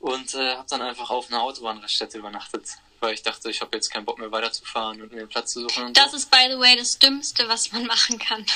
Und 0.00 0.32
äh, 0.32 0.56
habe 0.56 0.68
dann 0.70 0.80
einfach 0.80 1.10
auf 1.10 1.28
einer 1.28 1.42
Autobahnraststätte 1.42 2.16
übernachtet, 2.16 2.70
weil 3.00 3.12
ich 3.12 3.22
dachte, 3.22 3.50
ich 3.50 3.60
habe 3.60 3.76
jetzt 3.76 3.90
keinen 3.90 4.06
Bock 4.06 4.18
mehr 4.18 4.32
weiterzufahren 4.32 5.02
und 5.02 5.12
mir 5.12 5.18
einen 5.18 5.28
Platz 5.28 5.52
zu 5.52 5.60
suchen. 5.60 5.92
das 5.92 6.12
so. 6.12 6.16
ist, 6.16 6.30
by 6.30 6.46
the 6.48 6.58
way, 6.58 6.74
das 6.74 6.98
Dümmste, 6.98 7.46
was 7.48 7.70
man 7.72 7.84
machen 7.84 8.18
kann. 8.18 8.46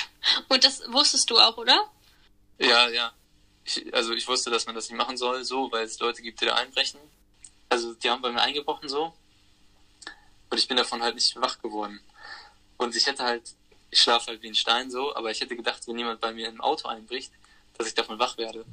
Und 0.49 0.65
das 0.65 0.91
wusstest 0.91 1.29
du 1.29 1.39
auch, 1.39 1.59
oder? 1.59 1.85
Ja, 2.59 2.89
ja. 2.89 3.13
Ich, 3.65 3.95
also 3.95 4.13
ich 4.13 4.27
wusste, 4.27 4.51
dass 4.51 4.67
man 4.67 4.75
das 4.75 4.89
nicht 4.89 4.99
machen 4.99 5.17
soll, 5.17 5.45
so, 5.45 5.71
weil 5.71 5.85
es 5.85 5.99
Leute 5.99 6.23
gibt, 6.23 6.41
die 6.41 6.47
da 6.47 6.55
einbrechen. 6.55 7.01
Also 7.69 7.95
die 7.95 8.11
haben 8.11 8.23
bei 8.23 8.33
mir 8.33 8.41
eingebrochen 8.41 8.89
so. 8.89 9.15
Und 10.51 10.59
ich 10.59 10.69
bin 10.69 10.77
davon 10.77 11.03
halt 11.03 11.15
nicht 11.15 11.41
wach 11.41 11.61
geworden. 11.63 12.01
Und 12.77 12.95
ich 12.97 13.07
hätte 13.07 13.23
halt, 13.25 13.55
ich 13.91 14.01
schlafe 14.03 14.27
halt 14.29 14.43
wie 14.43 14.49
ein 14.49 14.55
Stein 14.55 14.91
so, 14.91 15.15
aber 15.15 15.31
ich 15.31 15.41
hätte 15.41 15.57
gedacht, 15.57 15.87
wenn 15.87 15.99
jemand 15.99 16.21
bei 16.21 16.33
mir 16.33 16.49
im 16.49 16.61
Auto 16.61 16.89
einbricht, 16.89 17.33
dass 17.79 17.87
ich 17.87 17.95
davon 17.95 18.19
wach 18.19 18.37
werde. 18.37 18.65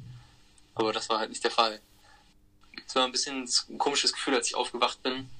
Aber 0.74 0.92
das 0.92 1.08
war 1.08 1.18
halt 1.18 1.30
nicht 1.30 1.44
der 1.44 1.50
Fall. 1.50 1.80
Es 2.86 2.94
war 2.94 3.04
ein 3.04 3.12
bisschen 3.12 3.48
ein 3.68 3.78
komisches 3.78 4.12
Gefühl, 4.12 4.34
als 4.34 4.48
ich 4.48 4.54
aufgewacht 4.54 5.02
bin 5.02 5.30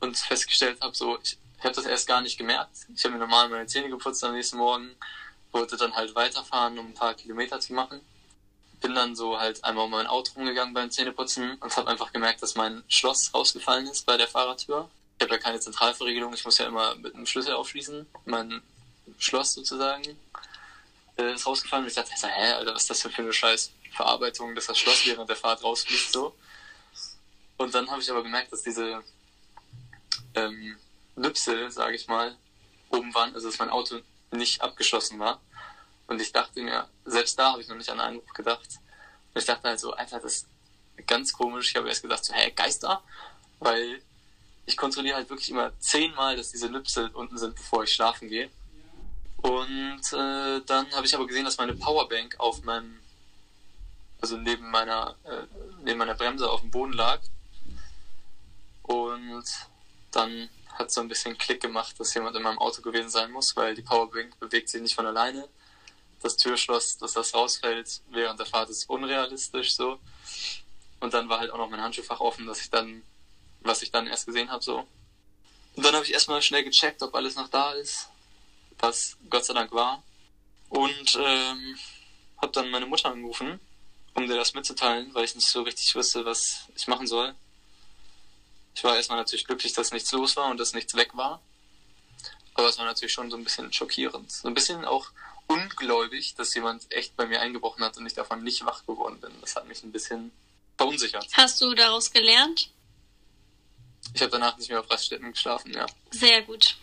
und 0.00 0.16
festgestellt 0.18 0.80
habe, 0.80 0.94
so, 0.94 1.18
ich, 1.22 1.38
ich 1.58 1.64
habe 1.64 1.74
das 1.74 1.86
erst 1.86 2.06
gar 2.06 2.20
nicht 2.20 2.36
gemerkt. 2.36 2.76
Ich 2.94 3.04
habe 3.04 3.14
mir 3.14 3.20
normal 3.20 3.48
meine 3.48 3.66
Zähne 3.66 3.88
geputzt 3.88 4.22
am 4.24 4.34
nächsten 4.34 4.58
Morgen, 4.58 4.94
wollte 5.56 5.76
dann 5.76 5.96
halt 5.96 6.14
weiterfahren, 6.14 6.78
um 6.78 6.88
ein 6.88 6.94
paar 6.94 7.14
Kilometer 7.14 7.58
zu 7.58 7.72
machen. 7.72 8.00
Bin 8.82 8.94
dann 8.94 9.16
so 9.16 9.38
halt 9.38 9.64
einmal 9.64 9.86
um 9.86 9.90
mein 9.90 10.06
Auto 10.06 10.32
rumgegangen 10.36 10.74
beim 10.74 10.90
Zähneputzen 10.90 11.56
und 11.60 11.76
habe 11.76 11.88
einfach 11.88 12.12
gemerkt, 12.12 12.42
dass 12.42 12.54
mein 12.54 12.84
Schloss 12.88 13.32
rausgefallen 13.32 13.86
ist 13.86 14.04
bei 14.04 14.18
der 14.18 14.28
Fahrertür. 14.28 14.90
Ich 15.18 15.24
habe 15.24 15.34
ja 15.34 15.40
keine 15.40 15.58
Zentralverriegelung, 15.58 16.34
ich 16.34 16.44
muss 16.44 16.58
ja 16.58 16.66
immer 16.66 16.94
mit 16.96 17.14
einem 17.14 17.24
Schlüssel 17.24 17.54
aufschließen, 17.54 18.06
mein 18.26 18.62
Schloss 19.18 19.54
sozusagen 19.54 20.04
äh, 21.16 21.32
ist 21.32 21.46
rausgefallen 21.46 21.84
und 21.84 21.88
ich 21.88 21.94
dachte, 21.94 22.12
hä, 22.12 22.52
Alter, 22.52 22.74
was 22.74 22.82
ist 22.82 22.90
das 22.90 23.02
für 23.02 23.22
eine 23.22 23.32
scheiß 23.32 23.70
Verarbeitung, 23.92 24.54
dass 24.54 24.66
das 24.66 24.78
Schloss 24.78 25.06
während 25.06 25.30
der 25.30 25.36
Fahrt 25.36 25.64
rausfliegt 25.64 26.12
so. 26.12 26.36
Und 27.56 27.74
dann 27.74 27.90
habe 27.90 28.02
ich 28.02 28.10
aber 28.10 28.22
gemerkt, 28.22 28.52
dass 28.52 28.62
diese 28.62 29.02
ähm, 30.34 30.76
Nüpsel, 31.14 31.70
sage 31.70 31.96
ich 31.96 32.06
mal, 32.08 32.36
oben 32.90 33.14
waren, 33.14 33.34
also 33.34 33.48
dass 33.48 33.58
mein 33.58 33.70
Auto 33.70 34.00
nicht 34.36 34.62
abgeschlossen 34.62 35.18
war. 35.18 35.40
Und 36.06 36.20
ich 36.20 36.32
dachte 36.32 36.62
mir, 36.62 36.88
selbst 37.04 37.38
da 37.38 37.52
habe 37.52 37.62
ich 37.62 37.68
noch 37.68 37.76
nicht 37.76 37.90
an 37.90 38.00
einen 38.00 38.16
Einbruch 38.16 38.34
gedacht. 38.34 38.68
Und 39.34 39.40
ich 39.40 39.44
dachte 39.44 39.68
halt 39.68 39.80
so, 39.80 39.92
Alter, 39.92 40.20
das 40.20 40.34
ist 40.34 40.46
ganz 41.06 41.32
komisch. 41.32 41.70
Ich 41.70 41.76
habe 41.76 41.88
erst 41.88 42.02
gedacht, 42.02 42.24
so, 42.24 42.32
hä, 42.32 42.52
Geister? 42.54 43.02
Weil 43.58 44.00
ich 44.66 44.76
kontrolliere 44.76 45.16
halt 45.16 45.30
wirklich 45.30 45.50
immer 45.50 45.72
zehnmal, 45.78 46.36
dass 46.36 46.50
diese 46.50 46.68
Nüpsel 46.68 47.08
unten 47.08 47.38
sind, 47.38 47.54
bevor 47.54 47.84
ich 47.84 47.92
schlafen 47.92 48.28
gehe. 48.28 48.50
Und 49.38 50.12
äh, 50.12 50.60
dann 50.66 50.90
habe 50.92 51.06
ich 51.06 51.14
aber 51.14 51.26
gesehen, 51.26 51.44
dass 51.44 51.58
meine 51.58 51.74
Powerbank 51.74 52.34
auf 52.38 52.62
meinem, 52.62 52.98
also 54.20 54.36
neben 54.36 54.70
meiner, 54.70 55.14
äh, 55.24 55.42
neben 55.84 55.98
meiner 55.98 56.14
Bremse 56.14 56.50
auf 56.50 56.60
dem 56.60 56.70
Boden 56.70 56.92
lag. 56.92 57.20
Und 58.82 59.44
dann 60.10 60.48
hat 60.78 60.90
so 60.90 61.00
ein 61.00 61.08
bisschen 61.08 61.36
Klick 61.38 61.60
gemacht, 61.60 61.98
dass 61.98 62.14
jemand 62.14 62.36
in 62.36 62.42
meinem 62.42 62.58
Auto 62.58 62.82
gewesen 62.82 63.10
sein 63.10 63.30
muss, 63.30 63.56
weil 63.56 63.74
die 63.74 63.82
Powerbank 63.82 64.38
bewegt 64.38 64.68
sich 64.68 64.80
nicht 64.80 64.94
von 64.94 65.06
alleine. 65.06 65.48
Das 66.22 66.36
Türschloss, 66.36 66.98
dass 66.98 67.12
das 67.12 67.34
rausfällt 67.34 68.02
während 68.10 68.38
der 68.38 68.46
Fahrt, 68.46 68.70
ist 68.70 68.88
unrealistisch 68.88 69.74
so. 69.74 69.98
Und 71.00 71.14
dann 71.14 71.28
war 71.28 71.40
halt 71.40 71.50
auch 71.50 71.58
noch 71.58 71.68
mein 71.68 71.80
Handschuhfach 71.80 72.20
offen, 72.20 72.46
dass 72.46 72.60
ich 72.60 72.70
dann, 72.70 73.02
was 73.60 73.82
ich 73.82 73.90
dann 73.90 74.06
erst 74.06 74.26
gesehen 74.26 74.50
habe 74.50 74.62
so. 74.62 74.86
Und 75.76 75.84
dann 75.84 75.94
habe 75.94 76.04
ich 76.04 76.12
erstmal 76.12 76.40
schnell 76.40 76.64
gecheckt, 76.64 77.02
ob 77.02 77.14
alles 77.14 77.36
noch 77.36 77.48
da 77.48 77.72
ist, 77.72 78.08
was 78.78 79.16
Gott 79.28 79.44
sei 79.44 79.54
Dank 79.54 79.72
war. 79.72 80.02
Und 80.70 81.18
ähm, 81.20 81.78
habe 82.38 82.52
dann 82.52 82.70
meine 82.70 82.86
Mutter 82.86 83.10
angerufen, 83.10 83.60
um 84.14 84.26
dir 84.26 84.36
das 84.36 84.54
mitzuteilen, 84.54 85.14
weil 85.14 85.24
ich 85.24 85.34
nicht 85.34 85.48
so 85.48 85.62
richtig 85.62 85.94
wusste, 85.94 86.24
was 86.24 86.68
ich 86.74 86.88
machen 86.88 87.06
soll. 87.06 87.34
Ich 88.76 88.84
war 88.84 88.94
erstmal 88.94 89.18
natürlich 89.18 89.46
glücklich, 89.46 89.72
dass 89.72 89.90
nichts 89.90 90.12
los 90.12 90.36
war 90.36 90.50
und 90.50 90.60
dass 90.60 90.74
nichts 90.74 90.94
weg 90.94 91.16
war. 91.16 91.40
Aber 92.52 92.68
es 92.68 92.76
war 92.76 92.84
natürlich 92.84 93.12
schon 93.12 93.30
so 93.30 93.36
ein 93.38 93.42
bisschen 93.42 93.72
schockierend. 93.72 94.30
So 94.30 94.48
ein 94.48 94.54
bisschen 94.54 94.84
auch 94.84 95.08
ungläubig, 95.46 96.34
dass 96.34 96.54
jemand 96.54 96.90
echt 96.92 97.16
bei 97.16 97.24
mir 97.24 97.40
eingebrochen 97.40 97.82
hat 97.82 97.96
und 97.96 98.06
ich 98.06 98.12
davon 98.12 98.44
nicht 98.44 98.66
wach 98.66 98.84
geworden 98.84 99.18
bin. 99.20 99.32
Das 99.40 99.56
hat 99.56 99.66
mich 99.66 99.82
ein 99.82 99.92
bisschen 99.92 100.30
verunsichert. 100.76 101.26
Hast 101.32 101.60
du 101.62 101.74
daraus 101.74 102.12
gelernt? 102.12 102.68
Ich 104.14 104.20
habe 104.20 104.30
danach 104.30 104.58
nicht 104.58 104.68
mehr 104.68 104.80
auf 104.80 104.90
Raststätten 104.90 105.32
geschlafen, 105.32 105.72
ja. 105.72 105.86
Sehr 106.10 106.42
gut. 106.42 106.76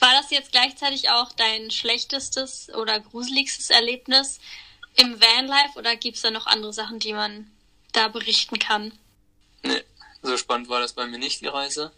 War 0.00 0.12
das 0.12 0.30
jetzt 0.30 0.50
gleichzeitig 0.50 1.08
auch 1.10 1.32
dein 1.32 1.70
schlechtestes 1.70 2.68
oder 2.70 2.98
gruseligstes 2.98 3.70
Erlebnis 3.70 4.40
im 4.96 5.20
Vanlife 5.20 5.78
oder 5.78 5.94
gibt 5.94 6.16
es 6.16 6.22
da 6.22 6.30
noch 6.30 6.46
andere 6.46 6.72
Sachen, 6.72 6.98
die 6.98 7.12
man 7.12 7.50
da 7.92 8.08
berichten 8.08 8.58
kann? 8.58 8.92
Nee, 9.62 9.82
so 10.24 10.36
spannend 10.36 10.68
war 10.68 10.80
das 10.80 10.92
bei 10.94 11.06
mir 11.06 11.18
nicht, 11.18 11.40
die 11.40 11.46
Reise. 11.46 11.92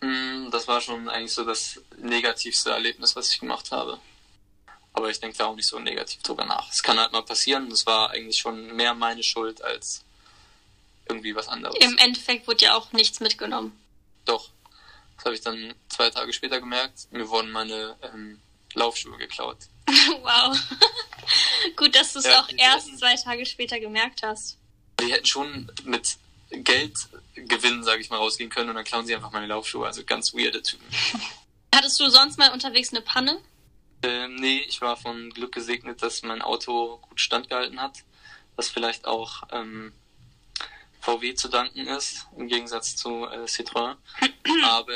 Mm, 0.00 0.50
Das 0.50 0.68
war 0.68 0.80
schon 0.80 1.08
eigentlich 1.08 1.32
so 1.32 1.44
das 1.44 1.80
negativste 1.98 2.70
Erlebnis, 2.70 3.16
was 3.16 3.30
ich 3.30 3.40
gemacht 3.40 3.70
habe. 3.72 3.98
Aber 4.92 5.10
ich 5.10 5.20
denke 5.20 5.36
da 5.36 5.46
auch 5.46 5.54
nicht 5.56 5.68
so 5.68 5.78
negativ 5.78 6.22
drüber 6.22 6.44
nach. 6.44 6.70
Es 6.70 6.82
kann 6.82 6.98
halt 6.98 7.12
mal 7.12 7.22
passieren. 7.22 7.68
Das 7.70 7.84
war 7.86 8.10
eigentlich 8.10 8.38
schon 8.38 8.74
mehr 8.76 8.94
meine 8.94 9.22
Schuld 9.22 9.60
als 9.62 10.02
irgendwie 11.08 11.34
was 11.34 11.48
anderes. 11.48 11.76
Im 11.80 11.98
Endeffekt 11.98 12.46
wurde 12.48 12.64
ja 12.64 12.74
auch 12.74 12.92
nichts 12.92 13.20
mitgenommen. 13.20 13.78
Doch. 14.24 14.48
Das 15.16 15.24
habe 15.26 15.34
ich 15.34 15.40
dann 15.42 15.74
zwei 15.88 16.10
Tage 16.10 16.32
später 16.32 16.60
gemerkt. 16.60 17.06
Mir 17.10 17.28
wurden 17.28 17.50
meine 17.50 17.96
ähm, 18.02 18.40
Laufschuhe 18.74 19.16
geklaut. 19.18 19.58
wow. 20.22 20.58
Gut, 21.76 21.94
dass 21.94 22.12
du 22.14 22.18
es 22.20 22.24
Ja, 22.26 22.40
auch 22.42 22.48
erst 22.56 22.86
hätten- 22.88 22.98
zwei 22.98 23.14
Tage 23.16 23.46
später 23.46 23.78
gemerkt 23.78 24.22
hast. 24.22 24.56
Die 25.00 25.12
hätten 25.12 25.26
schon 25.26 25.70
mit 25.84 26.16
Geldgewinn, 26.50 27.82
sage 27.82 28.00
ich 28.00 28.10
mal, 28.10 28.16
rausgehen 28.16 28.50
können 28.50 28.70
und 28.70 28.76
dann 28.76 28.84
klauen 28.84 29.06
sie 29.06 29.14
einfach 29.14 29.32
meine 29.32 29.46
Laufschuhe. 29.46 29.86
Also 29.86 30.04
ganz 30.04 30.34
weirde 30.34 30.62
Typen. 30.62 30.86
Hattest 31.74 32.00
du 32.00 32.08
sonst 32.08 32.38
mal 32.38 32.52
unterwegs 32.52 32.90
eine 32.90 33.02
Panne? 33.02 33.38
Ähm, 34.02 34.36
nee, 34.36 34.60
ich 34.60 34.80
war 34.80 34.96
von 34.96 35.30
Glück 35.30 35.52
gesegnet, 35.52 36.02
dass 36.02 36.22
mein 36.22 36.42
Auto 36.42 36.98
gut 36.98 37.20
standgehalten 37.20 37.80
hat. 37.80 37.98
Was 38.54 38.68
vielleicht 38.68 39.06
auch 39.06 39.42
ähm, 39.50 39.92
VW 41.00 41.34
zu 41.34 41.48
danken 41.48 41.86
ist, 41.86 42.26
im 42.36 42.48
Gegensatz 42.48 42.96
zu 42.96 43.26
äh, 43.26 43.44
Citroën. 43.44 43.96
Aber 44.64 44.94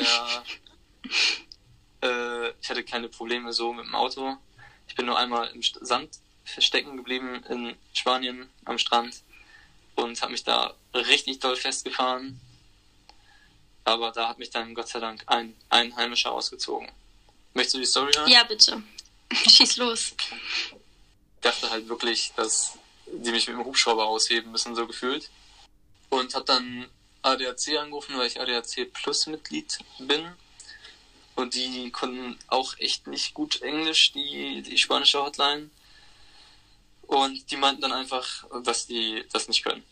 äh, 2.01 2.53
ich 2.61 2.69
hatte 2.69 2.83
keine 2.83 3.09
Probleme 3.09 3.53
so 3.53 3.73
mit 3.73 3.85
dem 3.85 3.95
Auto. 3.95 4.37
Ich 4.87 4.95
bin 4.95 5.05
nur 5.05 5.17
einmal 5.17 5.47
im 5.49 5.61
Sand 5.61 6.19
stecken 6.43 6.97
geblieben 6.97 7.43
in 7.49 7.75
Spanien 7.93 8.49
am 8.65 8.77
Strand 8.77 9.23
und 9.95 10.21
habe 10.21 10.31
mich 10.31 10.43
da 10.43 10.73
richtig 10.93 11.39
doll 11.39 11.55
festgefahren. 11.55 12.39
Aber 13.83 14.11
da 14.11 14.29
hat 14.29 14.39
mich 14.39 14.49
dann 14.49 14.73
Gott 14.73 14.89
sei 14.89 14.99
Dank 14.99 15.23
ein 15.27 15.55
Einheimischer 15.69 16.31
ausgezogen. 16.31 16.91
Möchtest 17.53 17.75
du 17.75 17.79
die 17.79 17.85
Story 17.85 18.11
hören? 18.15 18.29
Ja, 18.29 18.43
bitte. 18.43 18.81
Schieß 19.49 19.77
los. 19.77 20.13
Ich 20.21 21.41
dachte 21.41 21.69
halt 21.69 21.87
wirklich, 21.87 22.31
dass 22.35 22.77
die 23.07 23.31
mich 23.31 23.47
mit 23.47 23.57
dem 23.57 23.65
Hubschrauber 23.65 24.05
ausheben 24.05 24.51
müssen, 24.51 24.75
so 24.75 24.87
gefühlt. 24.87 25.29
Und 26.09 26.35
habe 26.35 26.45
dann 26.45 26.87
ADAC 27.21 27.77
angerufen, 27.79 28.17
weil 28.17 28.27
ich 28.27 28.39
ADAC 28.39 28.91
Plus 28.93 29.27
Mitglied 29.27 29.79
bin. 29.99 30.31
Und 31.35 31.55
die 31.55 31.91
konnten 31.91 32.37
auch 32.47 32.77
echt 32.77 33.07
nicht 33.07 33.33
gut 33.33 33.61
Englisch, 33.61 34.11
die, 34.11 34.61
die 34.61 34.77
spanische 34.77 35.23
Hotline. 35.23 35.69
Und 37.11 37.51
die 37.51 37.57
meinten 37.57 37.81
dann 37.81 37.91
einfach, 37.91 38.45
dass 38.63 38.87
die 38.87 39.25
das 39.33 39.49
nicht 39.49 39.65
können. 39.65 39.83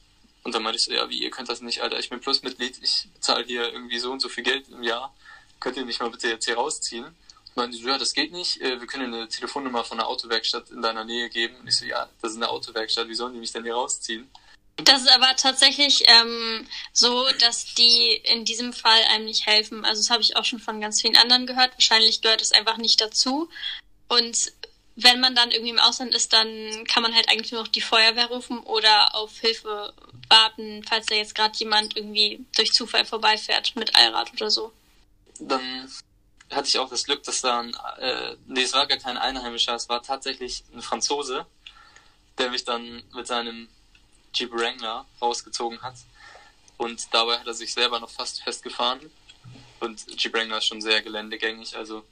Und 0.43 0.55
dann 0.55 0.63
meinte 0.63 0.77
ich 0.77 0.85
so, 0.85 0.93
ja, 0.93 1.09
wie, 1.09 1.21
ihr 1.21 1.29
könnt 1.29 1.49
das 1.49 1.59
nicht, 1.59 1.81
Alter, 1.81 1.99
ich 1.99 2.09
bin 2.09 2.21
Plus-Mitglied, 2.21 2.79
ich 2.81 3.09
bezahle 3.13 3.43
hier 3.43 3.73
irgendwie 3.73 3.99
so 3.99 4.09
und 4.09 4.21
so 4.21 4.29
viel 4.29 4.45
Geld 4.45 4.69
im 4.69 4.83
Jahr. 4.83 5.13
könnt 5.59 5.75
ihr 5.75 5.83
mich 5.83 5.99
mal 5.99 6.09
bitte 6.09 6.29
jetzt 6.29 6.45
hier 6.45 6.55
rausziehen? 6.55 7.03
Und 7.03 7.55
meinte 7.57 7.77
so, 7.77 7.89
ja, 7.89 7.97
das 7.97 8.13
geht 8.13 8.31
nicht, 8.31 8.61
äh, 8.61 8.79
wir 8.79 8.87
können 8.87 9.13
eine 9.13 9.27
Telefonnummer 9.27 9.83
von 9.83 9.99
einer 9.99 10.07
Autowerkstatt 10.07 10.69
in 10.69 10.81
deiner 10.81 11.03
Nähe 11.03 11.29
geben. 11.29 11.57
Und 11.57 11.67
ich 11.67 11.75
so, 11.75 11.83
ja, 11.83 12.07
das 12.21 12.31
ist 12.31 12.37
eine 12.37 12.47
Autowerkstatt, 12.47 13.09
wie 13.09 13.15
sollen 13.15 13.33
die 13.33 13.39
mich 13.39 13.51
denn 13.51 13.65
hier 13.65 13.75
rausziehen? 13.75 14.31
Das 14.77 15.01
ist 15.01 15.11
aber 15.11 15.35
tatsächlich 15.35 16.05
ähm, 16.07 16.65
so, 16.93 17.27
dass 17.41 17.73
die 17.73 18.13
in 18.23 18.45
diesem 18.45 18.71
Fall 18.71 19.01
einem 19.09 19.25
nicht 19.25 19.45
helfen. 19.45 19.83
Also 19.83 20.01
das 20.01 20.09
habe 20.09 20.21
ich 20.21 20.37
auch 20.37 20.45
schon 20.45 20.59
von 20.59 20.79
ganz 20.79 21.01
vielen 21.01 21.17
anderen 21.17 21.47
gehört. 21.47 21.73
Wahrscheinlich 21.73 22.21
gehört 22.21 22.41
es 22.41 22.53
einfach 22.53 22.77
nicht 22.77 23.01
dazu. 23.01 23.49
Und 24.07 24.53
wenn 25.03 25.19
man 25.19 25.35
dann 25.35 25.51
irgendwie 25.51 25.71
im 25.71 25.79
Ausland 25.79 26.13
ist, 26.13 26.33
dann 26.33 26.83
kann 26.85 27.03
man 27.03 27.15
halt 27.15 27.29
eigentlich 27.29 27.51
nur 27.51 27.61
noch 27.61 27.67
die 27.67 27.81
Feuerwehr 27.81 28.27
rufen 28.27 28.59
oder 28.59 29.15
auf 29.15 29.39
Hilfe 29.39 29.93
warten, 30.29 30.83
falls 30.87 31.05
da 31.05 31.15
jetzt 31.15 31.35
gerade 31.35 31.57
jemand 31.57 31.95
irgendwie 31.95 32.45
durch 32.55 32.73
Zufall 32.73 33.05
vorbeifährt 33.05 33.75
mit 33.75 33.95
Allrad 33.95 34.33
oder 34.33 34.49
so. 34.49 34.73
Dann 35.39 35.89
hatte 36.51 36.67
ich 36.67 36.79
auch 36.79 36.89
das 36.89 37.05
Glück, 37.05 37.23
dass 37.23 37.41
da 37.41 37.61
ein, 37.61 37.75
äh, 37.99 38.35
nee, 38.47 38.63
es 38.63 38.73
war 38.73 38.87
gar 38.87 38.97
kein 38.97 39.17
Einheimischer, 39.17 39.75
es 39.75 39.87
war 39.87 40.03
tatsächlich 40.03 40.63
ein 40.73 40.81
Franzose, 40.81 41.45
der 42.37 42.49
mich 42.49 42.65
dann 42.65 43.03
mit 43.13 43.27
seinem 43.27 43.69
Jeep 44.33 44.51
Wrangler 44.51 45.05
rausgezogen 45.21 45.81
hat. 45.81 45.95
Und 46.77 47.13
dabei 47.13 47.39
hat 47.39 47.47
er 47.47 47.53
sich 47.53 47.73
selber 47.73 47.99
noch 47.99 48.09
fast 48.09 48.43
festgefahren. 48.43 48.99
Und 49.79 50.05
Jeep 50.21 50.33
Wrangler 50.33 50.57
ist 50.57 50.65
schon 50.65 50.81
sehr 50.81 51.01
geländegängig, 51.01 51.77
also 51.77 52.03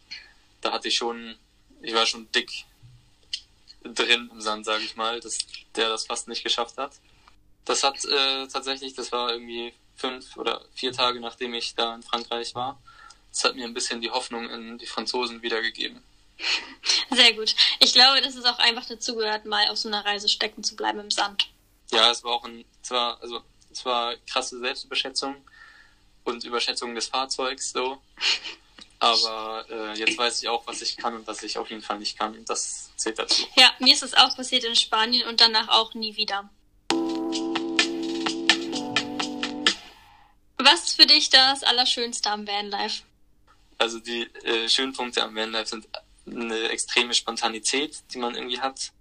da 0.61 0.71
hatte 0.71 0.87
ich 0.87 0.95
schon, 0.95 1.35
ich 1.81 1.93
war 1.93 2.05
schon 2.05 2.31
dick 2.31 2.65
drin 3.93 4.29
im 4.31 4.41
Sand, 4.41 4.65
sage 4.65 4.83
ich 4.83 4.95
mal, 4.95 5.19
dass 5.19 5.39
der 5.75 5.89
das 5.89 6.05
fast 6.05 6.27
nicht 6.27 6.43
geschafft 6.43 6.77
hat. 6.77 6.93
Das 7.65 7.83
hat 7.83 8.03
äh, 8.05 8.47
tatsächlich, 8.47 8.93
das 8.93 9.11
war 9.11 9.31
irgendwie 9.31 9.73
fünf 9.95 10.37
oder 10.37 10.63
vier 10.73 10.93
Tage 10.93 11.19
nachdem 11.19 11.53
ich 11.53 11.75
da 11.75 11.95
in 11.95 12.03
Frankreich 12.03 12.55
war. 12.55 12.79
Das 13.31 13.43
hat 13.43 13.55
mir 13.55 13.65
ein 13.65 13.73
bisschen 13.73 14.01
die 14.01 14.09
Hoffnung 14.09 14.49
in 14.49 14.77
die 14.77 14.87
Franzosen 14.87 15.41
wiedergegeben. 15.41 16.01
Sehr 17.11 17.33
gut. 17.33 17.55
Ich 17.79 17.93
glaube, 17.93 18.21
dass 18.21 18.35
es 18.35 18.45
auch 18.45 18.59
einfach 18.59 18.85
dazugehört, 18.85 19.45
mal 19.45 19.67
auf 19.69 19.77
so 19.77 19.89
einer 19.89 20.05
Reise 20.05 20.29
stecken 20.29 20.63
zu 20.63 20.75
bleiben 20.75 20.99
im 20.99 21.11
Sand. 21.11 21.49
Ja, 21.91 22.11
es 22.11 22.23
war 22.23 22.31
auch 22.31 22.45
ein, 22.45 22.65
es 22.81 22.91
war, 22.91 23.21
also, 23.21 23.41
es 23.71 23.85
war 23.85 24.15
krasse 24.29 24.59
Selbstüberschätzung 24.59 25.35
und 26.23 26.43
Überschätzung 26.43 26.95
des 26.95 27.07
Fahrzeugs, 27.07 27.71
so. 27.71 28.01
Aber 28.99 29.65
äh, 29.69 29.93
jetzt 29.97 30.17
weiß 30.17 30.41
ich 30.41 30.49
auch, 30.49 30.65
was 30.65 30.81
ich 30.81 30.97
kann 30.97 31.15
und 31.15 31.27
was 31.27 31.43
ich 31.43 31.57
auf 31.57 31.69
jeden 31.69 31.83
Fall 31.83 31.99
nicht 31.99 32.17
kann. 32.17 32.35
Und 32.35 32.49
das 32.49 32.89
zählt 32.95 33.19
dazu. 33.19 33.45
Ja, 33.55 33.71
mir 33.79 33.93
ist 33.93 34.03
es 34.03 34.13
auch 34.15 34.35
passiert 34.35 34.63
in 34.63 34.75
Spanien 34.75 35.27
und 35.27 35.39
danach 35.39 35.69
auch 35.69 35.93
nie 35.93 36.15
wieder. 36.15 36.49
Was 40.57 40.85
ist 40.85 40.95
für 40.95 41.05
dich 41.05 41.29
das 41.29 41.63
Allerschönste 41.63 42.29
am 42.31 42.47
Vanlife? 42.47 43.03
Also 43.77 43.99
die 43.99 44.23
äh, 44.43 44.67
schönen 44.67 44.93
Punkte 44.93 45.23
am 45.23 45.35
Vanlife 45.35 45.67
sind 45.67 45.87
eine 46.25 46.69
extreme 46.69 47.13
Spontanität, 47.13 48.03
die 48.11 48.17
man 48.17 48.35
irgendwie 48.35 48.59
hat, 48.59 48.91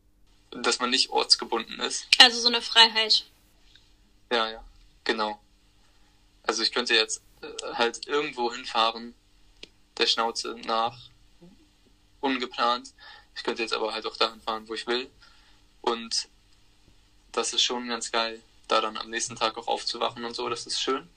dass 0.50 0.78
man 0.78 0.90
nicht 0.90 1.10
ortsgebunden 1.10 1.80
ist. 1.80 2.06
Also 2.18 2.40
so 2.40 2.48
eine 2.48 2.60
Freiheit. 2.60 3.24
Ja, 4.30 4.50
ja, 4.50 4.64
genau. 5.04 5.40
Also 6.42 6.62
ich 6.62 6.72
könnte 6.72 6.94
jetzt 6.94 7.22
äh, 7.40 7.46
halt 7.74 8.06
irgendwo 8.06 8.52
hinfahren, 8.52 9.14
der 9.98 10.06
Schnauze 10.06 10.56
nach, 10.64 10.98
ungeplant. 12.20 12.92
Ich 13.34 13.42
könnte 13.42 13.62
jetzt 13.62 13.74
aber 13.74 13.92
halt 13.92 14.06
auch 14.06 14.16
dahin 14.16 14.40
fahren, 14.40 14.68
wo 14.68 14.74
ich 14.74 14.86
will. 14.86 15.10
Und 15.80 16.28
das 17.32 17.52
ist 17.52 17.62
schon 17.62 17.88
ganz 17.88 18.10
geil, 18.10 18.40
da 18.68 18.80
dann 18.80 18.96
am 18.96 19.10
nächsten 19.10 19.36
Tag 19.36 19.56
auch 19.58 19.68
aufzuwachen 19.68 20.24
und 20.24 20.34
so, 20.34 20.48
das 20.48 20.66
ist 20.66 20.80
schön. 20.80 21.08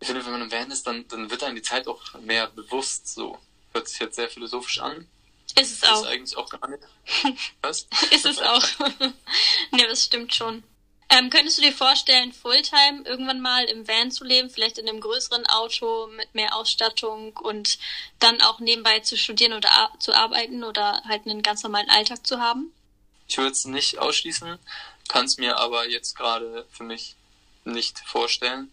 Ich 0.00 0.06
finde, 0.06 0.24
wenn 0.24 0.32
man 0.32 0.42
im 0.42 0.52
Van 0.52 0.70
ist, 0.70 0.86
dann, 0.86 1.06
dann 1.08 1.30
wird 1.30 1.42
einem 1.42 1.56
die 1.56 1.62
Zeit 1.62 1.88
auch 1.88 2.14
mehr 2.20 2.48
bewusst 2.48 3.08
so. 3.08 3.38
Hört 3.72 3.88
sich 3.88 3.98
jetzt 3.98 4.16
sehr 4.16 4.28
philosophisch 4.28 4.80
an. 4.80 5.08
Ist 5.58 5.72
es 5.72 5.82
auch. 5.84 6.02
Ist 6.02 6.08
eigentlich 6.08 6.36
auch 6.36 6.50
gar 6.50 6.68
nicht. 6.68 6.82
Was? 7.62 7.86
ist 8.10 8.26
es 8.26 8.40
auch. 8.40 8.62
ne, 9.00 9.86
das 9.88 10.04
stimmt 10.04 10.34
schon. 10.34 10.62
Ähm, 11.08 11.30
könntest 11.30 11.58
du 11.58 11.62
dir 11.62 11.72
vorstellen, 11.72 12.32
Fulltime 12.32 13.02
irgendwann 13.04 13.40
mal 13.40 13.64
im 13.66 13.86
Van 13.86 14.10
zu 14.10 14.24
leben, 14.24 14.50
vielleicht 14.50 14.78
in 14.78 14.88
einem 14.88 15.00
größeren 15.00 15.46
Auto 15.46 16.08
mit 16.08 16.34
mehr 16.34 16.54
Ausstattung 16.56 17.36
und 17.36 17.78
dann 18.18 18.40
auch 18.40 18.58
nebenbei 18.58 19.00
zu 19.00 19.16
studieren 19.16 19.52
oder 19.52 19.90
zu 20.00 20.12
arbeiten 20.12 20.64
oder 20.64 21.02
halt 21.04 21.26
einen 21.26 21.42
ganz 21.42 21.62
normalen 21.62 21.88
Alltag 21.90 22.26
zu 22.26 22.40
haben? 22.40 22.72
Ich 23.28 23.38
würde 23.38 23.52
es 23.52 23.64
nicht 23.64 23.98
ausschließen, 23.98 24.58
kann 25.08 25.26
es 25.26 25.36
mir 25.38 25.58
aber 25.58 25.88
jetzt 25.88 26.16
gerade 26.16 26.66
für 26.70 26.82
mich 26.82 27.14
nicht 27.64 28.00
vorstellen. 28.00 28.72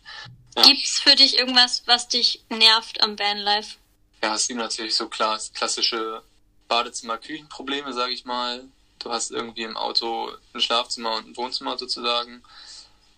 Ja. 0.56 0.64
Gibt's 0.64 1.00
für 1.00 1.16
dich 1.16 1.38
irgendwas, 1.38 1.84
was 1.86 2.08
dich 2.08 2.44
nervt 2.50 3.02
am 3.02 3.18
Vanlife? 3.18 3.78
Ja, 4.22 4.36
es 4.36 4.48
gibt 4.48 4.60
natürlich 4.60 4.96
so 4.96 5.08
klar 5.08 5.40
klassische 5.54 6.24
Badezimmer-Küchenprobleme, 6.68 7.94
sage 7.94 8.14
ich 8.14 8.26
mal. 8.26 8.64
Du 9.04 9.12
hast 9.12 9.32
irgendwie 9.32 9.64
im 9.64 9.76
Auto 9.76 10.32
ein 10.54 10.62
Schlafzimmer 10.62 11.16
und 11.16 11.28
ein 11.28 11.38
Wohnzimmer 11.38 11.78
sozusagen. 11.78 12.42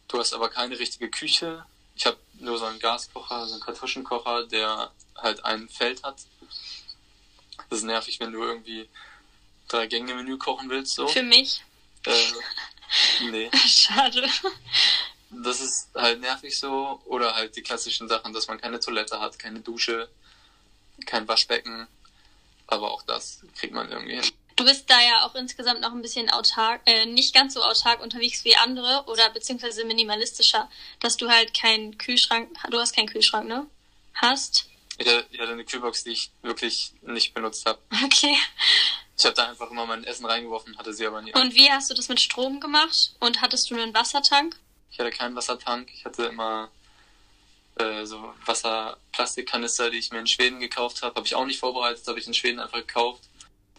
Du 0.07 0.17
hast 0.17 0.33
aber 0.33 0.49
keine 0.49 0.79
richtige 0.79 1.11
Küche. 1.11 1.63
Ich 1.95 2.07
habe 2.07 2.17
nur 2.39 2.57
so 2.57 2.65
einen 2.65 2.79
Gaskocher, 2.79 3.45
so 3.45 3.53
einen 3.53 3.61
Kartuschenkocher, 3.61 4.47
der 4.47 4.91
halt 5.15 5.45
ein 5.45 5.69
Feld 5.69 6.01
hat. 6.01 6.17
Das 7.69 7.79
ist 7.79 7.85
nervig, 7.85 8.19
wenn 8.19 8.31
du 8.31 8.41
irgendwie 8.41 8.89
drei 9.67 9.85
Gänge 9.85 10.15
Menü 10.15 10.39
kochen 10.39 10.69
willst. 10.69 10.95
So. 10.95 11.07
Für 11.07 11.21
mich? 11.21 11.63
Äh, 12.05 13.29
nee. 13.29 13.51
Schade. 13.67 14.27
Das 15.29 15.61
ist 15.61 15.89
halt 15.93 16.19
nervig 16.19 16.57
so. 16.57 16.99
Oder 17.05 17.35
halt 17.35 17.55
die 17.55 17.61
klassischen 17.61 18.07
Sachen, 18.07 18.33
dass 18.33 18.47
man 18.47 18.59
keine 18.59 18.79
Toilette 18.79 19.19
hat, 19.19 19.37
keine 19.37 19.59
Dusche, 19.59 20.09
kein 21.05 21.27
Waschbecken. 21.27 21.87
Aber 22.65 22.91
auch 22.91 23.03
das 23.03 23.41
kriegt 23.55 23.73
man 23.73 23.91
irgendwie 23.91 24.15
hin. 24.15 24.31
Du 24.55 24.63
bist 24.63 24.89
da 24.89 25.01
ja 25.01 25.25
auch 25.25 25.35
insgesamt 25.35 25.81
noch 25.81 25.91
ein 25.91 26.01
bisschen 26.01 26.29
autark, 26.29 26.81
äh, 26.85 27.05
nicht 27.05 27.33
ganz 27.33 27.55
so 27.55 27.61
autark 27.61 28.01
unterwegs 28.01 28.45
wie 28.45 28.55
andere 28.55 29.03
oder 29.07 29.29
beziehungsweise 29.29 29.83
minimalistischer, 29.83 30.69
dass 31.01 31.17
du 31.17 31.29
halt 31.29 31.53
keinen 31.53 31.97
Kühlschrank, 31.97 32.49
du 32.69 32.79
hast 32.79 32.95
keinen 32.95 33.07
Kühlschrank, 33.07 33.47
ne? 33.47 33.67
Hast? 34.13 34.69
Ich 34.97 35.07
hatte, 35.07 35.27
eine 35.51 35.65
Kühlbox, 35.65 36.05
die 36.05 36.11
ich 36.11 36.31
wirklich 36.41 36.93
nicht 37.01 37.33
benutzt 37.33 37.65
habe. 37.65 37.79
Okay. 38.05 38.37
Ich 39.17 39.23
habe 39.25 39.35
da 39.35 39.49
einfach 39.49 39.71
immer 39.71 39.85
mein 39.85 40.03
Essen 40.03 40.25
reingeworfen, 40.25 40.77
hatte 40.77 40.93
sie 40.93 41.05
aber 41.05 41.21
nie. 41.21 41.33
Und 41.33 41.55
wie 41.55 41.71
hast 41.71 41.89
du 41.89 41.93
das 41.93 42.09
mit 42.09 42.19
Strom 42.19 42.59
gemacht? 42.59 43.13
Und 43.19 43.41
hattest 43.41 43.69
du 43.69 43.75
einen 43.75 43.93
Wassertank? 43.93 44.57
Ich 44.91 44.99
hatte 44.99 45.11
keinen 45.11 45.35
Wassertank. 45.35 45.89
Ich 45.93 46.03
hatte 46.03 46.25
immer 46.25 46.69
äh, 47.77 48.05
so 48.05 48.33
Wasserplastikkanister, 48.45 49.89
die 49.89 49.99
ich 49.99 50.11
mir 50.11 50.19
in 50.19 50.27
Schweden 50.27 50.59
gekauft 50.59 51.01
habe. 51.01 51.15
Habe 51.15 51.25
ich 51.25 51.35
auch 51.35 51.45
nicht 51.45 51.59
vorbereitet, 51.59 52.05
habe 52.07 52.19
ich 52.19 52.27
in 52.27 52.33
Schweden 52.33 52.59
einfach 52.59 52.79
gekauft. 52.79 53.23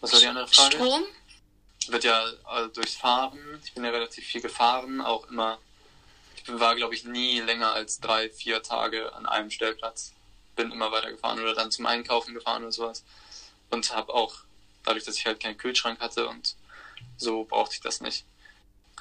Was 0.01 0.13
war 0.13 0.19
die 0.19 0.27
andere 0.27 0.47
Frage? 0.47 0.75
Strom? 0.75 1.03
Wird 1.87 2.03
ja 2.03 2.25
also 2.45 2.69
durchs 2.69 2.95
Fahren. 2.95 3.39
Ich 3.63 3.73
bin 3.73 3.83
ja 3.83 3.91
relativ 3.91 4.25
viel 4.25 4.41
gefahren, 4.41 5.01
auch 5.01 5.27
immer. 5.29 5.57
Ich 6.35 6.43
war, 6.47 6.75
glaube 6.75 6.93
ich, 6.93 7.03
nie 7.05 7.39
länger 7.39 7.73
als 7.73 7.99
drei, 7.99 8.29
vier 8.29 8.61
Tage 8.61 9.13
an 9.13 9.25
einem 9.25 9.49
Stellplatz. 9.49 10.13
Bin 10.55 10.71
immer 10.71 10.91
weiter 10.91 11.11
gefahren 11.11 11.39
oder 11.39 11.53
dann 11.53 11.71
zum 11.71 11.85
Einkaufen 11.85 12.33
gefahren 12.33 12.63
oder 12.63 12.71
sowas. 12.71 13.03
Und 13.69 13.93
habe 13.93 14.13
auch, 14.13 14.35
dadurch, 14.83 15.03
dass 15.03 15.17
ich 15.17 15.25
halt 15.25 15.39
keinen 15.39 15.57
Kühlschrank 15.57 15.99
hatte 15.99 16.27
und 16.27 16.55
so 17.17 17.43
brauchte 17.43 17.75
ich 17.75 17.81
das 17.81 18.01
nicht. 18.01 18.25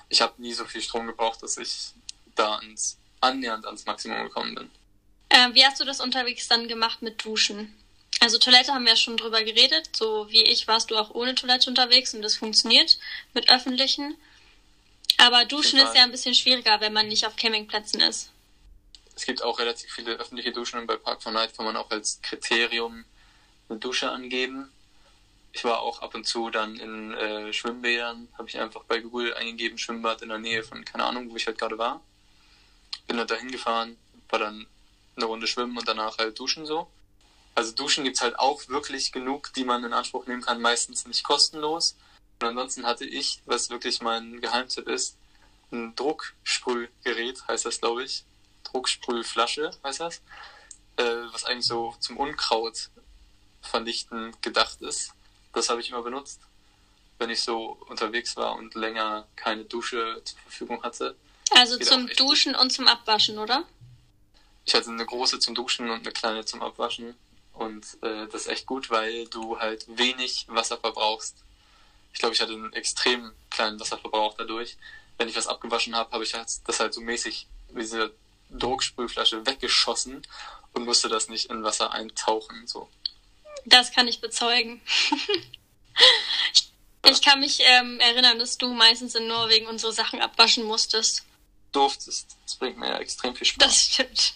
Ich 0.09 0.21
habe 0.21 0.41
nie 0.41 0.53
so 0.53 0.65
viel 0.65 0.83
Strom 0.83 1.07
gebraucht, 1.07 1.43
dass 1.43 1.57
ich 1.57 1.93
da 2.35 2.57
ans, 2.57 2.99
annähernd 3.21 3.67
ans 3.67 3.87
Maximum 3.87 4.23
gekommen 4.25 4.55
bin. 4.55 4.71
Äh, 5.29 5.55
wie 5.55 5.65
hast 5.65 5.81
du 5.81 5.85
das 5.85 6.01
unterwegs 6.01 6.49
dann 6.49 6.69
gemacht 6.69 7.03
mit 7.03 7.25
Duschen? 7.25 7.75
Also 8.21 8.39
Toilette 8.39 8.73
haben 8.73 8.85
wir 8.85 8.93
ja 8.93 8.97
schon 8.97 9.17
drüber 9.17 9.43
geredet. 9.43 9.91
So 9.95 10.31
wie 10.31 10.43
ich 10.43 10.67
warst 10.67 10.91
du 10.91 10.97
auch 10.97 11.11
ohne 11.11 11.35
Toilette 11.35 11.69
unterwegs 11.69 12.15
und 12.15 12.23
das 12.23 12.37
funktioniert 12.37 12.99
mit 13.35 13.49
öffentlichen. 13.49 14.17
Aber 15.19 15.45
Duschen 15.45 15.79
ist 15.79 15.95
ja 15.95 16.03
ein 16.03 16.11
bisschen 16.11 16.35
schwieriger, 16.35 16.81
wenn 16.81 16.93
man 16.93 17.09
nicht 17.09 17.27
auf 17.27 17.37
Campingplätzen 17.37 18.01
ist. 18.01 18.31
Es 19.15 19.25
gibt 19.25 19.43
auch 19.43 19.59
relativ 19.59 19.91
viele 19.91 20.13
öffentliche 20.13 20.53
Duschen 20.53 20.79
und 20.79 20.87
bei 20.87 20.97
Park 20.97 21.23
for 21.23 21.33
Night 21.33 21.57
kann 21.57 21.65
man 21.65 21.77
auch 21.77 21.91
als 21.91 22.21
Kriterium 22.21 23.05
eine 23.69 23.79
Dusche 23.79 24.11
angeben. 24.11 24.71
Ich 25.53 25.65
war 25.65 25.81
auch 25.81 26.03
ab 26.03 26.15
und 26.15 26.27
zu 26.27 26.51
dann 26.51 26.77
in 26.77 27.15
äh, 27.15 27.51
Schwimmbädern, 27.51 28.29
habe 28.37 28.49
ich 28.49 28.59
einfach 28.59 28.85
bei 28.85 29.01
Google 29.01 29.33
eingegeben, 29.33 29.79
Schwimmbad 29.79 30.21
in 30.21 30.29
der 30.29 30.39
Nähe 30.39 30.63
von, 30.63 30.85
keine 30.85 31.05
Ahnung, 31.05 31.31
wo 31.31 31.37
ich 31.37 31.47
halt 31.47 31.57
gerade 31.57 31.79
war. 31.79 32.03
Bin 33.07 33.17
dann 33.17 33.27
dahin 33.27 33.51
gefahren, 33.51 33.97
war 34.29 34.39
dann 34.39 34.67
eine 35.17 35.25
Runde 35.25 35.47
schwimmen 35.47 35.79
und 35.79 35.89
danach 35.89 36.19
halt 36.19 36.39
duschen 36.39 36.67
so. 36.67 36.87
Also 37.57 37.73
Duschen 37.73 38.05
gibt's 38.05 38.21
halt 38.21 38.39
auch 38.39 38.69
wirklich 38.69 39.13
genug, 39.13 39.51
die 39.55 39.65
man 39.65 39.83
in 39.83 39.95
Anspruch 39.95 40.27
nehmen 40.27 40.43
kann, 40.43 40.61
meistens 40.61 41.07
nicht 41.07 41.25
kostenlos. 41.25 41.97
Und 42.39 42.49
ansonsten 42.49 42.85
hatte 42.85 43.07
ich, 43.07 43.41
was 43.47 43.71
wirklich 43.71 44.03
mein 44.03 44.43
Geheimtipp 44.43 44.87
ist, 44.87 45.17
ein 45.73 45.97
Drucksprühgerät, 45.97 47.49
heißt 47.49 47.65
das, 47.65 47.81
glaube 47.81 48.05
ich. 48.05 48.25
Drucksprühflasche 48.65 49.71
heißt 49.83 50.01
das. 50.01 50.21
Äh, 50.97 51.05
was 51.33 51.47
eigentlich 51.47 51.67
so 51.67 51.97
zum 51.99 52.19
Unkraut 52.19 52.91
vernichten 53.63 54.37
gedacht 54.43 54.83
ist. 54.83 55.13
Das 55.55 55.71
habe 55.71 55.81
ich 55.81 55.89
immer 55.89 56.03
benutzt, 56.03 56.41
wenn 57.19 57.31
ich 57.31 57.43
so 57.43 57.79
unterwegs 57.89 58.37
war 58.37 58.55
und 58.57 58.75
länger 58.75 59.27
keine 59.35 59.65
Dusche 59.65 60.21
zur 60.25 60.39
Verfügung 60.41 60.83
hatte. 60.83 61.17
Also 61.53 61.79
zum 61.79 62.07
Duschen 62.09 62.53
gut. 62.53 62.61
und 62.61 62.71
zum 62.71 62.87
Abwaschen, 62.87 63.39
oder? 63.39 63.65
Ich 64.67 64.75
hatte 64.75 64.91
eine 64.91 65.07
große 65.07 65.39
zum 65.39 65.55
Duschen 65.55 65.89
und 65.89 66.01
eine 66.01 66.13
kleine 66.13 66.45
zum 66.45 66.61
Abwaschen. 66.63 67.15
Und 67.57 67.87
äh, 68.03 68.27
das 68.29 68.43
ist 68.43 68.49
echt 68.49 68.67
gut, 68.67 68.91
weil 68.91 69.27
du 69.29 69.59
halt 69.59 69.87
wenig 69.89 70.45
Wasser 70.49 70.77
verbrauchst. 70.77 71.37
Ich 72.13 72.19
glaube, 72.19 72.35
ich 72.35 72.41
hatte 72.41 72.53
einen 72.53 72.73
extrem 72.73 73.33
kleinen 73.51 73.81
Wasserverbrauch 73.81 74.35
dadurch. 74.37 74.77
Wenn 75.19 75.29
ich 75.29 75.37
was 75.37 75.47
abgewaschen 75.47 75.97
habe, 75.97 76.11
habe 76.13 76.25
ich 76.25 76.35
halt 76.35 76.49
das 76.67 76.81
halt 76.81 76.93
so 76.93 77.01
mäßig 77.01 77.47
wie 77.71 77.81
diese 77.81 78.15
Drucksprühflasche 78.51 79.47
weggeschossen 79.47 80.27
und 80.73 80.85
musste 80.85 81.09
das 81.09 81.29
nicht 81.29 81.51
in 81.51 81.63
Wasser 81.63 81.93
eintauchen. 81.93 82.67
So. 82.67 82.89
Das 83.65 83.93
kann 83.93 84.09
ich 84.09 84.21
bezeugen. 84.21 84.83
ich 87.11 87.23
kann 87.23 87.41
mich 87.41 87.61
ähm, 87.65 88.01
erinnern, 88.01 88.39
dass 88.39 88.59
du 88.59 88.73
meistens 88.73 89.15
in 89.15 89.29
Norwegen 89.29 89.67
unsere 89.67 89.93
Sachen 89.93 90.21
abwaschen 90.21 90.65
musstest. 90.65 91.25
Durftest. 91.73 92.37
Das 92.45 92.57
bringt 92.57 92.79
mir 92.79 92.89
ja 92.89 92.99
extrem 92.99 93.35
viel 93.35 93.47
Spaß. 93.47 93.67
Das 93.67 93.83
stimmt. 93.83 94.35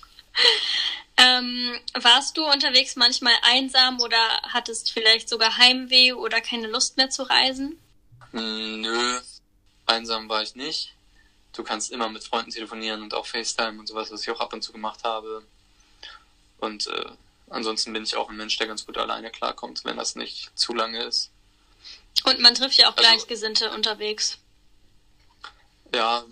Ähm, 1.21 1.79
warst 1.95 2.39
du 2.39 2.47
unterwegs 2.47 2.97
manchmal 2.97 3.35
einsam 3.43 4.01
oder 4.01 4.41
hattest 4.43 4.91
vielleicht 4.91 5.29
sogar 5.29 5.59
Heimweh 5.59 6.15
oder 6.15 6.41
keine 6.41 6.67
Lust 6.67 6.97
mehr 6.97 7.11
zu 7.11 7.25
reisen? 7.25 7.79
Mm, 8.33 8.81
nö, 8.81 9.21
einsam 9.85 10.31
war 10.31 10.43
ich 10.43 10.55
nicht. 10.55 10.95
Du 11.53 11.63
kannst 11.63 11.91
immer 11.91 12.09
mit 12.09 12.25
Freunden 12.25 12.51
telefonieren 12.51 13.03
und 13.03 13.13
auch 13.13 13.27
FaceTime 13.27 13.81
und 13.81 13.87
sowas, 13.87 14.11
was 14.11 14.23
ich 14.23 14.31
auch 14.31 14.41
ab 14.41 14.55
und 14.55 14.63
zu 14.63 14.73
gemacht 14.73 15.05
habe. 15.05 15.45
Und 16.59 16.87
äh, 16.87 17.11
ansonsten 17.51 17.93
bin 17.93 18.05
ich 18.05 18.17
auch 18.17 18.31
ein 18.31 18.37
Mensch, 18.37 18.57
der 18.57 18.69
ganz 18.69 18.87
gut 18.87 18.97
alleine 18.97 19.31
klarkommt, 19.31 19.85
wenn 19.85 19.99
das 19.99 20.15
nicht 20.17 20.51
zu 20.55 20.73
lange 20.73 21.03
ist. 21.03 21.31
Und 22.25 22.41
man 22.41 22.55
trifft 22.55 22.79
ja 22.79 22.89
auch 22.89 22.97
also, 22.97 23.11
Gleichgesinnte 23.11 23.71
unterwegs. 23.73 24.39
Ja, 25.95 26.25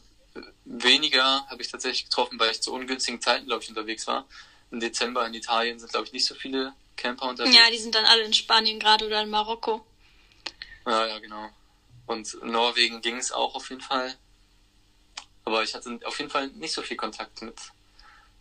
weniger 0.64 1.47
habe 1.49 1.61
ich 1.61 1.70
tatsächlich 1.70 2.05
getroffen, 2.05 2.39
weil 2.39 2.53
ich 2.53 2.62
zu 2.62 2.72
ungünstigen 2.72 3.20
Zeiten, 3.20 3.47
glaube 3.47 3.62
ich, 3.62 3.68
unterwegs 3.68 4.07
war. 4.07 4.26
Im 4.71 4.81
Dezember 4.81 5.27
in 5.27 5.35
Italien 5.35 5.79
sind, 5.79 5.91
glaube 5.91 6.07
ich, 6.07 6.12
nicht 6.12 6.27
so 6.27 6.35
viele 6.35 6.75
Camper 6.97 7.29
unterwegs. 7.29 7.57
Ja, 7.57 7.71
die 7.71 7.79
sind 7.79 7.95
dann 7.95 8.05
alle 8.05 8.23
in 8.23 8.35
Spanien 8.35 8.79
gerade 8.79 9.07
oder 9.07 9.23
in 9.23 9.31
Marokko. 9.31 9.85
Ja, 10.87 11.07
ja, 11.07 11.19
genau. 11.19 11.49
Und 12.07 12.35
in 12.35 12.51
Norwegen 12.51 13.01
ging 13.01 13.16
es 13.16 13.33
auch 13.33 13.55
auf 13.55 13.71
jeden 13.71 13.83
Fall. 13.83 14.16
Aber 15.45 15.62
ich 15.62 15.75
hatte 15.75 15.99
auf 16.05 16.19
jeden 16.19 16.31
Fall 16.31 16.49
nicht 16.49 16.73
so 16.73 16.83
viel 16.83 16.97
Kontakt 16.97 17.41
mit 17.43 17.57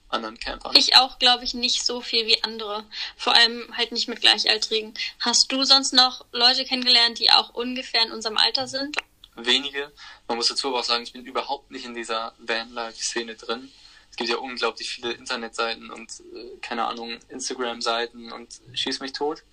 anderen 0.09 0.39
Campern. 0.39 0.75
Ich 0.75 0.95
auch, 0.95 1.19
glaube 1.19 1.43
ich, 1.43 1.53
nicht 1.53 1.85
so 1.85 2.01
viel 2.01 2.25
wie 2.25 2.43
andere. 2.43 2.85
Vor 3.17 3.33
allem 3.33 3.75
halt 3.75 3.91
nicht 3.91 4.07
mit 4.07 4.21
Gleichaltrigen. 4.21 4.93
Hast 5.19 5.51
du 5.51 5.63
sonst 5.63 5.93
noch 5.93 6.25
Leute 6.31 6.65
kennengelernt, 6.65 7.19
die 7.19 7.31
auch 7.31 7.53
ungefähr 7.53 8.03
in 8.03 8.11
unserem 8.11 8.37
Alter 8.37 8.67
sind? 8.67 8.97
Wenige. 9.35 9.91
Man 10.27 10.37
muss 10.37 10.47
dazu 10.47 10.69
aber 10.69 10.79
auch 10.79 10.83
sagen, 10.83 11.03
ich 11.03 11.13
bin 11.13 11.25
überhaupt 11.25 11.71
nicht 11.71 11.85
in 11.85 11.93
dieser 11.93 12.33
Vanlife-Szene 12.39 13.35
drin. 13.35 13.71
Es 14.17 14.25
gibt 14.25 14.29
ja 14.31 14.37
unglaublich 14.37 14.89
viele 14.89 15.13
Internetseiten 15.13 15.91
und, 15.91 16.11
äh, 16.33 16.57
keine 16.61 16.85
Ahnung, 16.85 17.19
Instagram-Seiten 17.29 18.31
und 18.31 18.61
schieß 18.73 18.99
mich 18.99 19.13
tot. 19.13 19.43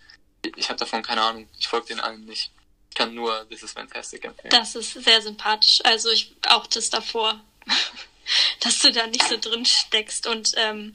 Ich 0.56 0.70
habe 0.70 0.78
davon 0.78 1.02
keine 1.02 1.22
Ahnung. 1.22 1.48
Ich 1.58 1.68
folge 1.68 1.88
den 1.88 2.00
allen 2.00 2.24
nicht. 2.24 2.50
Ich 2.88 2.96
kann 2.96 3.14
nur 3.14 3.46
This 3.48 3.62
is 3.62 3.72
Fantastic 3.72 4.24
empfehlen. 4.24 4.50
Das 4.50 4.74
ist 4.74 4.94
sehr 4.94 5.20
sympathisch. 5.20 5.80
Also 5.84 6.10
ich 6.10 6.34
auch 6.48 6.66
das 6.66 6.90
davor. 6.90 7.40
dass 8.60 8.78
du 8.80 8.92
da 8.92 9.06
nicht 9.06 9.26
so 9.28 9.36
drin 9.36 9.64
steckst. 9.64 10.26
Und 10.26 10.52
ähm, 10.56 10.94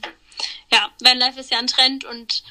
ja, 0.72 0.90
Vanlife 1.00 1.40
ist 1.40 1.50
ja 1.50 1.58
ein 1.58 1.66
Trend 1.66 2.04
und 2.04 2.42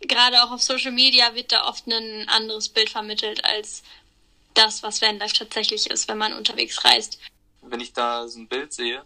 gerade 0.00 0.42
auch 0.42 0.50
auf 0.50 0.62
Social 0.62 0.92
Media 0.92 1.34
wird 1.34 1.52
da 1.52 1.66
oft 1.66 1.86
ein 1.86 2.28
anderes 2.28 2.68
Bild 2.68 2.90
vermittelt 2.90 3.44
als 3.44 3.82
das, 4.54 4.82
was 4.82 5.02
Vanlife 5.02 5.34
tatsächlich 5.34 5.90
ist, 5.90 6.08
wenn 6.08 6.18
man 6.18 6.32
unterwegs 6.32 6.84
reist. 6.84 7.18
Wenn 7.62 7.80
ich 7.80 7.92
da 7.92 8.28
so 8.28 8.40
ein 8.40 8.48
Bild 8.48 8.72
sehe, 8.72 9.04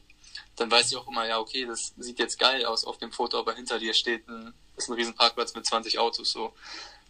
dann 0.60 0.70
weiß 0.70 0.90
ich 0.90 0.96
auch 0.96 1.08
immer, 1.08 1.26
ja, 1.26 1.38
okay, 1.38 1.66
das 1.66 1.94
sieht 1.96 2.18
jetzt 2.18 2.38
geil 2.38 2.64
aus 2.64 2.84
auf 2.84 2.98
dem 2.98 3.12
Foto, 3.12 3.38
aber 3.38 3.54
hinter 3.54 3.78
dir 3.78 3.94
steht 3.94 4.28
ein, 4.28 4.54
ist 4.76 4.88
ein 4.88 4.94
riesen 4.94 5.14
Parkplatz 5.14 5.54
mit 5.54 5.66
20 5.66 5.98
Autos, 5.98 6.32
so. 6.32 6.52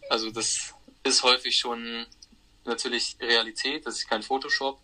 Also 0.09 0.31
das 0.31 0.73
ist 1.03 1.23
häufig 1.23 1.57
schon 1.57 2.05
natürlich 2.65 3.17
Realität, 3.19 3.85
das 3.85 3.95
ist 3.95 4.09
kein 4.09 4.23
Photoshop, 4.23 4.79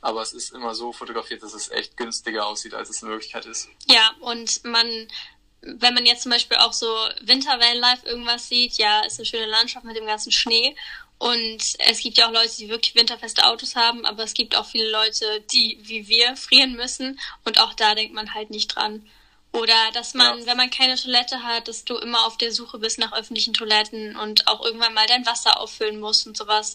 aber 0.00 0.22
es 0.22 0.32
ist 0.32 0.52
immer 0.52 0.74
so 0.74 0.92
fotografiert, 0.92 1.42
dass 1.42 1.54
es 1.54 1.70
echt 1.70 1.96
günstiger 1.96 2.46
aussieht, 2.46 2.74
als 2.74 2.90
es 2.90 3.02
in 3.02 3.08
Wirklichkeit 3.08 3.46
ist. 3.46 3.68
Ja, 3.86 4.12
und 4.20 4.64
man, 4.64 5.08
wenn 5.60 5.94
man 5.94 6.06
jetzt 6.06 6.22
zum 6.22 6.32
Beispiel 6.32 6.58
auch 6.58 6.72
so 6.72 6.86
Winter 7.22 7.58
Vanlife 7.60 8.06
irgendwas 8.06 8.48
sieht, 8.48 8.74
ja, 8.78 9.00
ist 9.00 9.18
eine 9.18 9.26
schöne 9.26 9.46
Landschaft 9.46 9.84
mit 9.84 9.96
dem 9.96 10.06
ganzen 10.06 10.32
Schnee. 10.32 10.76
Und 11.22 11.62
es 11.78 12.00
gibt 12.00 12.18
ja 12.18 12.26
auch 12.26 12.32
Leute, 12.32 12.56
die 12.58 12.68
wirklich 12.68 12.96
winterfeste 12.96 13.46
Autos 13.46 13.76
haben, 13.76 14.04
aber 14.04 14.24
es 14.24 14.34
gibt 14.34 14.56
auch 14.56 14.66
viele 14.66 14.90
Leute, 14.90 15.40
die 15.52 15.78
wie 15.82 16.08
wir 16.08 16.34
frieren 16.34 16.72
müssen. 16.72 17.20
Und 17.44 17.60
auch 17.60 17.74
da 17.74 17.94
denkt 17.94 18.12
man 18.12 18.34
halt 18.34 18.50
nicht 18.50 18.74
dran. 18.74 19.08
Oder 19.52 19.92
dass 19.94 20.14
man, 20.14 20.40
ja. 20.40 20.46
wenn 20.46 20.56
man 20.56 20.70
keine 20.70 20.96
Toilette 20.96 21.44
hat, 21.44 21.68
dass 21.68 21.84
du 21.84 21.96
immer 21.96 22.26
auf 22.26 22.38
der 22.38 22.50
Suche 22.50 22.80
bist 22.80 22.98
nach 22.98 23.12
öffentlichen 23.12 23.54
Toiletten 23.54 24.16
und 24.16 24.48
auch 24.48 24.64
irgendwann 24.64 24.94
mal 24.94 25.06
dein 25.06 25.24
Wasser 25.24 25.60
auffüllen 25.60 26.00
musst 26.00 26.26
und 26.26 26.36
sowas 26.36 26.74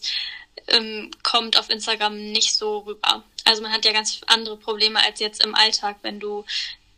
ähm, 0.67 1.11
kommt 1.23 1.59
auf 1.59 1.69
Instagram 1.69 2.15
nicht 2.15 2.55
so 2.55 2.77
rüber. 2.79 3.25
Also 3.43 3.61
man 3.61 3.73
hat 3.73 3.83
ja 3.83 3.91
ganz 3.91 4.21
andere 4.27 4.55
Probleme 4.55 5.03
als 5.03 5.19
jetzt 5.19 5.43
im 5.43 5.55
Alltag, 5.55 5.97
wenn 6.03 6.21
du 6.21 6.45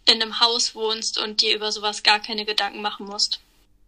in 0.06 0.22
einem 0.22 0.39
Haus 0.39 0.76
wohnst 0.76 1.18
und 1.18 1.41
dir 1.41 1.56
über 1.56 1.72
sowas 1.72 2.04
gar 2.04 2.20
keine 2.20 2.45
Gedanken 2.45 2.84
machen 2.84 3.08
musst. 3.08 3.39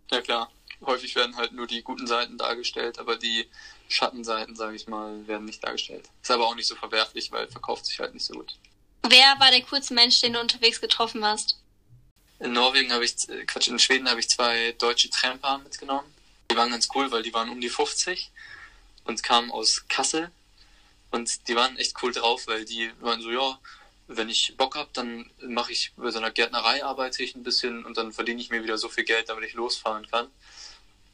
Ja 0.10 0.20
klar, 0.22 0.50
häufig 0.86 1.16
werden 1.16 1.36
halt 1.38 1.54
nur 1.54 1.68
die 1.68 1.82
guten 1.84 2.08
Seiten 2.08 2.38
dargestellt, 2.38 3.00
aber 3.00 3.16
die 3.16 3.48
Schattenseiten, 3.90 4.56
sage 4.56 4.76
ich 4.76 4.88
mal, 4.88 5.28
werden 5.28 5.46
nicht 5.46 5.64
dargestellt. 5.64 6.10
Ist 6.22 6.32
aber 6.32 6.48
auch 6.48 6.56
nicht 6.56 6.68
so 6.68 6.76
verwerflich, 6.76 7.32
weil 7.32 7.48
verkauft 7.50 7.86
sich 7.86 8.00
halt 8.00 8.14
nicht 8.14 8.26
so 8.26 8.34
gut. 8.34 8.56
Wer 9.04 9.40
war 9.40 9.52
der 9.52 9.62
coolste 9.64 9.94
Mensch, 9.94 10.22
den 10.22 10.34
du 10.34 10.40
unterwegs 10.40 10.80
getroffen 10.80 11.26
hast? 11.26 11.58
In 12.40 12.54
Norwegen 12.54 12.92
habe 12.92 13.06
ich, 13.06 13.30
äh, 13.30 13.46
Quatsch, 13.46 13.68
in 13.68 13.80
Schweden 13.80 14.10
habe 14.10 14.20
ich 14.20 14.30
zwei 14.30 14.74
deutsche 14.78 15.10
Tramper 15.10 15.60
mitgenommen. 15.60 16.12
Die 16.50 16.56
waren 16.56 16.72
ganz 16.72 16.90
cool, 16.96 17.12
weil 17.12 17.24
die 17.24 17.34
waren 17.34 17.50
um 17.50 17.62
die 17.62 17.70
50 17.70 18.32
und 19.06 19.22
kamen 19.24 19.52
aus 19.52 19.86
Kassel. 19.88 20.32
Und 21.12 21.48
die 21.48 21.56
waren 21.56 21.78
echt 21.78 21.96
cool 22.02 22.12
drauf, 22.12 22.48
weil 22.48 22.66
die 22.66 22.90
waren 23.02 23.22
so, 23.22 23.32
ja, 23.32 23.60
wenn 24.08 24.30
ich 24.30 24.56
Bock 24.58 24.76
hab, 24.76 24.94
dann 24.94 25.30
mache 25.42 25.72
ich 25.72 25.94
bei 25.96 26.12
so 26.12 26.20
einer 26.20 26.32
Gärtnerei 26.32 26.84
arbeite 26.84 27.24
ich 27.24 27.36
ein 27.36 27.44
bisschen 27.44 27.86
und 27.86 27.98
dann 27.98 28.12
verdiene 28.12 28.42
ich 28.42 28.50
mir 28.50 28.64
wieder 28.64 28.78
so 28.78 28.90
viel 28.90 29.04
Geld, 29.04 29.30
damit 29.30 29.46
ich 29.46 29.54
losfahren 29.54 30.08
kann. 30.08 30.28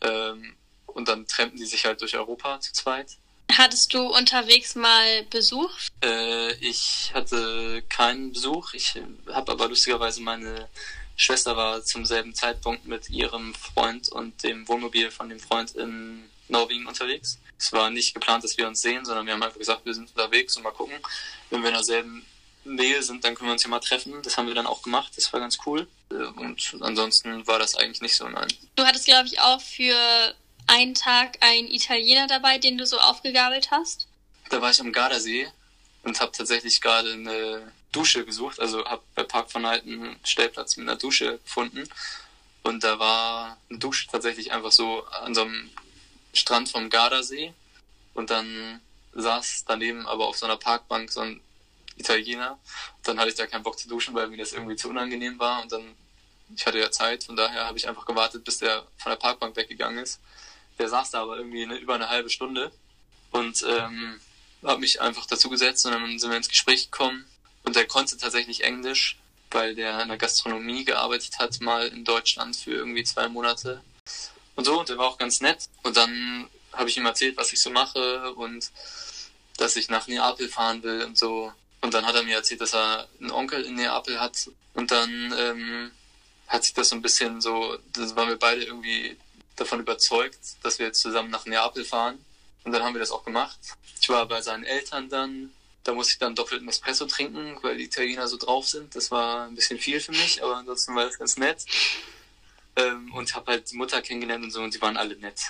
Ähm, 0.01 0.55
und 0.85 1.07
dann 1.07 1.27
trampen 1.27 1.57
die 1.57 1.65
sich 1.65 1.85
halt 1.85 2.01
durch 2.01 2.15
Europa 2.15 2.59
zu 2.59 2.73
zweit. 2.73 3.17
Hattest 3.51 3.93
du 3.93 4.01
unterwegs 4.13 4.75
mal 4.75 5.23
Besuch? 5.29 5.71
Äh, 6.03 6.53
ich 6.55 7.11
hatte 7.13 7.83
keinen 7.87 8.33
Besuch. 8.33 8.73
Ich 8.73 8.95
habe 9.31 9.51
aber 9.51 9.69
lustigerweise 9.69 10.21
meine 10.21 10.67
Schwester 11.15 11.55
war 11.55 11.83
zum 11.83 12.05
selben 12.05 12.35
Zeitpunkt 12.35 12.85
mit 12.85 13.09
ihrem 13.09 13.55
Freund 13.55 14.09
und 14.09 14.43
dem 14.43 14.67
Wohnmobil 14.67 15.09
von 15.11 15.29
dem 15.29 15.39
Freund 15.39 15.71
in 15.75 16.29
Norwegen 16.47 16.85
unterwegs. 16.85 17.39
Es 17.57 17.73
war 17.73 17.89
nicht 17.89 18.13
geplant, 18.13 18.43
dass 18.43 18.57
wir 18.57 18.67
uns 18.67 18.81
sehen, 18.81 19.03
sondern 19.03 19.25
wir 19.25 19.33
haben 19.33 19.41
einfach 19.41 19.57
gesagt, 19.57 19.85
wir 19.85 19.93
sind 19.93 20.09
unterwegs 20.09 20.55
und 20.57 20.63
mal 20.63 20.71
gucken. 20.71 20.95
Wenn 21.49 21.61
wir 21.61 21.69
in 21.69 21.75
derselben 21.75 22.25
Nähe 22.76 23.01
sind, 23.03 23.24
dann 23.24 23.36
können 23.36 23.49
wir 23.49 23.53
uns 23.53 23.63
ja 23.63 23.70
mal 23.70 23.80
treffen. 23.80 24.22
Das 24.24 24.38
haben 24.38 24.47
wir 24.47 24.55
dann 24.55 24.68
auch 24.68 24.82
gemacht. 24.82 25.13
Das 25.15 25.32
war 25.34 25.39
ganz 25.39 25.57
cool. 25.65 25.88
Und 26.09 26.78
ansonsten 26.82 27.45
war 27.47 27.59
das 27.59 27.76
eigentlich 27.76 28.01
nicht 28.01 28.15
so, 28.15 28.28
nein. 28.28 28.47
Du 28.76 28.86
hattest, 28.86 29.05
glaube 29.05 29.28
ich, 29.28 29.39
auch 29.39 29.61
für 29.61 30.36
einen 30.68 30.93
Tag 30.93 31.38
einen 31.41 31.68
Italiener 31.68 32.28
dabei, 32.28 32.57
den 32.57 32.78
du 32.78 32.86
so 32.86 32.97
aufgegabelt 32.97 33.72
hast. 33.72 34.07
Da 34.49 34.61
war 34.61 34.72
ich 34.72 34.80
am 34.80 34.91
Gardasee 34.91 35.47
und 36.03 36.20
habe 36.20 36.32
tatsächlich 36.32 36.82
gerade 36.82 37.13
eine 37.13 37.72
Dusche 37.91 38.26
gesucht. 38.26 38.59
Also 38.59 38.86
habe 38.86 39.01
bei 39.15 39.24
Park 39.24 39.51
von 39.51 39.65
Alten 39.65 39.93
einen 39.93 40.20
Stellplatz 40.24 40.78
mit 40.78 40.88
einer 40.88 40.97
Dusche 40.97 41.39
gefunden. 41.39 41.88
Und 42.63 42.84
da 42.84 42.99
war 42.99 43.57
eine 43.70 43.80
Dusche 43.80 44.07
tatsächlich 44.07 44.51
einfach 44.51 44.72
so 44.72 45.05
an 45.05 45.34
so 45.34 45.41
einem 45.41 45.70
Strand 46.34 46.70
vom 46.70 46.89
Gardasee 46.89 47.53
und 48.13 48.30
dann 48.30 48.82
saß 49.13 49.65
daneben 49.68 50.05
aber 50.05 50.28
auf 50.28 50.38
so 50.38 50.45
einer 50.45 50.57
Parkbank 50.57 51.11
so 51.11 51.22
ein 51.22 51.41
Italiener. 51.97 52.59
Dann 53.03 53.19
hatte 53.19 53.29
ich 53.29 53.35
da 53.35 53.47
keinen 53.47 53.63
Bock 53.63 53.79
zu 53.79 53.87
duschen, 53.87 54.13
weil 54.13 54.27
mir 54.27 54.37
das 54.37 54.53
irgendwie 54.53 54.75
zu 54.75 54.89
unangenehm 54.89 55.39
war 55.39 55.61
und 55.61 55.71
dann, 55.71 55.95
ich 56.55 56.65
hatte 56.65 56.79
ja 56.79 56.91
Zeit, 56.91 57.23
von 57.23 57.35
daher 57.35 57.65
habe 57.65 57.77
ich 57.77 57.87
einfach 57.87 58.05
gewartet, 58.05 58.43
bis 58.43 58.59
der 58.59 58.85
von 58.97 59.11
der 59.11 59.17
Parkbank 59.17 59.55
weggegangen 59.55 59.99
ist. 59.99 60.19
Der 60.79 60.89
saß 60.89 61.11
da 61.11 61.21
aber 61.21 61.37
irgendwie 61.37 61.63
eine, 61.63 61.77
über 61.77 61.95
eine 61.95 62.09
halbe 62.09 62.29
Stunde 62.29 62.71
und 63.31 63.65
ähm, 63.67 64.19
habe 64.63 64.79
mich 64.79 65.01
einfach 65.01 65.25
dazu 65.25 65.49
gesetzt 65.49 65.85
und 65.85 65.93
dann 65.93 66.19
sind 66.19 66.29
wir 66.29 66.37
ins 66.37 66.49
Gespräch 66.49 66.91
gekommen 66.91 67.25
und 67.63 67.75
der 67.75 67.87
konnte 67.87 68.17
tatsächlich 68.17 68.63
Englisch, 68.63 69.17
weil 69.51 69.75
der 69.75 70.01
in 70.01 70.09
der 70.09 70.17
Gastronomie 70.17 70.85
gearbeitet 70.85 71.39
hat, 71.39 71.59
mal 71.61 71.87
in 71.87 72.05
Deutschland 72.05 72.55
für 72.55 72.71
irgendwie 72.71 73.03
zwei 73.03 73.27
Monate 73.27 73.81
und 74.55 74.65
so. 74.65 74.79
Und 74.79 74.89
der 74.89 74.97
war 74.97 75.07
auch 75.07 75.17
ganz 75.17 75.41
nett. 75.41 75.69
Und 75.83 75.97
dann 75.97 76.49
habe 76.73 76.89
ich 76.89 76.97
ihm 76.97 77.05
erzählt, 77.05 77.37
was 77.37 77.53
ich 77.53 77.61
so 77.61 77.69
mache 77.69 78.33
und 78.33 78.71
dass 79.57 79.75
ich 79.75 79.89
nach 79.89 80.07
Neapel 80.07 80.49
fahren 80.49 80.83
will 80.83 81.03
und 81.03 81.17
so. 81.17 81.51
Und 81.82 81.93
dann 81.93 82.05
hat 82.05 82.15
er 82.15 82.23
mir 82.23 82.36
erzählt, 82.36 82.61
dass 82.61 82.73
er 82.73 83.07
einen 83.19 83.32
Onkel 83.32 83.63
in 83.63 83.75
Neapel 83.75 84.19
hat. 84.19 84.49
Und 84.73 84.91
dann 84.91 85.34
ähm, 85.38 85.91
hat 86.47 86.63
sich 86.63 86.73
das 86.73 86.89
so 86.89 86.95
ein 86.95 87.01
bisschen 87.01 87.41
so, 87.41 87.78
das 87.93 88.15
waren 88.15 88.30
wir 88.30 88.38
beide 88.38 88.63
irgendwie 88.63 89.17
davon 89.55 89.80
überzeugt, 89.80 90.39
dass 90.63 90.80
wir 90.80 90.88
jetzt 90.88 91.01
zusammen 91.01 91.30
nach 91.30 91.45
Neapel 91.45 91.86
fahren. 91.86 92.23
Und 92.63 92.71
dann 92.71 92.84
haben 92.84 92.93
wir 92.93 92.99
das 92.99 93.11
auch 93.11 93.23
gemacht. 93.23 93.57
Ich 94.01 94.09
war 94.09 94.25
bei 94.28 94.41
seinen 94.41 94.63
Eltern 94.63 95.09
dann. 95.09 95.51
Da 95.84 95.93
musste 95.93 96.13
ich 96.13 96.19
dann 96.19 96.36
doppelten 96.36 96.67
Espresso 96.67 97.05
trinken, 97.05 97.57
weil 97.61 97.78
die 97.78 97.86
Italiener 97.86 98.28
so 98.28 98.38
drauf 98.38 98.67
sind. 98.67 98.93
Das 98.95 99.09
war 99.09 99.47
ein 99.47 99.55
bisschen 99.55 99.80
viel 99.80 100.01
für 100.01 100.11
mich, 100.11 100.43
aber 100.43 100.57
ansonsten 100.57 100.95
war 100.95 101.05
das 101.05 101.17
ganz 101.17 101.38
nett. 101.38 101.65
ähm, 102.78 103.13
und 103.13 103.34
habe 103.36 103.51
halt 103.51 103.71
die 103.71 103.75
Mutter 103.75 104.01
kennengelernt 104.01 104.43
und 104.43 104.51
so 104.51 104.61
und 104.61 104.73
die 104.73 104.82
waren 104.82 104.97
alle 104.97 105.15
nett. 105.17 105.41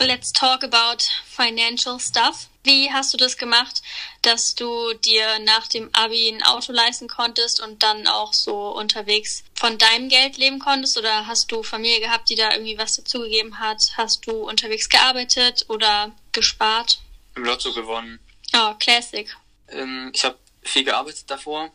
Let's 0.00 0.32
talk 0.32 0.64
about 0.64 1.04
financial 1.26 2.00
stuff. 2.00 2.48
Wie 2.64 2.92
hast 2.92 3.12
du 3.12 3.16
das 3.16 3.38
gemacht, 3.38 3.82
dass 4.22 4.54
du 4.54 4.94
dir 4.94 5.40
nach 5.40 5.66
dem 5.66 5.90
Abi 5.92 6.28
ein 6.28 6.44
Auto 6.44 6.72
leisten 6.72 7.08
konntest 7.08 7.60
und 7.60 7.82
dann 7.82 8.06
auch 8.06 8.32
so 8.32 8.70
unterwegs 8.70 9.42
von 9.54 9.78
deinem 9.78 10.08
Geld 10.08 10.36
leben 10.36 10.60
konntest? 10.60 10.96
Oder 10.96 11.26
hast 11.26 11.50
du 11.50 11.64
Familie 11.64 12.00
gehabt, 12.00 12.28
die 12.30 12.36
da 12.36 12.52
irgendwie 12.52 12.78
was 12.78 12.94
dazugegeben 12.94 13.58
hat? 13.58 13.92
Hast 13.96 14.26
du 14.28 14.48
unterwegs 14.48 14.88
gearbeitet 14.88 15.64
oder 15.68 16.14
gespart? 16.30 17.00
Im 17.34 17.44
Lotto 17.44 17.72
gewonnen. 17.72 18.20
Oh, 18.54 18.74
Classic. 18.78 19.28
Ähm, 19.68 20.12
ich 20.14 20.24
habe 20.24 20.38
viel 20.62 20.84
gearbeitet 20.84 21.24
davor. 21.26 21.72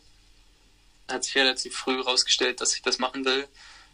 Hat 1.06 1.24
sich 1.24 1.34
relativ 1.34 1.76
früh 1.76 1.96
herausgestellt, 1.96 2.62
dass 2.62 2.74
ich 2.74 2.80
das 2.80 2.98
machen 2.98 3.26
will. 3.26 3.46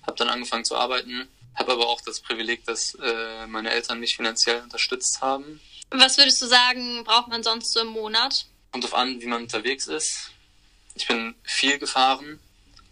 Habe 0.07 0.17
dann 0.17 0.29
angefangen 0.29 0.65
zu 0.65 0.77
arbeiten. 0.77 1.29
Habe 1.57 1.73
aber 1.73 1.89
auch 1.89 2.01
das 2.03 2.21
Privileg, 2.21 2.65
dass 2.67 2.95
äh, 3.03 3.47
meine 3.49 3.71
Eltern 3.71 3.99
mich 3.99 4.15
finanziell 4.15 4.63
unterstützt 4.63 5.21
haben. 5.21 5.61
Was 5.91 6.18
würdest 6.18 6.41
du 6.43 6.47
sagen, 6.47 7.05
braucht 7.05 7.28
man 7.28 7.43
sonst 7.43 7.72
so 7.72 7.80
im 7.80 7.89
Monat? 7.89 8.47
Kommt 8.72 8.85
drauf 8.85 8.95
an, 8.95 9.20
wie 9.20 9.26
man 9.26 9.43
unterwegs 9.43 9.87
ist. 9.87 10.30
Ich 10.95 11.07
bin 11.07 11.35
viel 11.43 11.78
gefahren, 11.78 12.41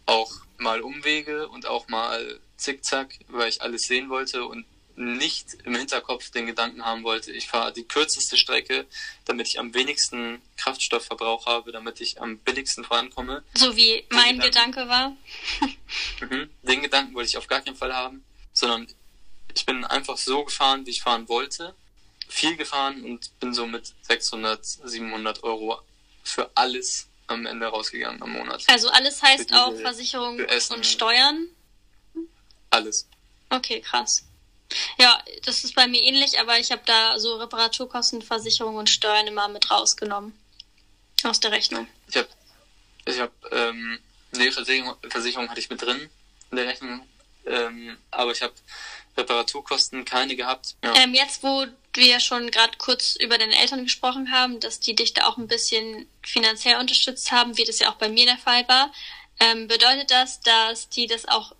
auch 0.07 0.32
mal 0.59 0.80
Umwege 0.80 1.49
und 1.49 1.66
auch 1.66 1.88
mal 1.88 2.40
Zickzack, 2.57 3.18
weil 3.28 3.49
ich 3.49 3.62
alles 3.62 3.82
sehen 3.84 4.09
wollte 4.09 4.45
und 4.45 4.64
nicht 4.97 5.55
im 5.64 5.74
Hinterkopf 5.74 6.30
den 6.30 6.47
Gedanken 6.47 6.84
haben 6.84 7.03
wollte, 7.03 7.32
ich 7.32 7.49
fahre 7.49 7.72
die 7.72 7.84
kürzeste 7.84 8.36
Strecke, 8.36 8.86
damit 9.24 9.49
ich 9.49 9.59
am 9.59 9.74
wenigsten 9.74 10.43
Kraftstoffverbrauch 10.57 11.47
habe, 11.47 11.72
damit 11.72 12.01
ich 12.01 12.20
am 12.20 12.38
billigsten 12.38 12.84
vorankomme. 12.84 13.43
So 13.55 13.76
wie 13.76 14.05
mein 14.11 14.38
Gedanke 14.38 14.88
war. 14.88 15.16
mhm. 16.20 16.51
Den 16.62 16.82
Gedanken 16.82 17.14
wollte 17.14 17.28
ich 17.28 17.36
auf 17.36 17.47
gar 17.47 17.61
keinen 17.61 17.76
Fall 17.76 17.95
haben, 17.95 18.24
sondern 18.53 18.86
ich 19.55 19.66
bin 19.66 19.84
einfach 19.84 20.18
so 20.18 20.45
gefahren, 20.45 20.86
wie 20.86 20.90
ich 20.90 21.03
fahren 21.03 21.28
wollte, 21.28 21.74
viel 22.33 22.57
gefahren 22.57 23.05
und 23.05 23.39
bin 23.41 23.53
so 23.53 23.66
mit 23.66 23.93
600, 24.03 24.64
700 24.64 25.43
Euro 25.43 25.80
für 26.24 26.51
alles 26.55 27.09
am 27.26 27.47
Ende 27.47 27.66
rausgegangen 27.66 28.22
am 28.22 28.33
Monat. 28.33 28.64
Also 28.68 28.89
alles 28.89 29.22
heißt 29.22 29.51
diese, 29.51 29.64
auch 29.64 29.74
Versicherung 29.76 30.41
und 30.70 30.87
Steuern? 30.87 31.47
Alles. 32.70 33.07
Okay, 33.51 33.80
krass. 33.80 34.24
Ja, 34.99 35.22
das 35.45 35.64
ist 35.64 35.74
bei 35.74 35.87
mir 35.87 36.03
ähnlich, 36.03 36.41
aber 36.41 36.59
ich 36.59 36.72
habe 36.72 36.83
da 36.87 37.18
so 37.18 37.37
Reparaturkosten, 37.37 38.22
Versicherung 38.22 38.76
und 38.76 38.89
Steuern 38.89 39.26
immer 39.26 39.49
mit 39.49 39.70
rausgenommen. 39.70 40.33
Aus 41.24 41.39
der 41.39 41.53
Rechnung. 41.53 41.87
Ich 42.09 42.16
habe, 42.16 42.28
ich 43.05 43.20
habe, 43.20 43.33
ähm, 43.51 43.99
nee, 44.33 44.51
Versicherung, 44.51 44.97
Versicherung 45.09 45.49
hatte 45.51 45.61
ich 45.61 45.70
mit 45.70 45.83
drin 45.83 46.09
in 46.51 46.57
der 46.57 46.66
Rechnung, 46.66 47.07
ähm, 47.45 47.97
aber 48.11 48.33
ich 48.33 48.43
habe 48.43 48.55
Reparaturkosten 49.16 50.05
keine 50.05 50.35
gehabt. 50.35 50.76
Ja. 50.83 50.95
Ähm, 50.97 51.14
jetzt, 51.14 51.43
wo 51.43 51.66
wir 51.95 52.20
schon 52.20 52.51
gerade 52.51 52.78
kurz 52.78 53.16
über 53.16 53.38
deine 53.38 53.59
Eltern 53.59 53.84
gesprochen 53.84 54.30
haben, 54.30 54.61
dass 54.61 54.80
die 54.80 54.95
dich 54.95 55.14
da 55.14 55.26
auch 55.26 55.36
ein 55.36 55.49
bisschen 55.49 56.09
finanziell 56.22 56.78
unterstützt 56.78 57.32
haben, 57.32 57.57
wie 57.57 57.64
das 57.64 57.78
ja 57.78 57.90
auch 57.90 57.97
bei 57.97 58.09
mir 58.09 58.26
der 58.26 58.38
Fall 58.38 58.66
war, 58.68 58.93
ähm, 59.40 59.68
bedeutet 59.68 60.11
das, 60.11 60.40
dass 60.40 60.88
die 60.88 61.07
das 61.07 61.26
auch 61.26 61.55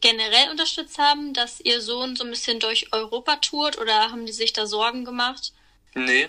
generell 0.00 0.50
unterstützt 0.50 0.98
haben, 0.98 1.32
dass 1.32 1.60
ihr 1.60 1.80
Sohn 1.80 2.14
so 2.14 2.24
ein 2.24 2.30
bisschen 2.30 2.60
durch 2.60 2.92
Europa 2.92 3.36
tourt 3.36 3.78
oder 3.78 4.10
haben 4.10 4.26
die 4.26 4.32
sich 4.32 4.52
da 4.52 4.66
Sorgen 4.66 5.04
gemacht? 5.04 5.52
Nee. 5.94 6.28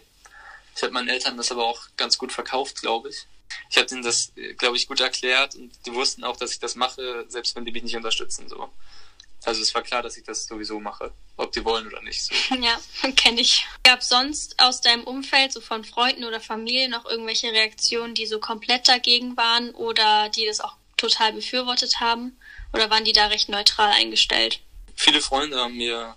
Ich 0.76 0.84
habe 0.84 0.94
meinen 0.94 1.10
Eltern 1.10 1.38
das 1.38 1.52
aber 1.52 1.66
auch 1.66 1.82
ganz 1.98 2.18
gut 2.18 2.32
verkauft, 2.32 2.82
glaube 2.82 3.10
ich. 3.10 3.26
Ich 3.70 3.78
habe 3.78 3.88
denen 3.88 4.04
das, 4.04 4.32
glaube 4.58 4.78
ich, 4.78 4.88
gut 4.88 5.00
erklärt 5.00 5.56
und 5.56 5.72
die 5.86 5.94
wussten 5.94 6.24
auch, 6.24 6.38
dass 6.38 6.52
ich 6.52 6.60
das 6.60 6.76
mache, 6.76 7.26
selbst 7.28 7.56
wenn 7.56 7.66
die 7.66 7.72
mich 7.72 7.84
nicht 7.84 7.96
unterstützen. 7.96 8.48
So. 8.48 8.70
Also 9.46 9.62
es 9.62 9.74
war 9.76 9.84
klar, 9.84 10.02
dass 10.02 10.18
ich 10.18 10.24
das 10.24 10.48
sowieso 10.48 10.80
mache, 10.80 11.14
ob 11.38 11.52
die 11.52 11.64
wollen 11.64 11.86
oder 11.86 12.02
nicht. 12.02 12.24
So. 12.24 12.34
Ja, 12.56 12.80
kenne 13.16 13.42
ich. 13.42 13.68
Gab 13.84 14.04
sonst 14.04 14.60
aus 14.60 14.82
deinem 14.82 15.04
Umfeld, 15.04 15.54
so 15.54 15.62
von 15.62 15.86
Freunden 15.86 16.24
oder 16.24 16.42
Familie, 16.42 16.90
noch 16.90 17.06
irgendwelche 17.06 17.52
Reaktionen, 17.52 18.16
die 18.16 18.26
so 18.26 18.40
komplett 18.40 18.88
dagegen 18.88 19.38
waren 19.38 19.70
oder 19.76 20.30
die 20.30 20.46
das 20.46 20.62
auch 20.62 20.76
total 20.98 21.34
befürwortet 21.34 22.00
haben? 22.00 22.38
Oder 22.74 22.90
waren 22.90 23.06
die 23.06 23.14
da 23.14 23.28
recht 23.28 23.48
neutral 23.48 23.92
eingestellt? 23.92 24.62
Viele 24.96 25.22
Freunde 25.22 25.60
haben 25.60 25.78
mir 25.78 26.16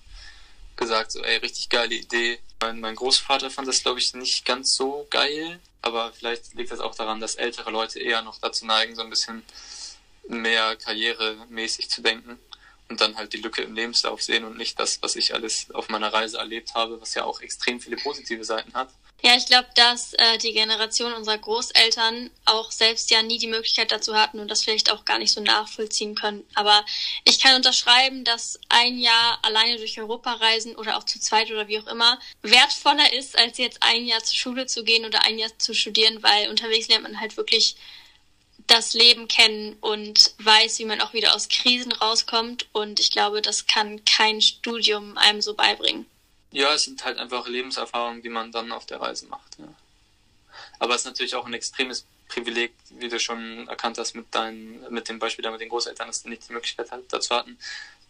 gesagt, 0.76 1.12
so, 1.12 1.22
ey, 1.22 1.36
richtig 1.36 1.68
geile 1.68 1.94
Idee. 1.94 2.38
Mein, 2.60 2.80
mein 2.80 2.96
Großvater 2.96 3.50
fand 3.50 3.68
das, 3.68 3.82
glaube 3.82 3.98
ich, 3.98 4.14
nicht 4.14 4.46
ganz 4.46 4.74
so 4.74 5.06
geil. 5.10 5.60
Aber 5.82 6.12
vielleicht 6.12 6.54
liegt 6.54 6.70
das 6.70 6.80
auch 6.80 6.94
daran, 6.94 7.20
dass 7.20 7.34
ältere 7.34 7.70
Leute 7.70 8.00
eher 8.00 8.22
noch 8.22 8.38
dazu 8.38 8.64
neigen, 8.64 8.96
so 8.96 9.02
ein 9.02 9.10
bisschen 9.10 9.42
mehr 10.28 10.76
karrieremäßig 10.76 11.90
zu 11.90 12.02
denken 12.02 12.38
und 12.88 13.00
dann 13.00 13.16
halt 13.16 13.32
die 13.32 13.38
Lücke 13.38 13.62
im 13.62 13.74
Lebenslauf 13.74 14.22
sehen 14.22 14.44
und 14.44 14.56
nicht 14.56 14.78
das, 14.80 15.02
was 15.02 15.16
ich 15.16 15.34
alles 15.34 15.66
auf 15.74 15.88
meiner 15.88 16.12
Reise 16.12 16.38
erlebt 16.38 16.74
habe, 16.74 17.00
was 17.00 17.14
ja 17.14 17.24
auch 17.24 17.40
extrem 17.40 17.80
viele 17.80 17.96
positive 17.96 18.44
Seiten 18.44 18.72
hat. 18.74 18.88
Ja, 19.20 19.36
ich 19.36 19.46
glaube, 19.46 19.66
dass 19.74 20.14
äh, 20.14 20.38
die 20.38 20.52
Generation 20.52 21.12
unserer 21.12 21.38
Großeltern 21.38 22.30
auch 22.44 22.70
selbst 22.70 23.10
ja 23.10 23.20
nie 23.20 23.38
die 23.38 23.48
Möglichkeit 23.48 23.90
dazu 23.90 24.14
hatten 24.14 24.38
und 24.38 24.48
das 24.48 24.62
vielleicht 24.62 24.92
auch 24.92 25.04
gar 25.04 25.18
nicht 25.18 25.32
so 25.32 25.40
nachvollziehen 25.40 26.14
können. 26.14 26.44
Aber 26.54 26.84
ich 27.24 27.40
kann 27.40 27.56
unterschreiben, 27.56 28.22
dass 28.22 28.60
ein 28.68 28.98
Jahr 29.00 29.40
alleine 29.42 29.76
durch 29.76 29.98
Europa 29.98 30.34
reisen 30.34 30.76
oder 30.76 30.96
auch 30.96 31.02
zu 31.02 31.18
zweit 31.18 31.50
oder 31.50 31.66
wie 31.66 31.80
auch 31.80 31.88
immer 31.88 32.20
wertvoller 32.42 33.12
ist, 33.12 33.36
als 33.36 33.58
jetzt 33.58 33.82
ein 33.82 34.06
Jahr 34.06 34.22
zur 34.22 34.36
Schule 34.36 34.66
zu 34.66 34.84
gehen 34.84 35.04
oder 35.04 35.24
ein 35.24 35.36
Jahr 35.36 35.50
zu 35.58 35.74
studieren, 35.74 36.22
weil 36.22 36.48
unterwegs 36.48 36.86
lernt 36.86 37.02
man 37.02 37.18
halt 37.18 37.36
wirklich 37.36 37.74
das 38.68 38.94
Leben 38.94 39.28
kennen 39.28 39.76
und 39.80 40.34
weiß, 40.38 40.78
wie 40.78 40.84
man 40.84 41.00
auch 41.00 41.12
wieder 41.12 41.34
aus 41.34 41.48
Krisen 41.48 41.92
rauskommt. 41.92 42.68
Und 42.72 43.00
ich 43.00 43.10
glaube, 43.10 43.42
das 43.42 43.66
kann 43.66 44.04
kein 44.04 44.40
Studium 44.40 45.18
einem 45.18 45.40
so 45.40 45.54
beibringen. 45.54 46.06
Ja, 46.52 46.72
es 46.72 46.84
sind 46.84 47.04
halt 47.04 47.18
einfach 47.18 47.48
Lebenserfahrungen, 47.48 48.22
die 48.22 48.28
man 48.28 48.52
dann 48.52 48.70
auf 48.72 48.86
der 48.86 49.00
Reise 49.00 49.26
macht. 49.26 49.58
Ja. 49.58 49.66
Aber 50.78 50.94
es 50.94 51.02
ist 51.02 51.06
natürlich 51.06 51.34
auch 51.34 51.46
ein 51.46 51.54
extremes 51.54 52.06
Privileg, 52.28 52.72
wie 52.90 53.08
du 53.08 53.18
schon 53.18 53.66
erkannt 53.68 53.98
hast 53.98 54.14
mit 54.14 54.34
deinen, 54.34 54.92
mit 54.92 55.08
dem 55.08 55.18
Beispiel 55.18 55.42
da 55.42 55.50
mit 55.50 55.60
den 55.60 55.70
Großeltern, 55.70 56.06
dass 56.06 56.22
die 56.22 56.28
nicht 56.28 56.48
die 56.48 56.52
Möglichkeit 56.52 56.88
dazu 57.08 57.34
hatten, 57.34 57.58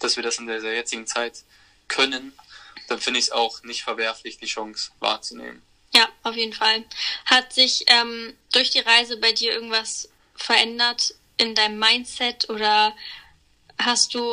dass 0.01 0.17
wir 0.17 0.23
das 0.23 0.39
in 0.39 0.47
der, 0.47 0.61
der 0.61 0.75
jetzigen 0.75 1.07
Zeit 1.07 1.45
können, 1.87 2.33
dann 2.89 3.01
finde 3.01 3.21
ich 3.21 3.27
es 3.27 3.31
auch 3.33 3.63
nicht 3.63 3.83
verwerflich, 3.83 4.39
die 4.39 4.47
Chance 4.47 4.91
wahrzunehmen. 4.99 5.63
Ja, 5.95 6.09
auf 6.23 6.35
jeden 6.35 6.53
Fall. 6.53 6.85
Hat 7.27 7.53
sich 7.53 7.85
ähm, 7.87 8.37
durch 8.53 8.71
die 8.71 8.81
Reise 8.81 9.17
bei 9.19 9.33
dir 9.33 9.53
irgendwas 9.53 10.09
verändert 10.39 11.15
in 11.37 11.55
deinem 11.55 11.79
Mindset 11.79 12.49
oder 12.49 12.95
hast 13.79 14.15
du 14.15 14.33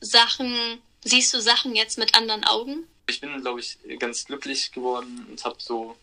Sachen, 0.00 0.80
siehst 1.02 1.34
du 1.34 1.40
Sachen 1.40 1.74
jetzt 1.76 1.98
mit 1.98 2.14
anderen 2.14 2.44
Augen? 2.44 2.86
Ich 3.08 3.20
bin, 3.20 3.40
glaube 3.40 3.60
ich, 3.60 3.78
ganz 3.98 4.24
glücklich 4.24 4.72
geworden 4.72 5.26
und 5.28 5.44
habe 5.44 5.56
so 5.58 5.96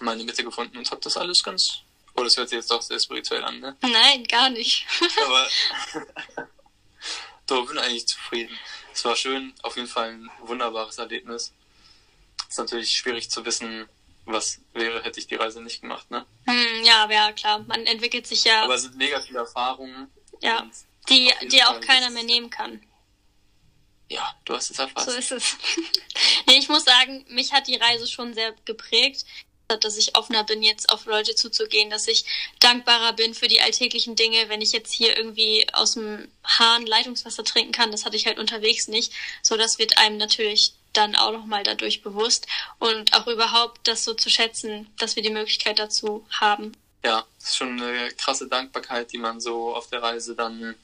meine 0.00 0.22
Mitte 0.24 0.44
gefunden 0.44 0.76
und 0.76 0.90
habe 0.90 1.00
das 1.00 1.16
alles 1.16 1.42
ganz. 1.42 1.80
Oh, 2.14 2.22
das 2.22 2.36
hört 2.36 2.48
sich 2.48 2.56
jetzt 2.56 2.70
doch 2.70 2.82
sehr 2.82 2.98
spirituell 3.00 3.44
an, 3.44 3.60
ne? 3.60 3.76
Nein, 3.80 4.24
gar 4.24 4.50
nicht. 4.50 4.86
Aber 5.24 5.48
doch, 7.46 7.66
bin 7.66 7.78
eigentlich 7.78 8.06
zufrieden. 8.06 8.56
Es 8.92 9.04
war 9.04 9.16
schön, 9.16 9.54
auf 9.62 9.76
jeden 9.76 9.88
Fall 9.88 10.10
ein 10.10 10.30
wunderbares 10.40 10.98
Erlebnis. 10.98 11.52
Es 12.42 12.54
ist 12.54 12.58
natürlich 12.58 12.90
schwierig 12.90 13.30
zu 13.30 13.44
wissen, 13.44 13.88
was 14.28 14.60
wäre, 14.72 15.02
hätte 15.02 15.20
ich 15.20 15.26
die 15.26 15.34
Reise 15.34 15.62
nicht 15.62 15.80
gemacht, 15.80 16.10
ne? 16.10 16.26
Hm, 16.46 16.84
ja, 16.84 17.10
ja, 17.10 17.32
klar. 17.32 17.60
Man 17.60 17.86
entwickelt 17.86 18.26
sich 18.26 18.44
ja. 18.44 18.64
Aber 18.64 18.74
es 18.74 18.82
sind 18.82 18.96
mega 18.96 19.20
viele 19.20 19.40
Erfahrungen. 19.40 20.08
Ja. 20.42 20.68
Die, 21.08 21.32
die 21.50 21.64
auch 21.64 21.80
keiner 21.80 22.10
mehr 22.10 22.22
nehmen 22.22 22.50
kann. 22.50 22.82
Ja, 24.10 24.34
du 24.44 24.54
hast 24.54 24.70
es 24.70 24.78
erfasst. 24.78 25.10
So 25.10 25.16
ist 25.16 25.32
es. 25.32 25.56
nee, 26.46 26.58
ich 26.58 26.68
muss 26.68 26.84
sagen, 26.84 27.24
mich 27.28 27.52
hat 27.52 27.66
die 27.66 27.76
Reise 27.76 28.06
schon 28.06 28.34
sehr 28.34 28.54
geprägt, 28.64 29.24
dass 29.76 29.98
ich 29.98 30.16
offener 30.16 30.44
bin, 30.44 30.62
jetzt 30.62 30.90
auf 30.90 31.04
Leute 31.04 31.34
zuzugehen, 31.34 31.90
dass 31.90 32.08
ich 32.08 32.24
dankbarer 32.58 33.12
bin 33.12 33.34
für 33.34 33.48
die 33.48 33.60
alltäglichen 33.60 34.16
Dinge, 34.16 34.48
wenn 34.48 34.62
ich 34.62 34.72
jetzt 34.72 34.92
hier 34.92 35.16
irgendwie 35.16 35.66
aus 35.74 35.92
dem 35.92 36.30
Hahn 36.42 36.86
Leitungswasser 36.86 37.44
trinken 37.44 37.72
kann, 37.72 37.92
das 37.92 38.06
hatte 38.06 38.16
ich 38.16 38.26
halt 38.26 38.38
unterwegs 38.38 38.88
nicht. 38.88 39.12
So, 39.42 39.56
das 39.58 39.78
wird 39.78 39.98
einem 39.98 40.16
natürlich 40.16 40.72
dann 40.98 41.14
auch 41.14 41.32
nochmal 41.32 41.62
dadurch 41.62 42.02
bewusst 42.02 42.46
und 42.78 43.14
auch 43.14 43.26
überhaupt 43.28 43.86
das 43.86 44.04
so 44.04 44.14
zu 44.14 44.28
schätzen, 44.28 44.92
dass 44.98 45.14
wir 45.14 45.22
die 45.22 45.30
Möglichkeit 45.30 45.78
dazu 45.78 46.26
haben. 46.30 46.72
Ja, 47.04 47.24
das 47.38 47.50
ist 47.50 47.56
schon 47.56 47.80
eine 47.80 48.10
krasse 48.12 48.48
Dankbarkeit, 48.48 49.12
die 49.12 49.18
man 49.18 49.40
so 49.40 49.74
auf 49.74 49.88
der 49.88 50.02
Reise 50.02 50.34
dann, 50.34 50.74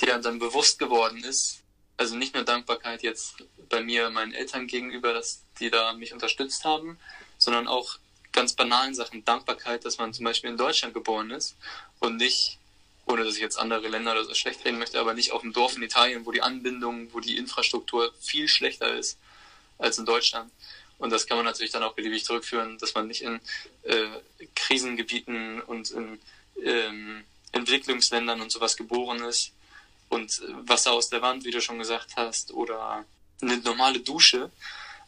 die 0.00 0.06
dann 0.06 0.38
bewusst 0.40 0.80
geworden 0.80 1.22
ist, 1.22 1.60
also 1.96 2.16
nicht 2.16 2.34
nur 2.34 2.42
Dankbarkeit 2.42 3.04
jetzt 3.04 3.36
bei 3.68 3.80
mir 3.80 4.10
meinen 4.10 4.34
Eltern 4.34 4.66
gegenüber, 4.66 5.12
dass 5.12 5.42
die 5.60 5.70
da 5.70 5.92
mich 5.92 6.12
unterstützt 6.12 6.64
haben, 6.64 6.98
sondern 7.38 7.68
auch 7.68 7.98
ganz 8.32 8.54
banalen 8.54 8.96
Sachen. 8.96 9.24
Dankbarkeit, 9.24 9.84
dass 9.84 9.98
man 9.98 10.12
zum 10.12 10.24
Beispiel 10.24 10.50
in 10.50 10.56
Deutschland 10.56 10.92
geboren 10.92 11.30
ist 11.30 11.54
und 12.00 12.16
nicht, 12.16 12.58
ohne 13.06 13.22
dass 13.22 13.36
ich 13.36 13.40
jetzt 13.40 13.56
andere 13.56 13.86
Länder 13.86 14.10
oder 14.10 14.24
so 14.24 14.34
schlecht 14.34 14.64
reden 14.64 14.80
möchte, 14.80 14.98
aber 14.98 15.14
nicht 15.14 15.30
auf 15.30 15.42
dem 15.42 15.52
Dorf 15.52 15.76
in 15.76 15.82
Italien, 15.84 16.26
wo 16.26 16.32
die 16.32 16.42
Anbindung, 16.42 17.12
wo 17.12 17.20
die 17.20 17.36
Infrastruktur 17.36 18.12
viel 18.20 18.48
schlechter 18.48 18.92
ist 18.92 19.18
als 19.84 19.98
in 19.98 20.06
Deutschland. 20.06 20.50
Und 20.98 21.10
das 21.10 21.26
kann 21.26 21.36
man 21.36 21.44
natürlich 21.46 21.72
dann 21.72 21.82
auch 21.82 21.94
beliebig 21.94 22.24
zurückführen, 22.24 22.78
dass 22.78 22.94
man 22.94 23.06
nicht 23.06 23.22
in 23.22 23.40
äh, 23.82 24.06
Krisengebieten 24.54 25.60
und 25.62 25.90
in 25.90 26.18
ähm, 26.64 27.24
Entwicklungsländern 27.52 28.40
und 28.40 28.50
sowas 28.50 28.76
geboren 28.76 29.22
ist, 29.24 29.52
und 30.10 30.42
Wasser 30.66 30.92
aus 30.92 31.08
der 31.08 31.22
Wand, 31.22 31.44
wie 31.44 31.50
du 31.50 31.60
schon 31.60 31.78
gesagt 31.78 32.10
hast, 32.16 32.52
oder 32.52 33.04
eine 33.40 33.56
normale 33.58 33.98
Dusche. 34.00 34.50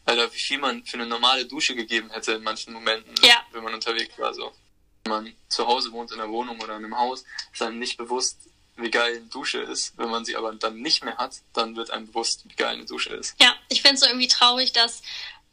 Alter, 0.05 0.33
wie 0.33 0.39
viel 0.39 0.57
man 0.57 0.83
für 0.85 0.95
eine 0.97 1.05
normale 1.05 1.45
Dusche 1.45 1.75
gegeben 1.75 2.09
hätte 2.11 2.33
in 2.33 2.43
manchen 2.43 2.73
Momenten, 2.73 3.13
Ja. 3.23 3.45
wenn 3.51 3.63
man 3.63 3.73
unterwegs 3.73 4.17
war. 4.17 4.33
So. 4.33 4.51
Wenn 5.03 5.11
man 5.11 5.33
zu 5.49 5.65
Hause 5.65 5.91
wohnt, 5.91 6.11
in 6.11 6.19
einer 6.19 6.29
Wohnung 6.31 6.59
oder 6.59 6.75
in 6.77 6.83
einem 6.83 6.97
Haus, 6.97 7.23
ist 7.53 7.61
einem 7.61 7.79
nicht 7.79 7.95
bewusst, 7.97 8.37
wie 8.77 8.91
geil 8.91 9.17
eine 9.17 9.25
Dusche 9.25 9.59
ist. 9.59 9.97
Wenn 9.97 10.09
man 10.09 10.23
sie 10.23 10.35
aber 10.35 10.53
dann 10.53 10.81
nicht 10.81 11.03
mehr 11.03 11.17
hat, 11.17 11.41
dann 11.53 11.75
wird 11.75 11.89
einem 11.91 12.07
bewusst, 12.07 12.43
wie 12.45 12.55
geil 12.55 12.75
eine 12.75 12.85
Dusche 12.85 13.09
ist. 13.13 13.35
Ja, 13.41 13.55
ich 13.69 13.81
finde 13.81 13.95
es 13.95 14.01
so 14.01 14.07
irgendwie 14.07 14.27
traurig, 14.27 14.71
dass 14.73 15.01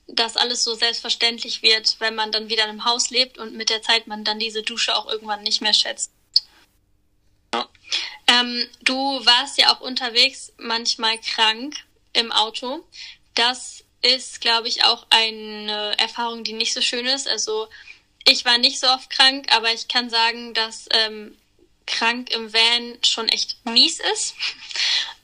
das 0.06 0.36
alles 0.36 0.62
so 0.62 0.74
selbstverständlich 0.74 1.62
wird, 1.62 1.96
wenn 1.98 2.14
man 2.14 2.30
dann 2.30 2.48
wieder 2.48 2.64
in 2.64 2.70
einem 2.70 2.84
Haus 2.84 3.10
lebt 3.10 3.38
und 3.38 3.54
mit 3.54 3.70
der 3.70 3.82
Zeit 3.82 4.06
man 4.06 4.24
dann 4.24 4.38
diese 4.38 4.62
Dusche 4.62 4.94
auch 4.94 5.08
irgendwann 5.08 5.42
nicht 5.42 5.62
mehr 5.62 5.72
schätzt. 5.72 6.10
Ja. 7.54 7.68
Ähm, 8.26 8.68
du 8.82 8.94
warst 9.24 9.58
ja 9.58 9.74
auch 9.74 9.80
unterwegs 9.80 10.52
manchmal 10.58 11.18
krank 11.18 11.74
im 12.12 12.32
Auto. 12.32 12.84
Das 13.34 13.84
ist, 14.02 14.42
glaube 14.42 14.68
ich, 14.68 14.84
auch 14.84 15.06
eine 15.08 15.94
Erfahrung, 15.98 16.44
die 16.44 16.52
nicht 16.52 16.74
so 16.74 16.82
schön 16.82 17.06
ist. 17.06 17.26
Also 17.26 17.68
ich 18.26 18.44
war 18.44 18.58
nicht 18.58 18.80
so 18.80 18.88
oft 18.88 19.08
krank, 19.08 19.46
aber 19.50 19.72
ich 19.72 19.88
kann 19.88 20.10
sagen, 20.10 20.52
dass 20.52 20.86
ähm, 20.90 21.36
krank 21.86 22.30
im 22.30 22.52
Van 22.52 22.98
schon 23.04 23.28
echt 23.28 23.56
mies 23.64 24.00
ist. 24.14 24.34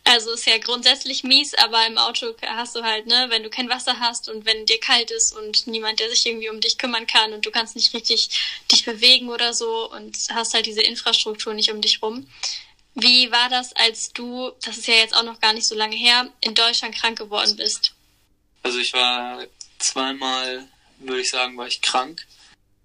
Also 0.02 0.32
ist 0.32 0.46
ja 0.46 0.56
grundsätzlich 0.58 1.24
mies, 1.24 1.54
aber 1.54 1.86
im 1.86 1.98
Auto 1.98 2.34
hast 2.44 2.74
du 2.74 2.82
halt, 2.82 3.06
ne, 3.06 3.26
wenn 3.28 3.42
du 3.42 3.50
kein 3.50 3.68
Wasser 3.68 4.00
hast 4.00 4.30
und 4.30 4.46
wenn 4.46 4.64
dir 4.64 4.80
kalt 4.80 5.10
ist 5.10 5.36
und 5.36 5.66
niemand, 5.66 6.00
der 6.00 6.08
sich 6.08 6.24
irgendwie 6.24 6.48
um 6.48 6.60
dich 6.60 6.78
kümmern 6.78 7.06
kann 7.06 7.34
und 7.34 7.44
du 7.44 7.50
kannst 7.50 7.76
nicht 7.76 7.92
richtig 7.94 8.30
dich 8.72 8.84
bewegen 8.84 9.28
oder 9.28 9.52
so 9.52 9.88
und 9.92 10.16
hast 10.32 10.54
halt 10.54 10.66
diese 10.66 10.80
Infrastruktur 10.80 11.52
nicht 11.52 11.70
um 11.70 11.82
dich 11.82 12.02
rum. 12.02 12.26
Wie 12.94 13.30
war 13.30 13.50
das, 13.50 13.72
als 13.74 14.12
du, 14.12 14.50
das 14.64 14.78
ist 14.78 14.88
ja 14.88 14.94
jetzt 14.94 15.14
auch 15.14 15.22
noch 15.22 15.38
gar 15.38 15.52
nicht 15.52 15.66
so 15.66 15.74
lange 15.74 15.96
her, 15.96 16.32
in 16.40 16.54
Deutschland 16.54 16.96
krank 16.96 17.18
geworden 17.18 17.56
bist? 17.56 17.92
Also 18.62 18.78
ich 18.78 18.92
war 18.94 19.44
zweimal, 19.78 20.66
würde 20.98 21.20
ich 21.20 21.30
sagen, 21.30 21.56
war 21.56 21.66
ich 21.66 21.82
krank. 21.82 22.26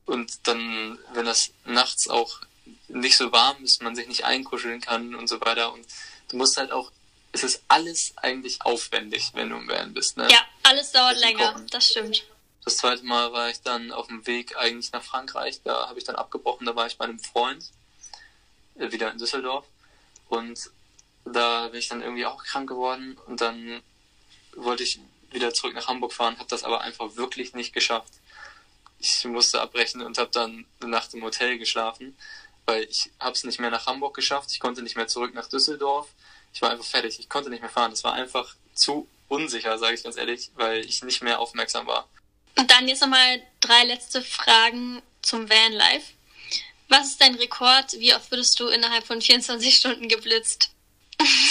Und 0.05 0.47
dann, 0.47 0.99
wenn 1.13 1.25
das 1.25 1.51
nachts 1.65 2.07
auch 2.07 2.41
nicht 2.87 3.17
so 3.17 3.31
warm 3.31 3.63
ist, 3.63 3.81
man 3.81 3.95
sich 3.95 4.07
nicht 4.07 4.25
einkuscheln 4.25 4.81
kann 4.81 5.15
und 5.15 5.27
so 5.27 5.41
weiter. 5.41 5.73
Und 5.73 5.85
du 6.29 6.37
musst 6.37 6.57
halt 6.57 6.71
auch, 6.71 6.91
es 7.31 7.43
ist 7.43 7.63
alles 7.67 8.13
eigentlich 8.17 8.61
aufwendig, 8.61 9.31
wenn 9.33 9.49
du 9.49 9.57
im 9.57 9.67
Van 9.67 9.93
bist. 9.93 10.17
Ne? 10.17 10.27
Ja, 10.31 10.39
alles 10.63 10.91
dauert 10.91 11.17
länger, 11.19 11.53
kochen. 11.53 11.67
das 11.67 11.89
stimmt. 11.89 12.23
Das 12.63 12.77
zweite 12.77 13.03
Mal 13.03 13.31
war 13.31 13.49
ich 13.49 13.61
dann 13.61 13.91
auf 13.91 14.07
dem 14.07 14.25
Weg 14.25 14.57
eigentlich 14.57 14.91
nach 14.91 15.03
Frankreich. 15.03 15.61
Da 15.63 15.87
habe 15.87 15.99
ich 15.99 16.05
dann 16.05 16.15
abgebrochen. 16.15 16.65
Da 16.65 16.75
war 16.75 16.87
ich 16.87 16.97
bei 16.97 17.05
einem 17.05 17.19
Freund, 17.19 17.69
äh, 18.75 18.91
wieder 18.91 19.11
in 19.11 19.17
Düsseldorf. 19.17 19.65
Und 20.29 20.71
da 21.25 21.67
bin 21.67 21.79
ich 21.79 21.89
dann 21.89 22.01
irgendwie 22.01 22.25
auch 22.25 22.43
krank 22.43 22.67
geworden. 22.67 23.17
Und 23.27 23.41
dann 23.41 23.81
wollte 24.55 24.83
ich 24.83 24.99
wieder 25.31 25.53
zurück 25.53 25.75
nach 25.75 25.87
Hamburg 25.87 26.13
fahren, 26.13 26.37
habe 26.37 26.49
das 26.49 26.63
aber 26.63 26.81
einfach 26.81 27.15
wirklich 27.15 27.53
nicht 27.53 27.73
geschafft. 27.73 28.13
Ich 28.99 29.25
musste 29.25 29.61
abbrechen 29.61 30.01
und 30.01 30.17
habe 30.17 30.31
dann 30.31 30.65
eine 30.79 30.89
Nacht 30.89 31.13
im 31.13 31.23
Hotel 31.23 31.59
geschlafen, 31.59 32.17
weil 32.65 32.83
ich 32.83 33.11
habe 33.19 33.33
es 33.33 33.43
nicht 33.43 33.59
mehr 33.59 33.69
nach 33.69 33.85
Hamburg 33.85 34.15
geschafft. 34.15 34.49
Ich 34.51 34.59
konnte 34.59 34.81
nicht 34.81 34.95
mehr 34.95 35.07
zurück 35.07 35.33
nach 35.33 35.47
Düsseldorf. 35.47 36.07
Ich 36.53 36.61
war 36.61 36.69
einfach 36.71 36.85
fertig. 36.85 37.19
Ich 37.19 37.29
konnte 37.29 37.49
nicht 37.49 37.61
mehr 37.61 37.69
fahren. 37.69 37.91
Das 37.91 38.03
war 38.03 38.13
einfach 38.13 38.55
zu 38.73 39.07
unsicher, 39.27 39.77
sage 39.77 39.95
ich 39.95 40.03
ganz 40.03 40.17
ehrlich, 40.17 40.51
weil 40.55 40.79
ich 40.85 41.03
nicht 41.03 41.21
mehr 41.23 41.39
aufmerksam 41.39 41.87
war. 41.87 42.07
Und 42.57 42.69
dann 42.71 42.87
jetzt 42.87 43.01
nochmal 43.01 43.41
drei 43.59 43.83
letzte 43.83 44.21
Fragen 44.21 45.01
zum 45.21 45.49
Vanlife. 45.49 46.13
Was 46.87 47.07
ist 47.07 47.21
dein 47.21 47.35
Rekord? 47.35 47.93
Wie 47.93 48.13
oft 48.13 48.29
würdest 48.31 48.59
du 48.59 48.67
innerhalb 48.67 49.05
von 49.05 49.21
24 49.21 49.75
Stunden 49.75 50.07
geblitzt? 50.07 50.69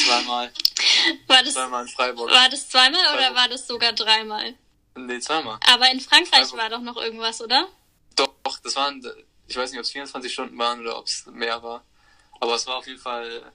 Zweimal, 0.07 0.53
War 1.27 1.43
das, 1.43 1.55
zweimal 1.55 1.83
in 1.83 1.89
Freiburg. 1.89 2.31
war 2.31 2.49
das 2.49 2.69
zweimal 2.69 3.01
oder 3.01 3.19
Freiburg. 3.19 3.37
war 3.37 3.49
das 3.49 3.67
sogar 3.67 3.93
dreimal? 3.93 4.55
Nee, 4.95 5.19
zweimal. 5.19 5.59
Aber 5.73 5.91
in 5.91 6.01
Frankreich 6.01 6.47
Freiburg. 6.49 6.59
war 6.59 6.71
doch 6.71 6.81
noch 6.81 6.97
irgendwas, 6.97 7.41
oder? 7.41 7.69
Doch, 8.15 8.33
das 8.62 8.77
waren, 8.77 9.03
ich 9.47 9.57
weiß 9.57 9.71
nicht, 9.71 9.79
ob 9.79 9.85
es 9.85 9.91
24 9.93 10.33
Stunden 10.33 10.59
waren 10.59 10.81
oder 10.81 10.99
ob 10.99 11.07
es 11.07 11.27
mehr 11.27 11.63
war. 11.63 11.85
Aber 12.41 12.55
es 12.55 12.67
war 12.67 12.77
auf 12.77 12.87
jeden 12.87 13.01
Fall 13.01 13.53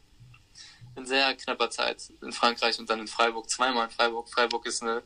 in 0.96 1.06
sehr 1.06 1.34
knapper 1.36 1.70
Zeit 1.70 2.02
in 2.22 2.32
Frankreich 2.32 2.80
und 2.80 2.90
dann 2.90 3.00
in 3.00 3.08
Freiburg. 3.08 3.50
Zweimal 3.50 3.86
in 3.86 3.92
Freiburg. 3.92 4.30
Freiburg 4.30 4.66
ist 4.66 4.82
eine 4.82 5.04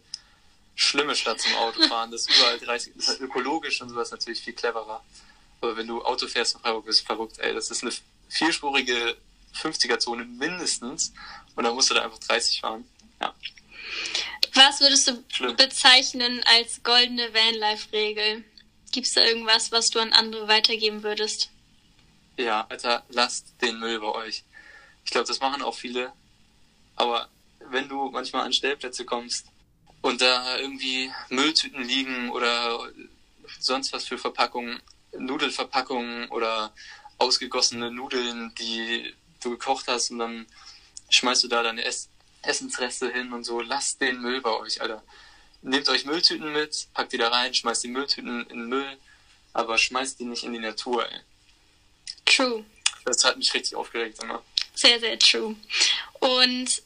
schlimme 0.75 1.15
Stadt 1.15 1.39
zum 1.41 1.53
Autofahren. 1.55 2.11
Das 2.11 2.21
ist 2.21 2.37
überall 2.37 2.59
30, 2.59 2.93
das 2.95 3.09
ist 3.09 3.21
ökologisch 3.21 3.81
und 3.81 3.89
sowas 3.89 4.11
natürlich 4.11 4.41
viel 4.41 4.53
cleverer. 4.53 5.03
Aber 5.61 5.77
wenn 5.77 5.87
du 5.87 6.03
Auto 6.03 6.27
fährst 6.27 6.55
in 6.55 6.61
Freiburg, 6.61 6.85
bist 6.85 7.01
du 7.01 7.05
verrückt, 7.05 7.39
ey. 7.39 7.53
Das 7.53 7.69
ist 7.71 7.83
eine 7.83 7.93
vierspurige 8.29 9.15
50er-Zone 9.55 10.25
mindestens. 10.25 11.13
Und 11.55 11.63
dann 11.63 11.75
musst 11.75 11.89
du 11.89 11.93
da 11.93 12.01
einfach 12.01 12.19
30 12.19 12.61
fahren. 12.61 12.85
Ja, 13.21 13.33
Was 14.55 14.79
würdest 14.81 15.07
du 15.07 15.23
schlimm. 15.29 15.55
bezeichnen 15.55 16.43
als 16.45 16.81
goldene 16.83 17.33
Vanlife-Regel? 17.33 18.43
Gibt 18.93 19.07
es 19.07 19.13
da 19.13 19.25
irgendwas, 19.25 19.71
was 19.71 19.89
du 19.89 19.99
an 19.99 20.13
andere 20.13 20.47
weitergeben 20.47 21.01
würdest? 21.01 21.49
Ja, 22.37 22.67
Alter, 22.69 23.03
lasst 23.09 23.47
den 23.59 23.79
Müll 23.79 23.99
bei 23.99 24.07
euch. 24.07 24.43
Ich 25.03 25.09
glaube, 25.09 25.27
das 25.27 25.39
machen 25.39 25.63
auch 25.63 25.73
viele. 25.73 26.13
Aber 26.95 27.27
wenn 27.71 27.89
du 27.89 28.11
manchmal 28.11 28.45
an 28.45 28.53
Stellplätze 28.53 29.03
kommst 29.03 29.47
und 30.03 30.21
da 30.21 30.57
irgendwie 30.59 31.11
Mülltüten 31.29 31.83
liegen 31.83 32.29
oder 32.29 32.87
sonst 33.59 33.93
was 33.93 34.05
für 34.05 34.19
Verpackungen, 34.19 34.79
Nudelverpackungen 35.17 36.29
oder 36.29 36.71
ausgegossene 37.17 37.89
Nudeln, 37.89 38.53
die 38.59 39.11
du 39.41 39.49
gekocht 39.49 39.87
hast 39.87 40.11
und 40.11 40.19
dann 40.19 40.45
schmeißt 41.09 41.43
du 41.43 41.47
da 41.47 41.63
deine 41.63 41.83
Ess 41.83 42.09
Essensreste 42.43 43.09
hin 43.09 43.33
und 43.33 43.43
so, 43.43 43.61
lasst 43.61 44.01
den 44.01 44.21
Müll 44.21 44.41
bei 44.41 44.51
euch, 44.51 44.81
Alter. 44.81 45.01
Nehmt 45.63 45.87
euch 45.87 46.03
Mülltüten 46.03 46.51
mit, 46.51 46.87
packt 46.93 47.13
die 47.13 47.17
da 47.17 47.29
rein, 47.29 47.53
schmeißt 47.53 47.83
die 47.83 47.87
Mülltüten 47.87 48.41
in 48.47 48.57
den 48.59 48.67
Müll, 48.67 48.97
aber 49.53 49.77
schmeißt 49.77 50.19
die 50.19 50.25
nicht 50.25 50.43
in 50.43 50.51
die 50.51 50.59
Natur, 50.59 51.09
ey. 51.09 51.19
True. 52.25 52.65
Das 53.05 53.23
hat 53.23 53.37
mich 53.37 53.53
richtig 53.53 53.75
aufgeregt 53.75 54.21
immer. 54.21 54.43
Sehr, 54.75 54.99
sehr 54.99 55.17
true. 55.17 55.55
Und 56.19 56.81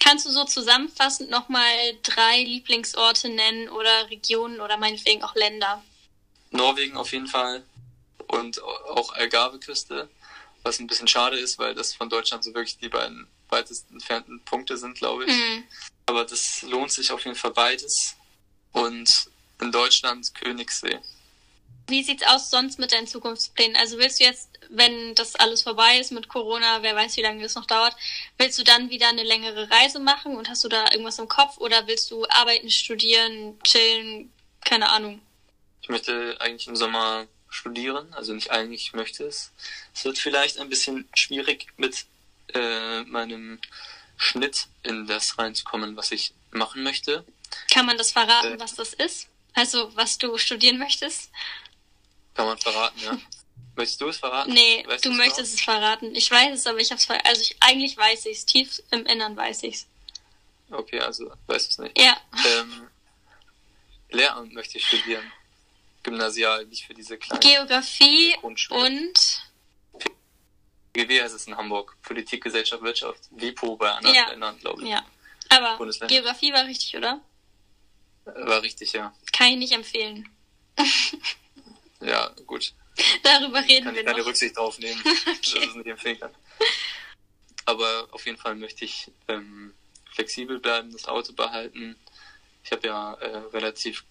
kannst 0.00 0.26
du 0.26 0.30
so 0.30 0.44
zusammenfassend 0.44 1.30
nochmal 1.30 1.76
drei 2.02 2.42
Lieblingsorte 2.42 3.28
nennen 3.28 3.68
oder 3.68 4.10
Regionen 4.10 4.60
oder 4.60 4.78
meinetwegen 4.78 5.22
auch 5.22 5.34
Länder? 5.34 5.82
Norwegen 6.50 6.96
auf 6.96 7.12
jeden 7.12 7.26
Fall 7.26 7.62
und 8.28 8.62
auch 8.62 9.12
Algarve-Küste, 9.12 10.08
was 10.62 10.78
ein 10.78 10.86
bisschen 10.86 11.08
schade 11.08 11.38
ist, 11.38 11.58
weil 11.58 11.74
das 11.74 11.92
von 11.94 12.08
Deutschland 12.08 12.42
so 12.42 12.54
wirklich 12.54 12.78
die 12.78 12.88
beiden 12.88 13.26
weitest 13.54 13.90
entfernten 13.90 14.40
Punkte 14.44 14.76
sind, 14.76 14.98
glaube 14.98 15.24
ich. 15.24 15.32
Mhm. 15.32 15.64
Aber 16.06 16.24
das 16.24 16.62
lohnt 16.62 16.92
sich 16.92 17.10
auf 17.10 17.24
jeden 17.24 17.36
Fall 17.36 17.52
beides. 17.52 18.16
Und 18.72 19.30
in 19.60 19.72
Deutschland 19.72 20.34
Königssee. 20.34 20.98
Wie 21.86 22.02
sieht's 22.02 22.26
aus 22.26 22.50
sonst 22.50 22.78
mit 22.78 22.92
deinen 22.92 23.06
Zukunftsplänen? 23.06 23.76
Also 23.76 23.98
willst 23.98 24.18
du 24.18 24.24
jetzt, 24.24 24.48
wenn 24.70 25.14
das 25.14 25.34
alles 25.36 25.62
vorbei 25.62 25.98
ist 25.98 26.12
mit 26.12 26.28
Corona, 26.28 26.82
wer 26.82 26.96
weiß, 26.96 27.16
wie 27.16 27.22
lange 27.22 27.42
das 27.42 27.54
noch 27.54 27.66
dauert, 27.66 27.94
willst 28.38 28.58
du 28.58 28.64
dann 28.64 28.90
wieder 28.90 29.08
eine 29.08 29.22
längere 29.22 29.70
Reise 29.70 29.98
machen 29.98 30.36
und 30.36 30.48
hast 30.48 30.64
du 30.64 30.68
da 30.68 30.90
irgendwas 30.90 31.18
im 31.18 31.28
Kopf 31.28 31.58
oder 31.58 31.86
willst 31.86 32.10
du 32.10 32.24
arbeiten, 32.28 32.70
studieren, 32.70 33.58
chillen, 33.62 34.32
keine 34.64 34.88
Ahnung? 34.90 35.20
Ich 35.82 35.90
möchte 35.90 36.36
eigentlich 36.40 36.66
im 36.66 36.76
Sommer 36.76 37.26
studieren, 37.50 38.12
also 38.14 38.32
nicht 38.32 38.50
eigentlich, 38.50 38.86
ich 38.86 38.92
möchte 38.94 39.24
es. 39.24 39.52
Es 39.94 40.04
wird 40.04 40.18
vielleicht 40.18 40.58
ein 40.58 40.70
bisschen 40.70 41.06
schwierig 41.14 41.66
mit 41.76 42.06
äh, 42.52 43.02
meinem 43.04 43.60
Schnitt 44.16 44.66
in 44.82 45.06
das 45.06 45.38
reinzukommen, 45.38 45.96
was 45.96 46.12
ich 46.12 46.32
machen 46.50 46.82
möchte. 46.82 47.24
Kann 47.70 47.86
man 47.86 47.96
das 47.98 48.12
verraten, 48.12 48.54
Äh. 48.54 48.60
was 48.60 48.74
das 48.74 48.92
ist? 48.94 49.28
Also, 49.54 49.94
was 49.96 50.18
du 50.18 50.36
studieren 50.38 50.78
möchtest? 50.78 51.30
Kann 52.34 52.46
man 52.46 52.58
verraten, 52.58 52.98
ja. 53.00 53.18
Möchtest 53.76 54.00
du 54.00 54.08
es 54.08 54.18
verraten? 54.18 54.52
Nee, 54.52 54.84
Weißt 54.86 55.04
du 55.04 55.10
es 55.10 55.16
möchtest 55.16 55.54
es 55.54 55.60
verraten. 55.60 56.14
Ich 56.14 56.30
weiß 56.30 56.60
es, 56.60 56.66
aber 56.66 56.78
ich 56.78 56.92
hab's 56.92 57.06
ver 57.06 57.24
Also 57.26 57.42
ich, 57.42 57.56
eigentlich 57.60 57.96
weiß 57.96 58.26
ich's. 58.26 58.46
Tief 58.46 58.80
im 58.92 59.04
Innern 59.06 59.36
weiß 59.36 59.64
ich's. 59.64 59.86
Okay, 60.70 61.00
also 61.00 61.32
weißt 61.48 61.66
du 61.66 61.70
es 61.70 61.78
nicht. 61.78 61.98
Ja. 62.00 62.16
Ähm, 62.46 62.88
Lehramt 64.10 64.52
möchte 64.52 64.78
ich 64.78 64.86
studieren. 64.86 65.24
Gymnasial, 66.04 66.66
nicht 66.66 66.86
für 66.86 66.94
diese 66.94 67.18
kleinen 67.18 67.40
Geografie 67.40 68.36
und 68.42 69.42
GW 70.94 71.22
heißt 71.22 71.34
es 71.34 71.46
in 71.46 71.56
Hamburg. 71.56 71.96
Politik, 72.02 72.42
Gesellschaft, 72.44 72.82
Wirtschaft. 72.82 73.20
WIPO 73.30 73.76
bei 73.76 73.90
anderen 73.90 74.14
Ja. 74.16 74.28
Ländern, 74.30 74.58
glaube 74.60 74.82
ich. 74.82 74.88
ja. 74.88 75.04
Aber. 75.50 75.76
Geografie 76.06 76.52
war 76.52 76.64
richtig, 76.64 76.96
oder? 76.96 77.20
War 78.24 78.62
richtig, 78.62 78.92
ja. 78.94 79.12
Kann 79.32 79.48
ich 79.48 79.56
nicht 79.58 79.72
empfehlen. 79.72 80.28
Ja, 82.00 82.28
gut. 82.46 82.74
Darüber 83.22 83.60
reden 83.60 83.84
Kann 83.86 83.94
wir 83.94 84.00
ich 84.02 84.06
keine 84.06 84.18
noch. 84.18 84.26
Rücksicht 84.26 84.56
drauf 84.58 84.78
nehmen, 84.78 85.02
dass 85.26 85.54
ich 85.54 85.66
es 85.68 85.74
nicht 85.74 85.86
empfehlen 85.86 86.20
kann. 86.20 86.34
Aber 87.64 88.08
auf 88.10 88.26
jeden 88.26 88.36
Fall 88.36 88.54
möchte 88.56 88.84
ich 88.84 89.10
ähm, 89.28 89.72
flexibel 90.12 90.58
bleiben, 90.58 90.92
das 90.92 91.06
Auto 91.06 91.32
behalten. 91.32 91.96
Ich 92.62 92.72
habe 92.72 92.86
ja 92.86 93.14
äh, 93.14 93.36
relativ 93.54 94.04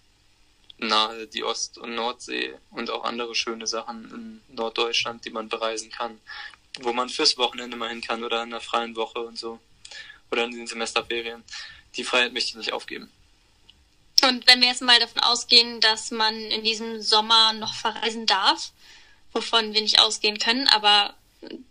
nahe 0.78 1.28
die 1.28 1.44
Ost- 1.44 1.78
und 1.78 1.94
Nordsee 1.94 2.56
und 2.70 2.90
auch 2.90 3.04
andere 3.04 3.34
schöne 3.36 3.66
Sachen 3.68 4.42
in 4.48 4.56
Norddeutschland, 4.56 5.24
die 5.24 5.30
man 5.30 5.48
bereisen 5.48 5.90
kann. 5.92 6.20
Wo 6.80 6.92
man 6.92 7.08
fürs 7.08 7.36
Wochenende 7.38 7.76
mal 7.76 7.88
hin 7.88 8.00
kann 8.00 8.24
oder 8.24 8.42
in 8.42 8.52
einer 8.52 8.60
freien 8.60 8.96
Woche 8.96 9.20
und 9.20 9.38
so. 9.38 9.60
oder 10.30 10.44
in 10.44 10.52
den 10.52 10.66
Semesterferien. 10.66 11.44
Die 11.96 12.04
Freiheit 12.04 12.32
möchte 12.32 12.50
ich 12.50 12.56
nicht 12.56 12.72
aufgeben. 12.72 13.10
Und 14.22 14.46
wenn 14.46 14.60
wir 14.60 14.68
jetzt 14.68 14.82
mal 14.82 14.98
davon 14.98 15.22
ausgehen, 15.22 15.80
dass 15.80 16.10
man 16.10 16.34
in 16.34 16.64
diesem 16.64 17.02
Sommer 17.02 17.52
noch 17.52 17.74
verreisen 17.74 18.26
darf, 18.26 18.72
wovon 19.32 19.74
wir 19.74 19.82
nicht 19.82 20.00
ausgehen 20.00 20.38
können, 20.38 20.66
aber 20.68 21.14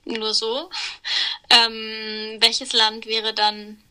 nur 0.05 0.33
so, 0.33 0.69
ähm, 1.49 2.37
welches 2.39 2.73
Land 2.73 3.05
wäre 3.05 3.33
dann 3.33 3.83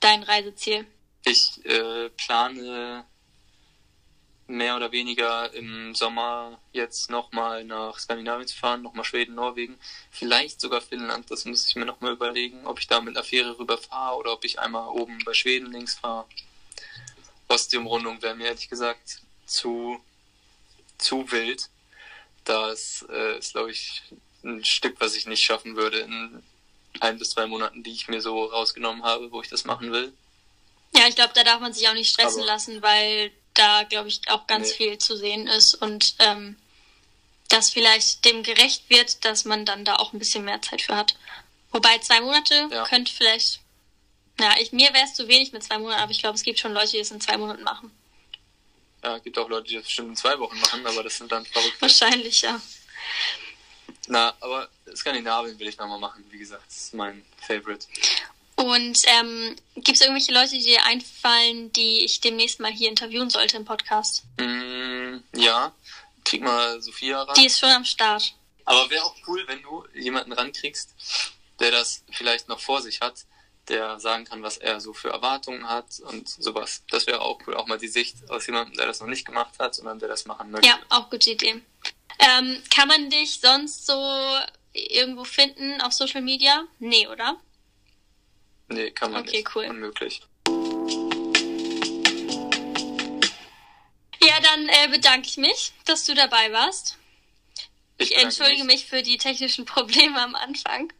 dein 0.00 0.22
Reiseziel? 0.22 0.86
Ich 1.24 1.64
äh, 1.64 2.08
plane 2.10 3.04
mehr 4.46 4.76
oder 4.76 4.92
weniger 4.92 5.52
im 5.54 5.94
Sommer 5.94 6.58
jetzt 6.72 7.10
nochmal 7.10 7.64
nach 7.64 7.98
Skandinavien 7.98 8.46
zu 8.46 8.56
fahren, 8.56 8.82
nochmal 8.82 9.04
Schweden, 9.04 9.34
Norwegen, 9.34 9.78
vielleicht 10.10 10.60
sogar 10.60 10.80
Finnland. 10.80 11.30
Das 11.30 11.44
muss 11.44 11.66
ich 11.66 11.76
mir 11.76 11.86
nochmal 11.86 12.12
überlegen, 12.12 12.66
ob 12.66 12.78
ich 12.78 12.86
da 12.86 13.00
mit 13.00 13.16
einer 13.16 13.24
Fähre 13.24 13.58
rüberfahre 13.58 14.16
oder 14.16 14.32
ob 14.32 14.44
ich 14.44 14.58
einmal 14.58 14.88
oben 14.88 15.18
bei 15.24 15.32
Schweden 15.32 15.72
links 15.72 15.94
fahre. 15.94 16.26
Ostseeumrundung 17.48 18.20
wäre 18.22 18.34
mir 18.34 18.46
ehrlich 18.46 18.68
gesagt 18.68 19.20
zu, 19.46 20.02
zu 20.98 21.30
wild. 21.30 21.70
Das 22.44 23.06
äh, 23.10 23.38
ist, 23.38 23.52
glaube 23.52 23.70
ich, 23.70 24.02
ein 24.44 24.64
Stück, 24.64 24.96
was 25.00 25.16
ich 25.16 25.26
nicht 25.26 25.42
schaffen 25.42 25.76
würde 25.76 26.00
in 26.00 26.42
ein 27.00 27.18
bis 27.18 27.30
zwei 27.30 27.46
Monaten, 27.46 27.82
die 27.82 27.92
ich 27.92 28.08
mir 28.08 28.20
so 28.20 28.44
rausgenommen 28.44 29.02
habe, 29.02 29.32
wo 29.32 29.40
ich 29.40 29.48
das 29.48 29.64
machen 29.64 29.90
will. 29.92 30.12
Ja, 30.96 31.08
ich 31.08 31.16
glaube, 31.16 31.32
da 31.34 31.42
darf 31.42 31.60
man 31.60 31.72
sich 31.72 31.88
auch 31.88 31.94
nicht 31.94 32.10
stressen 32.10 32.42
Aber 32.42 32.52
lassen, 32.52 32.82
weil 32.82 33.32
da, 33.54 33.84
glaube 33.84 34.08
ich, 34.08 34.20
auch 34.28 34.46
ganz 34.46 34.70
nee. 34.70 34.74
viel 34.74 34.98
zu 34.98 35.16
sehen 35.16 35.46
ist 35.46 35.74
und 35.74 36.16
ähm, 36.18 36.56
das 37.48 37.70
vielleicht 37.70 38.24
dem 38.24 38.42
gerecht 38.42 38.90
wird, 38.90 39.24
dass 39.24 39.44
man 39.44 39.64
dann 39.64 39.84
da 39.84 39.96
auch 39.96 40.12
ein 40.12 40.18
bisschen 40.18 40.44
mehr 40.44 40.60
Zeit 40.62 40.82
für 40.82 40.96
hat. 40.96 41.16
Wobei 41.70 41.98
zwei 41.98 42.20
Monate 42.20 42.68
ja. 42.70 42.84
könnte 42.84 43.12
vielleicht, 43.12 43.60
ja, 44.40 44.54
ich, 44.58 44.72
mir 44.72 44.92
wäre 44.92 45.04
es 45.04 45.14
zu 45.14 45.28
wenig 45.28 45.52
mit 45.52 45.62
zwei 45.62 45.78
Monaten, 45.78 46.02
aber 46.02 46.12
ich 46.12 46.20
glaube, 46.20 46.36
es 46.36 46.42
gibt 46.42 46.58
schon 46.58 46.72
Leute, 46.72 46.92
die 46.92 46.98
es 46.98 47.10
in 47.10 47.20
zwei 47.20 47.36
Monaten 47.36 47.62
machen. 47.62 47.90
Ja, 49.02 49.18
gibt 49.18 49.38
auch 49.38 49.48
Leute, 49.48 49.68
die 49.68 49.74
das 49.74 49.84
bestimmt 49.84 50.10
in 50.10 50.16
zwei 50.16 50.38
Wochen 50.38 50.58
machen, 50.60 50.86
aber 50.86 51.02
das 51.02 51.16
sind 51.16 51.30
dann 51.30 51.44
verrückt. 51.44 51.80
Wahrscheinlich, 51.80 52.42
ja. 52.42 52.60
Na, 54.06 54.34
aber 54.40 54.68
Skandinavien 54.94 55.58
will 55.58 55.68
ich 55.68 55.76
nochmal 55.76 55.98
machen, 55.98 56.24
wie 56.30 56.38
gesagt, 56.38 56.66
das 56.66 56.76
ist 56.76 56.94
mein 56.94 57.24
Favorite. 57.46 57.86
Und 58.56 59.02
ähm, 59.06 59.56
gibt 59.74 59.96
es 59.96 60.00
irgendwelche 60.00 60.32
Leute, 60.32 60.50
die 60.50 60.62
dir 60.62 60.84
einfallen, 60.84 61.72
die 61.72 62.04
ich 62.04 62.20
demnächst 62.20 62.60
mal 62.60 62.70
hier 62.70 62.88
interviewen 62.88 63.30
sollte 63.30 63.56
im 63.56 63.64
Podcast? 63.64 64.24
Mm, 64.38 65.18
ja, 65.34 65.72
krieg 66.24 66.42
mal 66.42 66.80
Sophia 66.80 67.22
ran. 67.22 67.34
Die 67.36 67.46
ist 67.46 67.58
schon 67.58 67.70
am 67.70 67.84
Start. 67.84 68.34
Aber 68.64 68.88
wäre 68.90 69.04
auch 69.04 69.16
cool, 69.26 69.42
wenn 69.46 69.62
du 69.62 69.84
jemanden 69.94 70.32
rankriegst, 70.32 70.94
der 71.60 71.70
das 71.70 72.04
vielleicht 72.10 72.48
noch 72.48 72.60
vor 72.60 72.80
sich 72.80 73.00
hat, 73.00 73.24
der 73.68 73.98
sagen 73.98 74.24
kann, 74.24 74.42
was 74.42 74.58
er 74.58 74.80
so 74.80 74.92
für 74.92 75.10
Erwartungen 75.10 75.68
hat 75.68 76.00
und 76.00 76.28
sowas. 76.28 76.82
Das 76.90 77.06
wäre 77.06 77.20
auch 77.20 77.40
cool, 77.46 77.54
auch 77.54 77.66
mal 77.66 77.78
die 77.78 77.88
Sicht 77.88 78.16
aus 78.30 78.46
jemandem, 78.46 78.76
der 78.76 78.86
das 78.86 79.00
noch 79.00 79.06
nicht 79.06 79.24
gemacht 79.24 79.54
hat, 79.58 79.74
sondern 79.74 79.98
der 79.98 80.08
das 80.08 80.26
machen 80.26 80.50
möchte. 80.50 80.68
Ja, 80.68 80.78
auch 80.90 81.10
gute 81.10 81.30
Idee. 81.30 81.62
Ähm, 82.18 82.62
kann 82.74 82.88
man 82.88 83.10
dich 83.10 83.40
sonst 83.40 83.86
so 83.86 84.38
irgendwo 84.72 85.24
finden 85.24 85.80
auf 85.80 85.92
Social 85.92 86.22
Media? 86.22 86.64
Nee, 86.78 87.06
oder? 87.08 87.36
Nee, 88.68 88.90
kann 88.90 89.12
man 89.12 89.22
okay, 89.22 89.38
nicht. 89.38 89.46
Okay, 89.46 89.58
cool. 89.58 89.70
Unmöglich. 89.70 90.22
Ja, 94.22 94.40
dann 94.40 94.68
äh, 94.68 94.88
bedanke 94.90 95.28
ich 95.28 95.36
mich, 95.36 95.72
dass 95.84 96.04
du 96.04 96.14
dabei 96.14 96.50
warst. 96.52 96.98
Ich, 97.98 98.10
ich 98.10 98.22
entschuldige 98.22 98.64
mich. 98.64 98.82
mich. 98.82 98.86
für 98.86 99.02
die 99.02 99.18
technischen 99.18 99.64
Probleme 99.66 100.20
am 100.20 100.34
Anfang. 100.34 100.92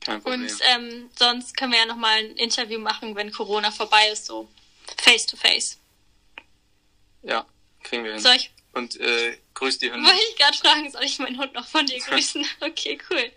Kein 0.00 0.22
Problem. 0.22 0.42
Und 0.42 0.52
ähm, 0.62 1.10
sonst 1.18 1.56
können 1.56 1.72
wir 1.72 1.80
ja 1.80 1.86
nochmal 1.86 2.18
ein 2.18 2.36
Interview 2.36 2.78
machen, 2.78 3.16
wenn 3.16 3.32
Corona 3.32 3.70
vorbei 3.70 4.08
ist, 4.10 4.26
so 4.26 4.48
face 4.98 5.26
to 5.26 5.36
face. 5.36 5.78
Ja, 7.22 7.44
kriegen 7.82 8.04
wir 8.04 8.12
hin. 8.12 8.20
Soll 8.20 8.36
ich? 8.36 8.50
Und 8.72 9.00
äh, 9.00 9.38
grüß 9.54 9.78
die 9.78 9.90
Hunde. 9.90 10.06
Wollte 10.06 10.22
ich 10.30 10.36
gerade 10.36 10.56
fragen, 10.56 10.90
soll 10.90 11.02
ich 11.02 11.18
meinen 11.18 11.38
Hund 11.38 11.54
noch 11.54 11.66
von 11.66 11.86
dir 11.86 11.98
grüßen? 12.06 12.46
okay, 12.60 12.98
cool. 13.10 13.32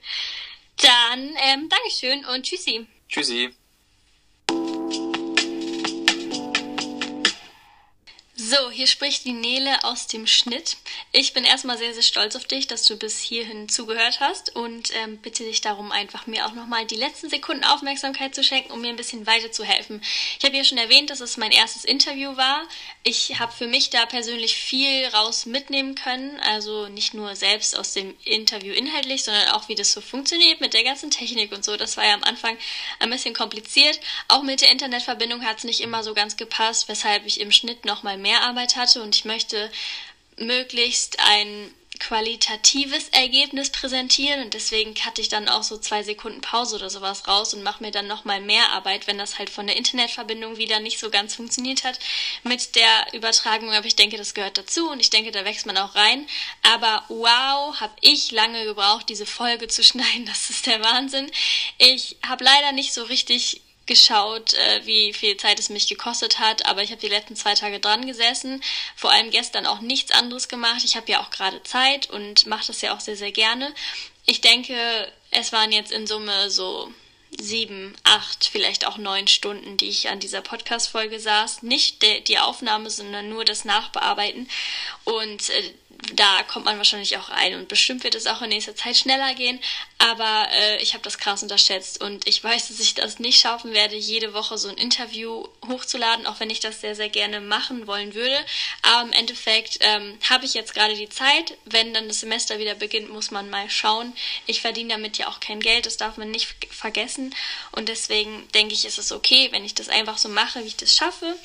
Dann 0.82 1.36
ähm, 1.44 1.70
Dankeschön 1.70 2.26
und 2.26 2.44
tschüssi. 2.44 2.88
Tschüssi. 3.08 3.50
So, 8.50 8.72
hier 8.72 8.88
spricht 8.88 9.26
die 9.26 9.34
Nele 9.34 9.84
aus 9.84 10.08
dem 10.08 10.26
Schnitt. 10.26 10.78
Ich 11.12 11.34
bin 11.34 11.44
erstmal 11.44 11.78
sehr, 11.78 11.94
sehr 11.94 12.02
stolz 12.02 12.36
auf 12.36 12.46
dich, 12.46 12.66
dass 12.66 12.82
du 12.82 12.96
bis 12.98 13.20
hierhin 13.20 13.70
zugehört 13.70 14.22
hast 14.22 14.56
und 14.56 14.90
ähm, 14.96 15.18
bitte 15.18 15.44
dich 15.44 15.62
darum, 15.62 15.92
einfach 15.92 16.26
mir 16.26 16.48
auch 16.48 16.54
nochmal 16.54 16.88
die 16.88 16.96
letzten 16.96 17.30
Sekunden 17.30 17.64
Aufmerksamkeit 17.64 18.34
zu 18.34 18.44
schenken, 18.44 18.72
um 18.72 18.82
mir 18.82 18.90
ein 18.90 18.96
bisschen 18.96 19.28
weiterzuhelfen. 19.28 20.02
Ich 20.40 20.44
habe 20.44 20.58
ja 20.58 20.64
schon 20.64 20.80
erwähnt, 20.80 21.12
dass 21.12 21.20
es 21.20 21.38
mein 21.38 21.52
erstes 21.52 21.86
Interview 21.86 22.38
war. 22.38 22.64
Ich 23.04 23.40
habe 23.40 23.52
für 23.52 23.68
mich 23.68 23.92
da 23.92 24.08
persönlich 24.08 24.56
viel 24.56 25.06
raus 25.10 25.46
mitnehmen 25.46 25.94
können, 25.94 26.40
also 26.40 26.88
nicht 26.88 27.14
nur 27.14 27.36
selbst 27.36 27.78
aus 27.78 27.94
dem 27.94 28.18
Interview 28.24 28.74
inhaltlich, 28.74 29.26
sondern 29.26 29.50
auch 29.50 29.70
wie 29.70 29.76
das 29.76 29.92
so 29.92 30.02
funktioniert 30.02 30.60
mit 30.60 30.74
der 30.74 30.84
ganzen 30.84 31.12
Technik 31.12 31.52
und 31.52 31.64
so. 31.64 31.78
Das 31.78 31.98
war 31.98 32.06
ja 32.08 32.16
am 32.16 32.24
Anfang 32.24 32.58
ein 32.98 33.12
bisschen 33.12 33.36
kompliziert. 33.36 34.00
Auch 34.28 34.42
mit 34.42 34.62
der 34.62 34.72
Internetverbindung 34.72 35.46
hat 35.46 35.60
es 35.60 35.66
nicht 35.66 35.82
immer 35.82 36.04
so 36.04 36.16
ganz 36.16 36.36
gepasst, 36.36 36.88
weshalb 36.88 37.28
ich 37.28 37.42
im 37.42 37.52
Schnitt 37.52 37.86
nochmal 37.86 38.18
mehr 38.18 38.39
Arbeit 38.42 38.76
hatte 38.76 39.02
und 39.02 39.16
ich 39.16 39.26
möchte 39.26 39.72
möglichst 40.38 41.18
ein 41.20 41.74
qualitatives 42.00 43.10
Ergebnis 43.10 43.72
präsentieren 43.72 44.44
und 44.44 44.54
deswegen 44.54 44.94
cutte 44.94 45.22
ich 45.22 45.28
dann 45.28 45.50
auch 45.50 45.64
so 45.64 45.78
zwei 45.78 46.02
Sekunden 46.02 46.42
Pause 46.42 46.78
oder 46.78 46.90
sowas 46.90 47.28
raus 47.28 47.54
und 47.54 47.62
mache 47.62 47.84
mir 47.84 47.92
dann 47.92 48.08
nochmal 48.08 48.40
mehr 48.40 48.72
Arbeit, 48.72 49.06
wenn 49.06 49.18
das 49.18 49.38
halt 49.38 49.50
von 49.50 49.68
der 49.68 49.76
Internetverbindung 49.76 50.58
wieder 50.58 50.80
nicht 50.80 51.00
so 51.00 51.10
ganz 51.10 51.36
funktioniert 51.36 51.84
hat 51.84 52.00
mit 52.44 52.76
der 52.76 53.14
Übertragung, 53.14 53.72
aber 53.74 53.86
ich 53.86 53.98
denke, 53.98 54.18
das 54.18 54.34
gehört 54.34 54.58
dazu 54.58 54.90
und 54.90 55.02
ich 55.02 55.10
denke, 55.10 55.32
da 55.32 55.44
wächst 55.44 55.66
man 55.66 55.78
auch 55.78 55.96
rein. 55.96 56.26
Aber 56.64 57.04
wow, 57.10 57.80
habe 57.80 57.94
ich 58.02 58.32
lange 58.32 58.64
gebraucht, 58.64 59.10
diese 59.10 59.26
Folge 59.26 59.68
zu 59.68 59.84
schneiden, 59.90 60.26
das 60.26 60.50
ist 60.50 60.66
der 60.66 60.82
Wahnsinn. 60.82 61.30
Ich 61.78 62.18
habe 62.26 62.44
leider 62.44 62.72
nicht 62.72 62.94
so 62.94 63.04
richtig 63.04 63.62
geschaut, 63.90 64.54
äh, 64.54 64.86
wie 64.86 65.12
viel 65.12 65.36
Zeit 65.36 65.60
es 65.60 65.70
mich 65.70 65.88
gekostet 65.88 66.40
hat, 66.40 66.66
aber 66.66 66.84
ich 66.84 66.92
habe 66.92 67.02
die 67.02 67.10
letzten 67.10 67.36
zwei 67.36 67.56
Tage 67.56 67.82
dran 67.82 68.08
gesessen, 68.08 68.64
vor 68.96 69.12
allem 69.12 69.32
gestern 69.32 69.66
auch 69.66 69.82
nichts 69.82 70.12
anderes 70.12 70.48
gemacht. 70.48 70.84
Ich 70.86 70.96
habe 70.96 71.12
ja 71.12 71.20
auch 71.22 71.32
gerade 71.32 71.62
Zeit 71.64 72.10
und 72.10 72.46
mache 72.46 72.68
das 72.68 72.82
ja 72.82 72.96
auch 72.96 73.02
sehr, 73.02 73.18
sehr 73.18 73.34
gerne. 73.34 73.74
Ich 74.26 74.40
denke, 74.40 75.12
es 75.32 75.52
waren 75.52 75.72
jetzt 75.72 75.92
in 75.92 76.08
Summe 76.08 76.50
so 76.50 76.94
sieben, 77.38 77.96
acht, 78.04 78.46
vielleicht 78.52 78.86
auch 78.86 78.98
neun 78.98 79.28
Stunden, 79.28 79.78
die 79.78 79.90
ich 79.90 80.10
an 80.10 80.20
dieser 80.20 80.42
Podcast-Folge 80.42 81.20
saß. 81.20 81.64
Nicht 81.64 82.04
die 82.28 82.40
Aufnahme, 82.40 82.90
sondern 82.90 83.30
nur 83.30 83.46
das 83.46 83.66
Nachbearbeiten. 83.66 84.50
Und 85.04 85.50
äh, 85.50 85.74
da 86.14 86.44
kommt 86.44 86.66
man 86.66 86.78
wahrscheinlich 86.78 87.18
auch 87.18 87.30
rein 87.30 87.56
und 87.56 87.68
bestimmt 87.68 88.04
wird 88.04 88.16
es 88.16 88.28
auch 88.28 88.42
in 88.42 88.50
nächster 88.50 88.76
Zeit 88.76 88.98
schneller 88.98 89.34
gehen. 89.36 89.60
Aber 89.98 90.48
äh, 90.52 90.82
ich 90.82 90.94
habe 90.94 91.04
das 91.04 91.18
krass 91.18 91.44
unterschätzt 91.44 92.02
und 92.02 92.28
ich 92.28 92.42
weiß, 92.44 92.70
dass 92.70 92.80
ich 92.80 92.94
das 92.94 93.20
nicht 93.20 93.40
schaffen 93.40 93.74
werde, 93.74 93.96
jede 93.96 94.34
Woche 94.34 94.58
so 94.58 94.70
ein 94.70 94.78
Interview 94.78 95.46
hochzuladen, 95.68 96.26
auch 96.26 96.40
wenn 96.40 96.50
ich 96.50 96.62
das 96.62 96.80
sehr, 96.82 96.96
sehr 96.96 97.10
gerne 97.10 97.42
machen 97.42 97.86
wollen 97.86 98.14
würde. 98.14 98.38
Aber 98.82 99.08
im 99.08 99.14
Endeffekt 99.14 99.78
ähm, 99.82 100.18
habe 100.30 100.46
ich 100.46 100.54
jetzt 100.54 100.74
gerade 100.74 100.96
die 100.96 101.10
Zeit. 101.10 101.58
Wenn 101.66 101.94
dann 101.94 102.08
das 102.08 102.22
Semester 102.22 102.60
wieder 102.60 102.76
beginnt, 102.76 103.10
muss 103.10 103.32
man 103.32 103.50
mal 103.50 103.70
schauen. 103.70 104.14
Ich 104.46 104.62
verdiene 104.62 104.94
damit 104.94 105.18
ja 105.18 105.28
auch 105.28 105.42
kein 105.42 105.60
Geld, 105.60 105.86
das 105.86 105.98
darf 105.98 106.18
man 106.18 106.32
nicht 106.32 106.56
vergessen. 106.70 107.36
Und 107.72 107.90
deswegen 107.90 108.48
denke 108.54 108.74
ich, 108.74 108.86
ist 108.86 109.00
es 109.00 109.12
okay, 109.12 109.50
wenn 109.52 109.66
ich 109.66 109.76
das 109.76 109.90
einfach 109.90 110.18
so 110.18 110.30
mache, 110.30 110.64
wie 110.64 110.68
ich 110.68 110.78
das 110.78 110.96
schaffe. 110.96 111.36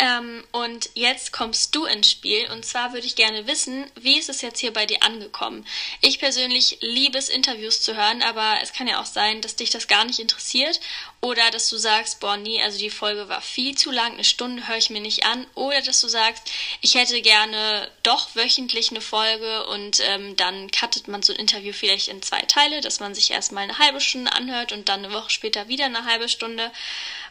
Ähm, 0.00 0.44
und 0.50 0.90
jetzt 0.94 1.32
kommst 1.32 1.74
du 1.74 1.84
ins 1.84 2.10
Spiel. 2.10 2.50
Und 2.50 2.66
zwar 2.66 2.92
würde 2.92 3.06
ich 3.06 3.14
gerne 3.14 3.46
wissen, 3.46 3.88
wie 3.94 4.18
ist 4.18 4.28
es 4.28 4.42
jetzt 4.42 4.58
hier 4.58 4.72
bei 4.72 4.84
dir 4.84 5.02
angekommen? 5.02 5.64
Ich 6.00 6.18
persönlich 6.18 6.78
liebe 6.80 7.16
es, 7.16 7.28
Interviews 7.28 7.82
zu 7.82 7.96
hören, 7.96 8.20
aber 8.22 8.58
es 8.62 8.72
kann 8.72 8.88
ja 8.88 9.00
auch 9.00 9.06
sein, 9.06 9.40
dass 9.42 9.54
dich 9.54 9.70
das 9.70 9.86
gar 9.86 10.04
nicht 10.04 10.18
interessiert 10.18 10.80
oder 11.20 11.50
dass 11.50 11.68
du 11.68 11.76
sagst, 11.76 12.18
boah, 12.18 12.36
nee, 12.36 12.60
also 12.62 12.78
die 12.78 12.90
Folge 12.90 13.28
war 13.28 13.40
viel 13.40 13.76
zu 13.76 13.92
lang, 13.92 14.14
eine 14.14 14.24
Stunde 14.24 14.66
höre 14.66 14.76
ich 14.76 14.90
mir 14.90 15.00
nicht 15.00 15.24
an. 15.24 15.46
Oder 15.54 15.80
dass 15.80 16.00
du 16.00 16.08
sagst, 16.08 16.50
ich 16.80 16.96
hätte 16.96 17.22
gerne 17.22 17.88
doch 18.02 18.34
wöchentlich 18.34 18.90
eine 18.90 19.00
Folge 19.00 19.66
und 19.68 20.00
ähm, 20.00 20.36
dann 20.36 20.70
cuttet 20.72 21.06
man 21.06 21.22
so 21.22 21.32
ein 21.32 21.38
Interview 21.38 21.72
vielleicht 21.72 22.08
in 22.08 22.22
zwei 22.22 22.42
Teile, 22.42 22.80
dass 22.80 22.98
man 22.98 23.14
sich 23.14 23.30
erstmal 23.30 23.62
eine 23.62 23.78
halbe 23.78 24.00
Stunde 24.00 24.32
anhört 24.32 24.72
und 24.72 24.88
dann 24.88 25.04
eine 25.04 25.14
Woche 25.14 25.30
später 25.30 25.68
wieder 25.68 25.86
eine 25.86 26.04
halbe 26.04 26.28
Stunde. 26.28 26.72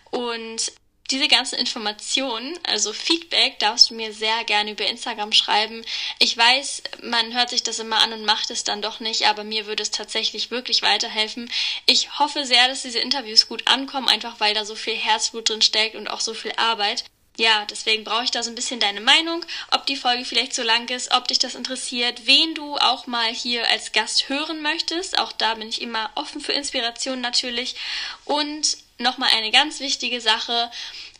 Und 0.09 0.71
diese 1.11 1.27
ganzen 1.27 1.59
Informationen, 1.59 2.57
also 2.63 2.91
Feedback, 2.91 3.59
darfst 3.59 3.89
du 3.89 3.93
mir 3.93 4.11
sehr 4.11 4.43
gerne 4.45 4.71
über 4.71 4.87
Instagram 4.87 5.31
schreiben. 5.31 5.85
Ich 6.17 6.35
weiß, 6.35 6.81
man 7.03 7.33
hört 7.33 7.51
sich 7.51 7.61
das 7.61 7.79
immer 7.79 7.99
an 8.01 8.13
und 8.13 8.25
macht 8.25 8.49
es 8.49 8.63
dann 8.63 8.81
doch 8.81 8.99
nicht, 8.99 9.27
aber 9.27 9.43
mir 9.43 9.67
würde 9.67 9.83
es 9.83 9.91
tatsächlich 9.91 10.49
wirklich 10.49 10.81
weiterhelfen. 10.81 11.51
Ich 11.85 12.17
hoffe 12.17 12.45
sehr, 12.45 12.67
dass 12.67 12.81
diese 12.81 12.99
Interviews 12.99 13.47
gut 13.47 13.67
ankommen, 13.67 14.09
einfach 14.09 14.39
weil 14.39 14.55
da 14.55 14.65
so 14.65 14.75
viel 14.75 14.95
Herzblut 14.95 15.49
drin 15.49 15.61
steckt 15.61 15.95
und 15.95 16.09
auch 16.09 16.21
so 16.21 16.33
viel 16.33 16.53
Arbeit. 16.57 17.03
ja, 17.37 17.65
deswegen 17.69 18.05
brauche 18.05 18.23
ich 18.23 18.31
da 18.31 18.43
so 18.43 18.49
ein 18.49 18.55
bisschen 18.55 18.79
deine 18.79 19.01
Meinung, 19.01 19.45
ob 19.71 19.85
die 19.85 19.97
Folge 19.97 20.23
vielleicht 20.23 20.55
so 20.55 20.63
lang 20.63 20.89
ist, 20.89 21.11
ob 21.11 21.27
dich 21.27 21.37
das 21.37 21.53
interessiert, 21.53 22.25
wen 22.25 22.55
du 22.55 22.77
auch 22.77 23.07
mal 23.07 23.29
hier 23.33 23.67
als 23.69 23.91
Gast 23.91 24.29
hören 24.29 24.61
möchtest. 24.61 25.19
Auch 25.19 25.33
da 25.33 25.55
bin 25.55 25.67
ich 25.67 25.81
immer 25.81 26.09
offen 26.15 26.39
für 26.39 26.53
Inspiration 26.53 27.19
natürlich. 27.19 27.75
Und 28.23 28.77
nochmal 28.97 29.29
eine 29.35 29.51
ganz 29.51 29.79
wichtige 29.79 30.21
Sache. 30.21 30.71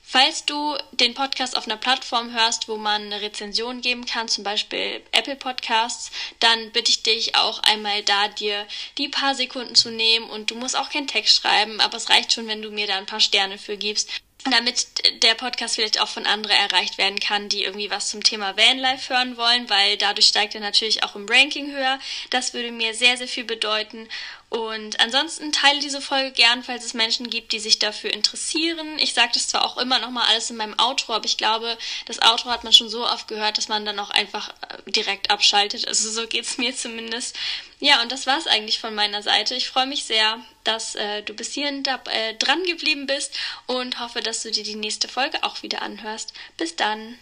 Falls 0.08 0.46
du 0.46 0.78
den 0.92 1.16
Podcast 1.16 1.58
auf 1.58 1.66
einer 1.66 1.78
Plattform 1.78 2.32
hörst, 2.32 2.68
wo 2.68 2.78
man 2.78 3.06
eine 3.06 3.22
Rezension 3.22 3.82
geben 3.82 4.06
kann, 4.06 4.28
zum 4.28 4.44
Beispiel 4.44 5.02
Apple 5.12 5.36
Podcasts, 5.36 6.12
dann 6.40 6.72
bitte 6.72 6.92
ich 6.92 7.02
dich 7.02 7.36
auch 7.36 7.60
einmal 7.64 8.04
da 8.04 8.28
dir 8.28 8.68
die 9.00 9.10
paar 9.10 9.34
Sekunden 9.34 9.74
zu 9.74 9.90
nehmen 9.90 10.30
und 10.30 10.52
du 10.52 10.56
musst 10.56 10.78
auch 10.78 10.92
keinen 10.92 11.08
Text 11.08 11.38
schreiben, 11.38 11.82
aber 11.82 11.98
es 11.98 12.10
reicht 12.12 12.32
schon, 12.34 12.48
wenn 12.48 12.62
du 12.62 12.70
mir 12.70 12.86
da 12.86 12.98
ein 12.98 13.08
paar 13.08 13.20
Sterne 13.20 13.58
für 13.58 13.78
gibst 13.78 14.12
damit 14.52 14.88
der 15.24 15.34
Podcast 15.34 15.76
vielleicht 15.76 16.00
auch 16.00 16.08
von 16.08 16.26
anderen 16.26 16.56
erreicht 16.56 16.98
werden 16.98 17.20
kann, 17.20 17.50
die 17.50 17.64
irgendwie 17.64 17.90
was 17.90 18.10
zum 18.10 18.24
Thema 18.24 18.56
Vanlife 18.56 19.14
hören 19.14 19.38
wollen, 19.38 19.70
weil 19.70 19.98
dadurch 19.98 20.28
steigt 20.28 20.54
er 20.54 20.62
natürlich 20.62 21.04
auch 21.04 21.16
im 21.16 21.26
Ranking 21.28 21.72
höher. 21.72 22.00
Das 22.30 22.54
würde 22.54 22.72
mir 22.72 22.94
sehr, 22.94 23.18
sehr 23.18 23.28
viel 23.28 23.44
bedeuten. 23.44 24.08
Und 24.50 25.00
ansonsten 25.00 25.52
teile 25.52 25.80
diese 25.80 26.02
Folge 26.02 26.32
gern, 26.32 26.64
falls 26.64 26.86
es 26.86 26.94
Menschen 26.94 27.30
gibt, 27.30 27.52
die 27.52 27.60
sich 27.60 27.80
dafür 27.80 28.14
interessieren. 28.14 29.00
Ich 29.00 29.14
sage 29.14 29.32
das 29.34 29.48
zwar 29.48 29.66
auch 29.66 29.78
immer 29.78 30.00
noch 30.00 30.12
mal 30.12 30.28
alles 30.30 30.50
in 30.50 30.56
meinem 30.56 30.80
Outro, 30.80 31.14
aber 31.14 31.26
ich 31.26 31.38
glaube, 31.38 31.78
das 32.06 32.22
Outro 32.22 32.52
hat 32.52 32.64
man 32.64 32.72
schon 32.72 32.88
so 32.88 33.06
oft 33.06 33.28
gehört, 33.28 33.58
dass 33.58 33.68
man 33.68 33.86
dann 33.86 34.00
auch 34.00 34.12
einfach 34.12 34.50
äh, 34.50 34.92
direkt 34.92 35.32
abschaltet. 35.32 35.88
Also 35.88 36.10
so 36.10 36.28
geht's 36.28 36.58
mir 36.58 36.76
zumindest. 36.76 37.36
Ja, 37.80 38.02
und 38.02 38.12
das 38.12 38.28
war's 38.28 38.48
eigentlich 38.48 38.80
von 38.80 38.96
meiner 38.96 39.24
Seite. 39.24 39.56
Ich 39.56 39.68
freue 39.68 39.88
mich 39.88 40.06
sehr, 40.06 40.40
dass 40.64 40.96
äh, 40.96 41.24
du 41.24 41.34
bis 41.34 41.54
hierhin 41.54 41.84
da, 41.84 42.00
äh, 42.06 42.36
dran 42.36 42.64
geblieben 42.64 43.08
bist 43.08 43.34
und 43.66 44.00
hoffe, 44.00 44.22
dass 44.22 44.44
du 44.44 44.52
dir 44.52 44.64
die 44.64 44.76
nächste 44.76 45.08
Folge 45.08 45.44
auch 45.44 45.64
wieder 45.64 45.82
anhörst. 45.82 46.34
Bis 46.58 46.76
dann. 46.76 47.18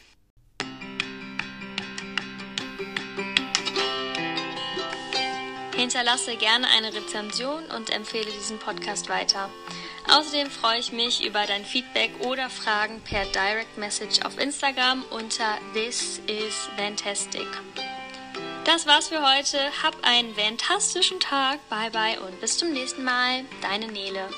Hinterlasse 5.84 6.38
gerne 6.38 6.66
eine 6.70 6.94
Rezension 6.94 7.66
und 7.66 7.90
empfehle 7.90 8.32
diesen 8.32 8.58
Podcast 8.58 9.10
weiter. 9.10 9.50
Außerdem 10.10 10.50
freue 10.50 10.80
ich 10.80 10.94
mich 10.94 11.26
über 11.26 11.46
dein 11.46 11.66
Feedback 11.66 12.12
oder 12.22 12.50
Fragen 12.50 13.02
per 13.02 13.26
Direct 13.26 13.78
Message 13.78 14.22
auf 14.24 14.40
Instagram 14.40 15.04
unter 15.10 15.58
This 15.74 16.22
is 16.28 16.70
Fantastic. 16.78 17.48
Das 18.64 18.88
war's 18.88 19.10
für 19.10 19.30
heute. 19.30 19.58
Hab 19.84 19.98
einen 20.04 20.34
fantastischen 20.34 21.20
Tag. 21.20 21.60
Bye 21.68 21.92
bye 21.92 22.18
und 22.22 22.40
bis 22.40 22.58
zum 22.58 22.72
nächsten 22.72 23.04
Mal. 23.04 23.44
Deine 23.62 23.88
Nele. 23.88 24.30